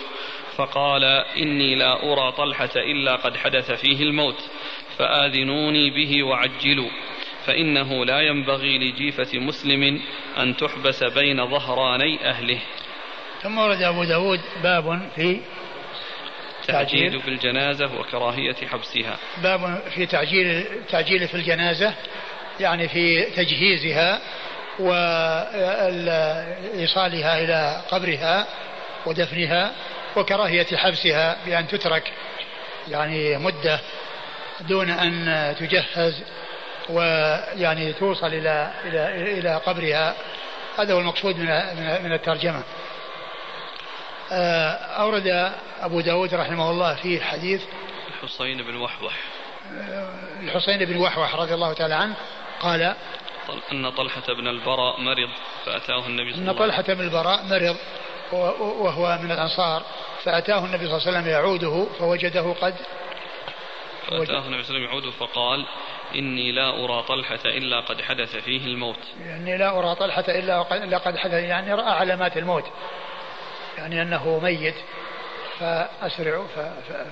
[0.57, 1.03] فقال
[1.37, 4.49] إني لا أرى طلحة إلا قد حدث فيه الموت
[4.97, 6.89] فآذنوني به وعجلوا
[7.45, 10.01] فإنه لا ينبغي لجيفة مسلم
[10.37, 12.59] أن تحبس بين ظهراني أهله.
[13.41, 15.41] ثم ورد أبو داود باب في
[16.67, 19.17] تعجيل في الجنازة وكراهية حبسها.
[19.43, 21.93] باب في تعجيل تعجيل في الجنازة
[22.59, 24.21] يعني في تجهيزها
[25.99, 28.47] وإيصالها إلى قبرها
[29.05, 29.71] ودفنها
[30.15, 32.11] وكراهية حبسها بأن تترك
[32.87, 33.79] يعني مدة
[34.61, 36.23] دون أن تجهز
[36.89, 40.15] ويعني توصل إلى إلى إلى قبرها.
[40.77, 41.45] هذا هو المقصود من
[42.03, 42.63] من الترجمة.
[44.31, 47.63] أورد أبو داود رحمه الله في حديث
[48.07, 49.13] الحصين بن وحوح.
[49.71, 52.15] آه، الحصين بن وحوح رضي الله تعالى عنه
[52.59, 52.95] قال
[53.71, 55.29] أن طلحة بن البراء مرض
[55.65, 56.49] فأتاه النبي صلى الله عليه وسلم.
[56.49, 57.77] أن طلحة بن البراء مرض
[58.59, 59.83] وهو من الأنصار
[60.23, 62.75] فأتاه النبي صلى الله عليه وسلم يعوده فوجده قد
[64.07, 65.65] فأتاه النبي صلى الله عليه وسلم يعوده فقال
[66.15, 68.99] إني لا أرى طلحة إلا قد حدث فيه الموت.
[69.25, 72.65] يعني لا أرى طلحة إلا قد حدث يعني رأى علامات الموت.
[73.77, 74.75] يعني أنه ميت
[75.59, 76.47] فأسرعوا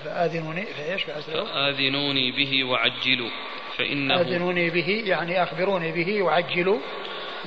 [0.06, 1.46] فآذنوني فإيش؟ فأسرعوا.
[1.46, 3.30] فآذنوني به وعجلوا
[3.78, 6.80] فإنه آذنوني به يعني أخبروني به وعجلوا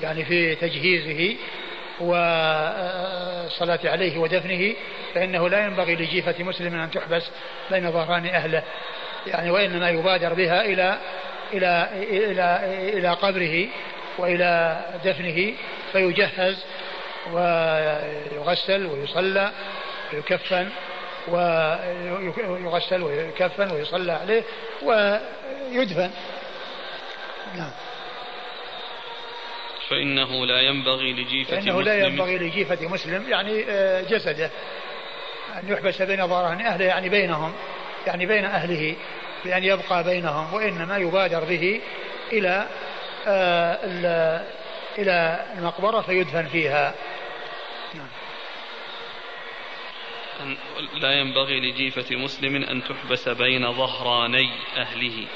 [0.02, 1.36] يعني في تجهيزه
[2.00, 4.74] والصلاة عليه ودفنه
[5.14, 7.30] فإنه لا ينبغي لجيفة مسلم أن تحبس
[7.70, 8.62] بين ظهران أهله
[9.26, 10.98] يعني وإنما يبادر بها إلى
[11.52, 12.60] إلى إلى
[12.98, 13.68] إلى قبره
[14.18, 15.52] وإلى دفنه
[15.92, 16.64] فيجهز
[17.32, 19.52] ويغسل ويصلى
[20.12, 20.68] ويكفن
[21.28, 24.42] ويغسل ويكفن ويصلى عليه
[24.82, 26.10] ويدفن.
[27.56, 27.70] نعم.
[29.88, 34.50] فإنه لا ينبغي لجيفة فإنه لا ينبغي لجيفة مسلم يعني آه، جسده.
[35.62, 37.52] أن يحبس بين ظهران أهله يعني بينهم
[38.06, 38.96] يعني بين أهله
[39.44, 41.80] بأن يبقى بينهم وإنما يبادر به
[42.32, 42.66] إلى
[43.26, 44.42] آه،
[44.98, 46.94] إلى المقبرة فيدفن فيها
[47.94, 48.08] نعم.
[50.94, 55.26] لا ينبغي لجيفة مسلم أن تحبس بين ظهراني أهله.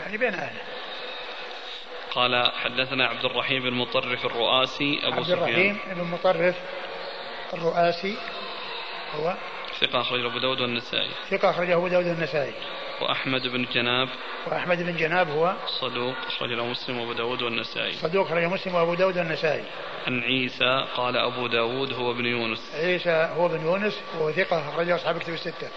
[0.00, 0.60] يعني بين أهله.
[2.10, 6.56] قال حدثنا عبد الرحيم بن مطرف الرؤاسي أبو عبد الرحيم بن مطرف
[7.54, 8.16] الرؤاسي
[9.14, 9.34] هو
[9.80, 11.10] ثقة أخرجه أبو داود والنسائي.
[11.30, 12.54] ثقة أخرجه أبو داود والنسائي.
[13.00, 14.08] وأحمد بن جناب.
[14.46, 17.92] وأحمد بن جناب هو صدوق أخرجه مسلم وأبو داود والنسائي.
[17.92, 19.64] صدوق أخرجه مسلم وأبو داود والنسائي.
[20.06, 22.74] عن عيسى قال أبو داود هو ابن يونس.
[22.74, 25.68] عيسى هو ابن يونس وهو ثقة أخرجه أصحاب كتب الستة.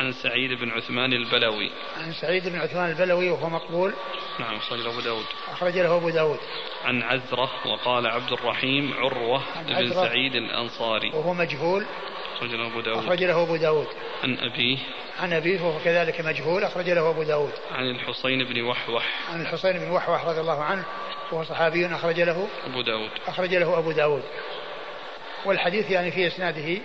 [0.00, 1.70] عن سعيد بن عثمان البلوي.
[1.96, 3.94] عن سعيد بن عثمان البلوي وهو مقبول.
[4.40, 5.24] نعم أخرج له أبو داود.
[5.50, 6.38] أخرج له أبو داود.
[6.84, 11.10] عن عزرة وقال عبد الرحيم عروة بن سعيد الأنصاري.
[11.10, 11.86] وهو مجهول.
[12.34, 13.04] أخرج له أبو داود.
[13.04, 13.86] أخرج له أبو داود.
[14.22, 14.78] عن أبيه.
[15.20, 17.52] عن أبيه وهو كذلك مجهول أخرج له أبو داود.
[17.72, 19.04] عن الحصين بن وحوح.
[19.32, 20.84] عن الحصين بن وحوح رضي الله عنه
[21.32, 23.10] وهو صحابي أخرج له أبو داود.
[23.26, 24.22] أخرج له أبو داود.
[25.44, 26.80] والحديث يعني في إسناده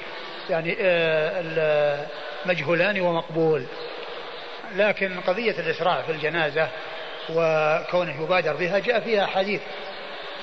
[0.49, 2.07] يعني آه،
[2.45, 3.65] مجهولان ومقبول.
[4.75, 6.67] لكن قضية الإسراع في الجنازة
[7.29, 9.61] وكونه يبادر بها جاء فيها حديث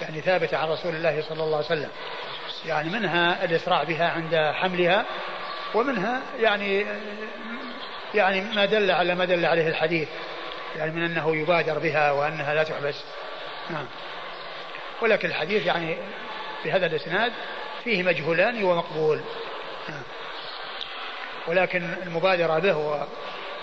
[0.03, 1.91] يعني ثابتة عن رسول الله صلى الله عليه وسلم.
[2.67, 5.05] يعني منها الإسراع بها عند حملها
[5.75, 6.87] ومنها يعني
[8.15, 10.09] يعني ما دل على ما دل عليه الحديث
[10.77, 13.05] يعني من أنه يبادر بها وأنها لا تحبس.
[13.71, 13.87] نعم.
[15.03, 15.97] ولكن الحديث يعني
[16.65, 17.33] بهذا الإسناد
[17.85, 19.21] فيه مجهولان ومقبول.
[19.89, 20.03] نعم.
[21.47, 23.07] ولكن المبادرة به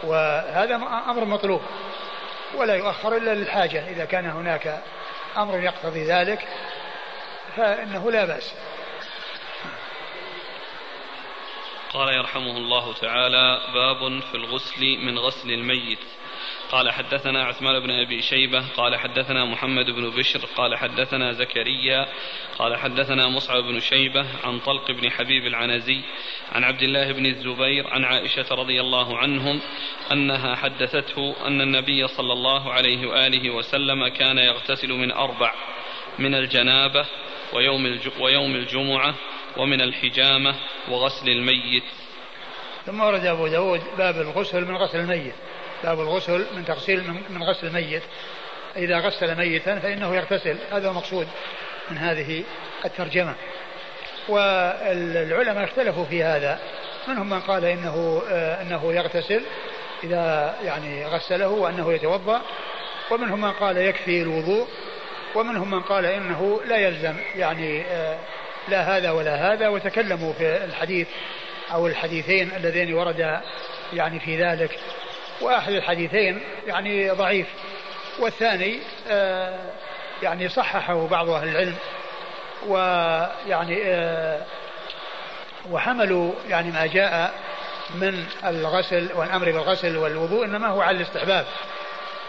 [0.04, 0.76] وهذا
[1.10, 1.62] أمر مطلوب
[2.56, 3.90] ولا يؤخر إلا للحاجة.
[3.90, 4.82] إذا كان هناك
[5.38, 6.48] أمر يقتضي ذلك
[7.58, 8.54] فإنه لا بأس.
[11.94, 16.00] قال يرحمه الله تعالى باب في الغسل من غسل الميت.
[16.72, 22.08] قال حدثنا عثمان بن أبي شيبة قال حدثنا محمد بن بشر قال حدثنا زكريا
[22.58, 26.02] قال حدثنا مصعب بن شيبة عن طلق بن حبيب العنزي
[26.52, 29.62] عن عبد الله بن الزبير عن عائشة رضي الله عنهم
[30.12, 35.54] أنها حدثته أن النبي صلى الله عليه وآله وسلم كان يغتسل من أربع
[36.20, 37.06] من الجنابة
[37.54, 39.16] ويوم ويوم الجمعة
[39.58, 40.56] ومن الحجامة
[40.90, 41.84] وغسل الميت.
[42.86, 45.34] ثم ورد أبو داود باب الغسل من غسل الميت.
[45.84, 48.04] باب الغسل من تغسيل من غسل الميت.
[48.76, 50.58] إذا غسل ميتا فإنه يغتسل.
[50.72, 51.28] هذا المقصود
[51.92, 52.44] من هذه
[52.86, 53.36] الترجمة.
[54.30, 56.60] والعلماء اختلفوا في هذا.
[57.08, 59.44] منهم من قال إنه آه أنه يغتسل
[60.04, 62.42] إذا يعني غسله وأنه يتوضأ.
[63.12, 64.68] ومنهم من قال يكفي الوضوء.
[65.36, 68.20] ومنهم من قال إنه لا يلزم يعني آه
[68.68, 71.08] لا هذا ولا هذا وتكلموا في الحديث
[71.74, 73.42] أو الحديثين اللذين ورد
[73.94, 74.80] يعني في ذلك.
[75.42, 77.48] وأحد الحديثين يعني ضعيف.
[78.20, 78.80] والثاني
[79.10, 79.60] آه،
[80.24, 81.76] يعني صححه بعض أهل العلم
[82.68, 84.42] ويعني آه،
[85.72, 87.34] وحملوا يعني ما جاء
[87.96, 91.46] من الغسل والأمر بالغسل والوضوء إنما هو على الاستحباب.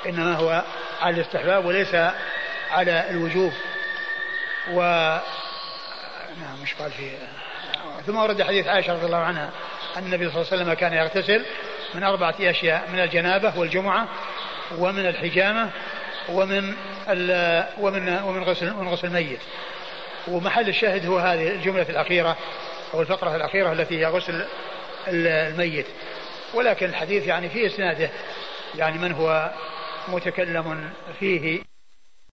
[0.06, 0.62] إنما هو
[1.02, 1.94] على الاستحباب وليس
[2.70, 3.52] على الوجوب.
[4.72, 5.18] و
[6.64, 7.10] مش قال فيه
[8.06, 9.50] ثم ورد حديث عائشة رضي الله عنها
[9.96, 11.44] أن النبي صلى الله عليه وسلم كان يغتسل
[11.94, 14.08] من أربعة أشياء من الجنابة والجمعة
[14.78, 15.70] ومن الحجامة
[16.28, 16.74] ومن
[17.78, 19.40] ومن ومن غسل من غسل الميت.
[20.28, 22.36] ومحل الشاهد هو هذه الجملة الأخيرة
[22.94, 24.46] أو الفقرة الأخيرة التي هي غسل
[25.08, 25.86] الميت.
[26.54, 28.10] ولكن الحديث يعني في إسناده
[28.74, 29.50] يعني من هو
[30.08, 31.73] متكلم فيه.